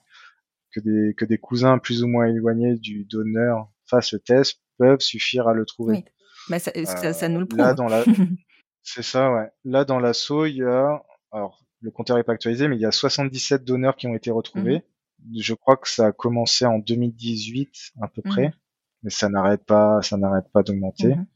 que 0.73 0.81
des, 0.81 1.15
que 1.15 1.25
des 1.25 1.39
cousins 1.39 1.79
plus 1.79 2.03
ou 2.03 2.09
moins 2.09 2.27
éloignés 2.27 2.75
du 2.77 3.05
donneur 3.05 3.69
fassent 3.87 4.13
le 4.13 4.19
test 4.19 4.61
peuvent 4.79 5.01
suffire 5.01 5.47
à 5.49 5.55
le 5.55 5.65
trouver. 5.65 5.95
Oui. 5.99 6.05
Bah, 6.51 6.59
ça, 6.59 6.73
ça, 6.85 7.07
Euh, 7.07 7.13
ça 7.13 7.29
nous 7.29 7.41
le 7.41 7.47
prouve. 7.47 7.61
Là, 7.61 7.73
dans 7.75 7.87
la, 7.89 8.05
c'est 8.83 9.03
ça, 9.03 9.33
ouais. 9.33 9.49
Là, 9.65 9.85
dans 9.85 10.01
l'assaut, 10.01 10.45
il 10.47 10.57
y 10.57 10.63
a, 10.65 11.05
alors, 11.31 11.61
le 11.83 11.91
compteur 11.93 12.19
est 12.19 12.25
pas 12.25 12.33
actualisé, 12.33 12.67
mais 12.69 12.77
il 12.77 12.81
y 12.83 12.87
a 12.87 12.91
77 12.93 13.65
donneurs 13.65 13.95
qui 13.97 14.07
ont 14.09 14.15
été 14.17 14.31
retrouvés. 14.33 14.83
Mhm. 15.25 15.39
Je 15.41 15.55
crois 15.55 15.77
que 15.77 15.89
ça 15.89 16.07
a 16.09 16.13
commencé 16.13 16.67
en 16.67 16.79
2018, 16.79 17.93
à 18.03 18.09
peu 18.09 18.23
Mhm. 18.25 18.33
près. 18.33 18.53
Mais 19.07 19.11
ça 19.13 19.29
n'arrête 19.29 19.65
pas, 19.65 20.03
ça 20.03 20.17
n'arrête 20.17 20.47
pas 20.53 20.65
d'augmenter. 20.65 21.15
Mhm. 21.15 21.27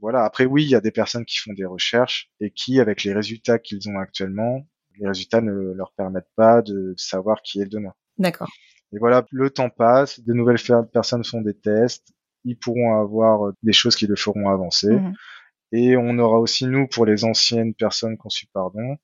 Voilà. 0.00 0.24
Après, 0.24 0.44
oui, 0.44 0.62
il 0.62 0.70
y 0.70 0.76
a 0.76 0.80
des 0.80 0.92
personnes 0.92 1.24
qui 1.24 1.38
font 1.38 1.52
des 1.54 1.64
recherches 1.64 2.30
et 2.38 2.52
qui, 2.52 2.78
avec 2.78 3.02
les 3.02 3.12
résultats 3.12 3.58
qu'ils 3.58 3.88
ont 3.88 3.98
actuellement, 3.98 4.64
les 5.00 5.08
résultats 5.08 5.40
ne 5.40 5.72
leur 5.72 5.92
permettent 5.96 6.30
pas 6.36 6.62
de 6.62 6.94
savoir 6.96 7.42
qui 7.42 7.60
est 7.60 7.64
le 7.64 7.70
donneur. 7.70 7.94
D'accord. 8.16 8.48
Et 8.92 8.98
voilà, 9.00 9.26
le 9.32 9.50
temps 9.50 9.70
passe, 9.70 10.20
de 10.20 10.32
nouvelles 10.34 10.60
personnes 10.92 11.24
font 11.24 11.40
des 11.40 11.54
tests, 11.54 12.12
ils 12.44 12.56
pourront 12.56 13.00
avoir 13.00 13.52
des 13.64 13.72
choses 13.72 13.96
qui 13.96 14.06
le 14.06 14.14
feront 14.14 14.48
avancer. 14.48 14.92
Mhm. 14.92 15.14
Et 15.72 15.96
on 15.96 16.16
aura 16.20 16.38
aussi, 16.38 16.66
nous, 16.66 16.86
pour 16.86 17.06
les 17.06 17.24
anciennes 17.24 17.74
personnes 17.74 18.16
conçues 18.16 18.46
pardon, 18.52 18.98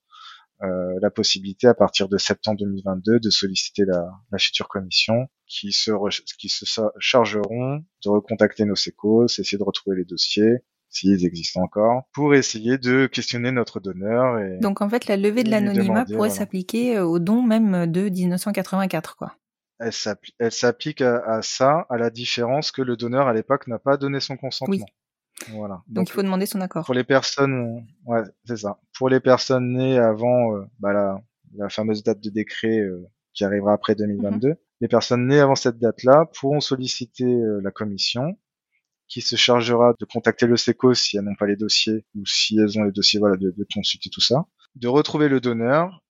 euh, 0.63 0.99
la 1.01 1.11
possibilité, 1.11 1.67
à 1.67 1.75
partir 1.75 2.09
de 2.09 2.19
septembre 2.19 2.59
2022, 2.61 3.21
de 3.21 3.31
solliciter 3.31 3.85
la, 3.87 4.05
la 4.31 4.39
future 4.39 4.69
commission 4.69 5.27
qui 5.47 5.73
se, 5.73 5.91
re- 5.91 6.23
qui 6.39 6.49
se 6.49 6.65
chargeront 6.99 7.85
de 8.05 8.09
recontacter 8.09 8.65
nos 8.65 8.77
sécos, 8.77 9.27
essayer 9.27 9.59
de 9.59 9.65
retrouver 9.65 9.97
les 9.97 10.05
dossiers, 10.05 10.59
s'ils 10.89 11.25
existent 11.25 11.63
encore, 11.63 12.03
pour 12.13 12.35
essayer 12.35 12.79
de 12.79 13.07
questionner 13.07 13.51
notre 13.51 13.81
donneur. 13.81 14.39
Et... 14.39 14.59
Donc 14.61 14.83
en 14.83 14.89
fait, 14.89 15.07
la 15.07 15.17
levée 15.17 15.43
de 15.43 15.51
l'anonymat 15.51 16.05
pourrait 16.05 16.17
voilà. 16.17 16.35
s'appliquer 16.35 16.97
euh, 16.99 17.05
au 17.05 17.19
don 17.19 17.43
même 17.43 17.91
de 17.91 18.09
1984, 18.09 19.17
quoi. 19.17 19.35
elle 19.79 20.53
s'applique 20.53 21.01
à, 21.01 21.19
à 21.27 21.43
ça, 21.43 21.87
à 21.91 21.97
la 21.97 22.11
différence 22.11 22.71
que 22.71 22.83
le 22.83 22.97
donneur 22.97 23.27
à 23.27 23.33
l'époque 23.33 23.67
n'a 23.67 23.79
pas 23.79 23.97
donné 23.97 24.21
son 24.21 24.37
consentement. 24.37 24.87
Voilà. 25.51 25.83
Donc, 25.89 26.09
il 26.09 26.13
faut 26.13 26.23
demander 26.23 26.47
son 26.47 26.61
accord. 26.61 26.85
pour 26.85 26.95
les 26.95 27.05
personnes, 27.05 27.85
ouais, 28.07 28.23
c'est 28.45 28.57
ça. 28.59 28.79
Pour 28.97 29.09
les 29.09 29.21
personnes 29.21 29.73
nées 29.77 29.99
avant 29.99 30.55
euh, 30.57 30.65
bah, 30.79 30.93
la, 30.93 31.21
la 31.57 31.69
fameuse 31.69 32.03
date 32.03 32.21
de 32.21 32.31
décret 32.31 32.79
euh, 32.79 33.05
qui 33.35 33.45
arrivera 33.45 33.73
après 33.73 33.95
2022, 33.95 34.49
Mhm. 34.51 34.57
les 34.81 34.89
personnes 34.89 35.27
nées 35.27 35.41
avant 35.41 35.55
cette 35.57 35.79
date-là 35.79 36.27
pourront 36.39 36.61
solliciter 36.61 37.25
euh, 37.25 37.61
la 37.63 37.71
commission 37.71 38.39
qui 39.09 39.21
se 39.21 39.37
chargera 39.37 39.95
de 39.99 40.05
contacter 40.07 40.47
le 40.47 40.57
SECO 40.57 40.95
si 40.95 41.17
elles 41.19 41.25
n'ont 41.25 41.35
pas 41.35 41.47
les 41.47 41.57
dossiers 41.57 42.07
ou 42.15 42.25
si 42.25 42.59
elles 42.59 42.79
ont 42.79 42.85
les 42.85 42.93
dossiers, 42.93 43.19
voilà, 43.21 43.37
de, 43.37 43.51
de 43.51 43.67
consulter 43.75 44.09
tout 44.11 44.21
ça, 44.23 44.47
de 44.77 44.89
retrouver 44.89 45.29
le 45.29 45.41
donneur, 45.41 46.03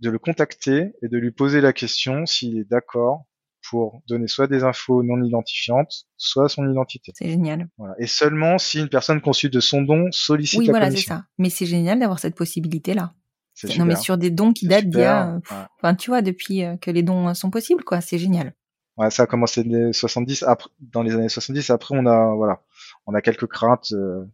de 0.00 0.10
le 0.10 0.18
contacter 0.18 0.92
et 1.02 1.08
de 1.08 1.16
lui 1.18 1.30
poser 1.30 1.60
la 1.60 1.72
question 1.72 2.26
s'il 2.26 2.58
est 2.58 2.68
d'accord 2.68 3.24
pour 3.68 4.02
donner 4.08 4.26
soit 4.26 4.46
des 4.46 4.64
infos 4.64 5.02
non 5.02 5.22
identifiantes, 5.22 6.06
soit 6.16 6.48
son 6.48 6.68
identité. 6.70 7.12
C'est 7.14 7.28
génial. 7.28 7.68
Voilà. 7.78 7.94
Et 7.98 8.06
seulement 8.06 8.58
si 8.58 8.80
une 8.80 8.88
personne 8.88 9.20
conçue 9.20 9.50
de 9.50 9.60
son 9.60 9.82
don 9.82 10.08
sollicite 10.10 10.58
Oui, 10.58 10.66
la 10.66 10.72
voilà, 10.72 10.90
c'est 10.90 11.02
ça. 11.02 11.24
Mais 11.38 11.50
c'est 11.50 11.66
génial 11.66 11.98
d'avoir 11.98 12.18
cette 12.18 12.34
possibilité-là. 12.34 13.14
C'est 13.54 13.76
Non, 13.78 13.84
mais 13.84 13.96
sur 13.96 14.16
des 14.18 14.30
dons 14.30 14.52
qui 14.52 14.66
datent 14.66 14.88
d'il 14.88 15.00
y 15.00 15.04
a, 15.04 15.28
euh, 15.28 15.34
Ouais. 15.34 15.66
enfin, 15.78 15.94
tu 15.94 16.10
vois, 16.10 16.22
depuis 16.22 16.64
euh, 16.64 16.76
que 16.76 16.90
les 16.90 17.02
dons 17.02 17.34
sont 17.34 17.50
possibles, 17.50 17.84
quoi. 17.84 18.00
C'est 18.00 18.18
génial. 18.18 18.54
Ouais, 18.96 19.10
ça 19.10 19.24
a 19.24 19.26
commencé 19.26 19.62
dans 19.62 19.70
les 19.70 19.92
70. 19.92 20.42
Après, 20.42 20.70
dans 20.80 21.02
les 21.02 21.14
années 21.14 21.28
70, 21.28 21.70
après 21.70 21.94
on 21.96 22.06
a 22.06 22.34
voilà, 22.34 22.62
on 23.06 23.14
a 23.14 23.20
quelques 23.22 23.46
craintes 23.46 23.92
euh, 23.92 24.24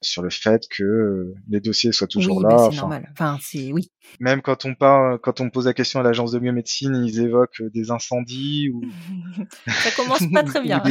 sur 0.00 0.22
le 0.22 0.30
fait 0.30 0.62
que 0.70 0.84
euh, 0.84 1.34
les 1.48 1.60
dossiers 1.60 1.90
soient 1.92 2.06
toujours 2.06 2.36
oui, 2.38 2.44
là. 2.44 2.48
bah, 2.50 2.68
c'est 2.70 2.76
normal. 2.76 3.08
Enfin, 3.12 3.38
c'est 3.42 3.72
oui. 3.72 3.90
même 4.20 4.42
quand 4.42 4.64
on 4.64 4.74
parle, 4.74 5.18
quand 5.18 5.40
on 5.40 5.50
pose 5.50 5.66
la 5.66 5.74
question 5.74 5.98
à 6.00 6.02
l'agence 6.02 6.30
de 6.32 6.38
biomédecine, 6.38 6.94
ils 7.04 7.20
évoquent 7.20 7.62
des 7.74 7.90
incendies 7.90 8.70
ou, 8.70 8.80
Ça 9.66 9.90
commence 9.96 10.22
pas 10.32 10.42
très 10.44 10.62
bien. 10.62 10.82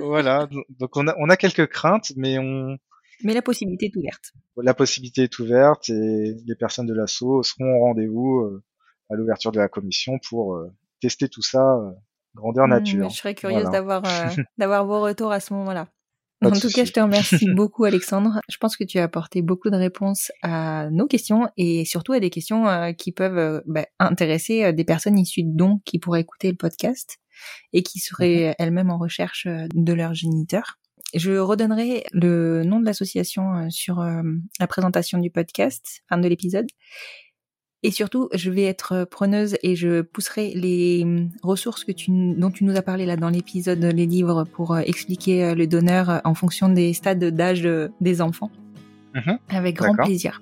voilà. 0.00 0.48
Donc 0.80 0.96
on 0.96 1.06
a, 1.08 1.14
on 1.18 1.28
a 1.30 1.36
quelques 1.36 1.66
craintes, 1.68 2.12
mais 2.16 2.38
on, 2.38 2.76
Mais 3.24 3.34
la 3.34 3.42
possibilité 3.42 3.86
est 3.86 3.96
ouverte. 3.96 4.32
la 4.56 4.74
possibilité 4.74 5.22
est 5.22 5.38
ouverte 5.38 5.88
et 5.90 6.34
les 6.46 6.54
personnes 6.56 6.86
de 6.86 6.94
l'assaut 6.94 7.42
seront 7.42 7.76
au 7.76 7.80
rendez-vous 7.84 8.40
euh, 8.40 8.62
à 9.10 9.14
l'ouverture 9.14 9.52
de 9.52 9.58
la 9.58 9.68
commission 9.68 10.18
pour 10.28 10.54
euh, 10.56 10.72
tester 11.00 11.28
tout 11.28 11.42
ça 11.42 11.76
euh, 11.76 11.90
grandeur 12.34 12.66
Hmm, 12.66 12.70
nature. 12.70 13.10
je 13.10 13.16
serais 13.16 13.34
curieuse 13.34 13.62
Voilà. 13.62 13.78
d'avoir 13.78 14.02
euh, 14.04 14.30
d'avoir 14.58 14.86
vos 14.86 15.00
retours 15.02 15.30
à 15.32 15.40
ce 15.40 15.52
moment-là. 15.54 15.88
En 16.44 16.50
tout 16.50 16.68
cas, 16.68 16.84
je 16.84 16.92
te 16.92 17.00
remercie 17.00 17.48
beaucoup, 17.54 17.84
Alexandre. 17.84 18.40
Je 18.48 18.56
pense 18.56 18.76
que 18.76 18.84
tu 18.84 18.98
as 18.98 19.04
apporté 19.04 19.42
beaucoup 19.42 19.70
de 19.70 19.76
réponses 19.76 20.32
à 20.42 20.88
nos 20.90 21.06
questions 21.06 21.48
et 21.56 21.84
surtout 21.84 22.12
à 22.12 22.20
des 22.20 22.30
questions 22.30 22.68
euh, 22.68 22.92
qui 22.92 23.12
peuvent 23.12 23.38
euh, 23.38 23.60
bah, 23.66 23.86
intéresser 23.98 24.64
euh, 24.64 24.72
des 24.72 24.84
personnes 24.84 25.18
issues 25.18 25.44
de 25.44 25.56
dons 25.56 25.80
qui 25.84 25.98
pourraient 25.98 26.20
écouter 26.20 26.50
le 26.50 26.56
podcast 26.56 27.18
et 27.72 27.82
qui 27.82 27.98
seraient 27.98 28.54
elles-mêmes 28.58 28.90
en 28.90 28.98
recherche 28.98 29.46
de 29.46 29.92
leur 29.92 30.14
géniteur. 30.14 30.78
Je 31.14 31.32
redonnerai 31.32 32.04
le 32.12 32.62
nom 32.64 32.78
de 32.78 32.84
l'association 32.84 33.68
sur 33.68 34.00
la 34.00 34.66
présentation 34.66 35.18
du 35.18 35.30
podcast, 35.30 36.02
fin 36.08 36.18
de 36.18 36.28
l'épisode. 36.28 36.66
Et 37.84 37.90
surtout, 37.90 38.28
je 38.32 38.50
vais 38.50 38.62
être 38.62 39.04
preneuse 39.04 39.56
et 39.62 39.74
je 39.74 40.02
pousserai 40.02 40.52
les 40.54 41.02
hum, 41.02 41.30
ressources 41.42 41.84
que 41.84 41.90
tu, 41.90 42.10
dont 42.10 42.50
tu 42.50 42.64
nous 42.64 42.76
as 42.76 42.82
parlé 42.82 43.06
là 43.06 43.16
dans 43.16 43.28
l'épisode, 43.28 43.82
les 43.82 44.06
livres 44.06 44.44
pour 44.44 44.74
euh, 44.74 44.80
expliquer 44.80 45.44
euh, 45.44 45.54
le 45.54 45.66
donneur 45.66 46.08
euh, 46.08 46.18
en 46.24 46.34
fonction 46.34 46.68
des 46.68 46.92
stades 46.92 47.24
d'âge 47.24 47.66
euh, 47.66 47.88
des 48.00 48.20
enfants. 48.22 48.50
Mhm. 49.14 49.38
Avec 49.48 49.76
grand 49.76 49.94
plaisir. 49.96 50.40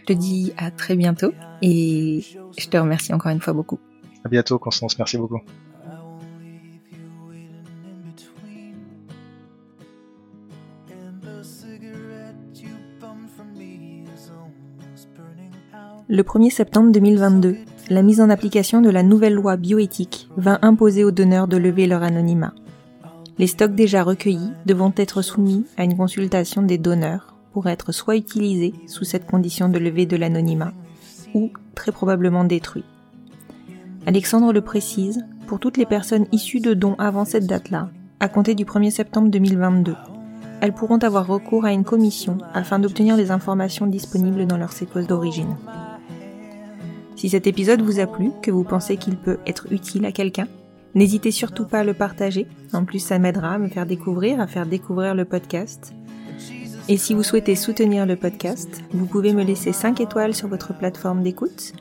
Je 0.00 0.04
te 0.06 0.12
dis 0.12 0.52
à 0.56 0.70
très 0.70 0.96
bientôt 0.96 1.32
et 1.60 2.24
je 2.58 2.68
te 2.68 2.76
remercie 2.76 3.12
encore 3.12 3.32
une 3.32 3.40
fois 3.40 3.52
beaucoup. 3.52 3.78
À 4.24 4.28
bientôt, 4.28 4.58
Constance. 4.58 4.98
Merci 4.98 5.18
beaucoup. 5.18 5.40
Le 16.14 16.22
1er 16.22 16.50
septembre 16.50 16.92
2022, 16.92 17.56
la 17.88 18.02
mise 18.02 18.20
en 18.20 18.28
application 18.28 18.82
de 18.82 18.90
la 18.90 19.02
nouvelle 19.02 19.32
loi 19.32 19.56
bioéthique 19.56 20.28
vint 20.36 20.58
imposer 20.60 21.04
aux 21.04 21.10
donneurs 21.10 21.48
de 21.48 21.56
lever 21.56 21.86
leur 21.86 22.02
anonymat. 22.02 22.52
Les 23.38 23.46
stocks 23.46 23.74
déjà 23.74 24.02
recueillis 24.02 24.52
devront 24.66 24.92
être 24.94 25.22
soumis 25.22 25.64
à 25.78 25.84
une 25.84 25.96
consultation 25.96 26.60
des 26.60 26.76
donneurs 26.76 27.34
pour 27.54 27.66
être 27.66 27.92
soit 27.92 28.16
utilisés 28.16 28.74
sous 28.86 29.04
cette 29.04 29.24
condition 29.24 29.70
de 29.70 29.78
levée 29.78 30.04
de 30.04 30.18
l'anonymat, 30.18 30.74
ou 31.32 31.50
très 31.74 31.92
probablement 31.92 32.44
détruits. 32.44 32.84
Alexandre 34.04 34.52
le 34.52 34.60
précise, 34.60 35.24
pour 35.46 35.60
toutes 35.60 35.78
les 35.78 35.86
personnes 35.86 36.26
issues 36.30 36.60
de 36.60 36.74
dons 36.74 36.96
avant 36.98 37.24
cette 37.24 37.46
date-là, 37.46 37.88
à 38.20 38.28
compter 38.28 38.54
du 38.54 38.66
1er 38.66 38.90
septembre 38.90 39.30
2022, 39.30 39.94
elles 40.60 40.74
pourront 40.74 40.98
avoir 40.98 41.26
recours 41.26 41.64
à 41.64 41.72
une 41.72 41.84
commission 41.84 42.36
afin 42.52 42.78
d'obtenir 42.78 43.16
les 43.16 43.30
informations 43.30 43.86
disponibles 43.86 44.46
dans 44.46 44.58
leur 44.58 44.72
séquence 44.72 45.06
d'origine. 45.06 45.56
Si 47.22 47.28
cet 47.28 47.46
épisode 47.46 47.82
vous 47.82 48.00
a 48.00 48.08
plu, 48.08 48.32
que 48.42 48.50
vous 48.50 48.64
pensez 48.64 48.96
qu'il 48.96 49.16
peut 49.16 49.38
être 49.46 49.72
utile 49.72 50.06
à 50.06 50.10
quelqu'un, 50.10 50.48
n'hésitez 50.96 51.30
surtout 51.30 51.66
pas 51.66 51.78
à 51.78 51.84
le 51.84 51.94
partager. 51.94 52.48
En 52.72 52.84
plus, 52.84 52.98
ça 52.98 53.20
m'aidera 53.20 53.52
à 53.52 53.58
me 53.58 53.68
faire 53.68 53.86
découvrir, 53.86 54.40
à 54.40 54.48
faire 54.48 54.66
découvrir 54.66 55.14
le 55.14 55.24
podcast. 55.24 55.94
Et 56.88 56.96
si 56.96 57.14
vous 57.14 57.22
souhaitez 57.22 57.54
soutenir 57.54 58.06
le 58.06 58.16
podcast, 58.16 58.82
vous 58.90 59.06
pouvez 59.06 59.34
me 59.34 59.44
laisser 59.44 59.72
5 59.72 60.00
étoiles 60.00 60.34
sur 60.34 60.48
votre 60.48 60.76
plateforme 60.76 61.22
d'écoute 61.22 61.74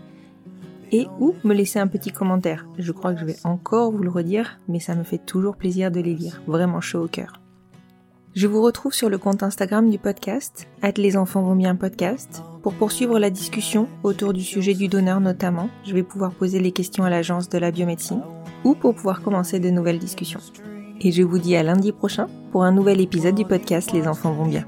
et 0.91 1.07
ou 1.19 1.33
me 1.43 1.55
laisser 1.55 1.79
un 1.79 1.87
petit 1.87 2.11
commentaire. 2.11 2.67
Je 2.77 2.91
crois 2.91 3.15
que 3.15 3.21
je 3.21 3.25
vais 3.25 3.37
encore 3.43 3.91
vous 3.91 4.03
le 4.03 4.11
redire, 4.11 4.59
mais 4.67 4.79
ça 4.79 4.93
me 4.93 5.03
fait 5.03 5.25
toujours 5.25 5.57
plaisir 5.57 5.89
de 5.89 6.01
les 6.01 6.13
lire, 6.13 6.43
vraiment 6.45 6.81
chaud 6.81 7.05
au 7.05 7.07
cœur. 7.07 7.41
Je 8.35 8.45
vous 8.45 8.61
retrouve 8.61 8.93
sur 8.93 9.09
le 9.09 9.17
compte 9.17 9.41
Instagram 9.41 9.89
du 9.89 9.97
podcast, 9.97 10.67
at 10.83 10.91
les 10.97 11.17
enfants 11.17 11.41
vont 11.41 11.55
bien 11.55 11.75
podcast, 11.75 12.43
pour 12.61 12.73
poursuivre 12.73 13.19
la 13.19 13.29
discussion 13.29 13.87
autour 14.03 14.33
du 14.33 14.41
sujet 14.41 14.73
du 14.73 14.87
donneur 14.87 15.19
notamment. 15.19 15.69
Je 15.83 15.93
vais 15.93 16.03
pouvoir 16.03 16.31
poser 16.31 16.59
les 16.59 16.71
questions 16.71 17.03
à 17.03 17.09
l'agence 17.09 17.49
de 17.49 17.57
la 17.57 17.71
biomédecine 17.71 18.21
ou 18.63 18.75
pour 18.75 18.95
pouvoir 18.95 19.21
commencer 19.21 19.59
de 19.59 19.69
nouvelles 19.69 19.99
discussions. 19.99 20.39
Et 20.99 21.11
je 21.11 21.23
vous 21.23 21.39
dis 21.39 21.55
à 21.55 21.63
lundi 21.63 21.91
prochain 21.91 22.27
pour 22.51 22.63
un 22.63 22.71
nouvel 22.71 23.01
épisode 23.01 23.35
du 23.35 23.45
podcast 23.45 23.91
Les 23.91 24.07
enfants 24.07 24.33
vont 24.33 24.45
bien. 24.45 24.65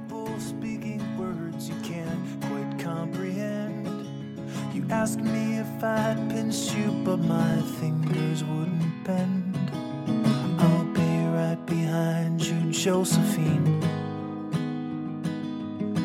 Josephine. 12.84 13.80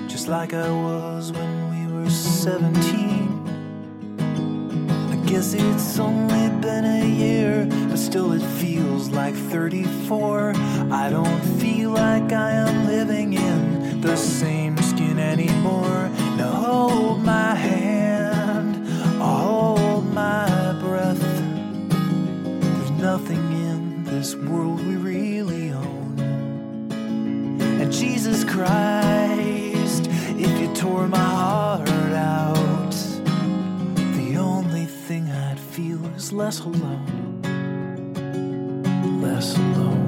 Just 0.09 0.29
like 0.29 0.55
I 0.55 0.71
was 0.71 1.33
when 1.33 1.78
17. 2.11 3.29
I 5.13 5.17
guess 5.27 5.53
it's 5.53 5.99
only 5.99 6.49
been 6.61 6.85
a 6.85 7.05
year, 7.05 7.67
but 7.89 7.99
still 7.99 8.33
it 8.33 8.43
feels 8.61 9.11
like 9.11 9.35
34. 9.35 10.53
I 10.91 11.11
don't 11.11 11.41
feel 11.61 11.91
like 11.91 12.33
I 12.33 12.53
am 12.53 12.87
living 12.87 13.35
in 13.35 14.01
the 14.01 14.17
same 14.17 14.79
skin 14.79 15.19
anymore. 15.19 16.09
Now 16.37 16.53
hold 16.53 17.23
my 17.23 17.55
hand, 17.55 18.89
I'll 19.23 19.77
hold 19.77 20.07
my 20.15 20.73
breath. 20.81 21.21
There's 21.21 22.91
nothing 22.93 23.53
in 23.69 24.05
this 24.05 24.35
world 24.35 24.81
we 24.87 24.97
really 24.97 25.73
own. 25.73 26.19
And 27.81 27.93
Jesus 27.93 28.45
Christ, 28.45 30.09
if 30.39 30.61
you 30.61 30.73
tore 30.75 31.07
my 31.09 31.19
heart 31.19 31.88
is 35.79 36.33
less 36.33 36.59
alone. 36.61 37.41
Less 39.23 39.57
alone. 39.57 40.08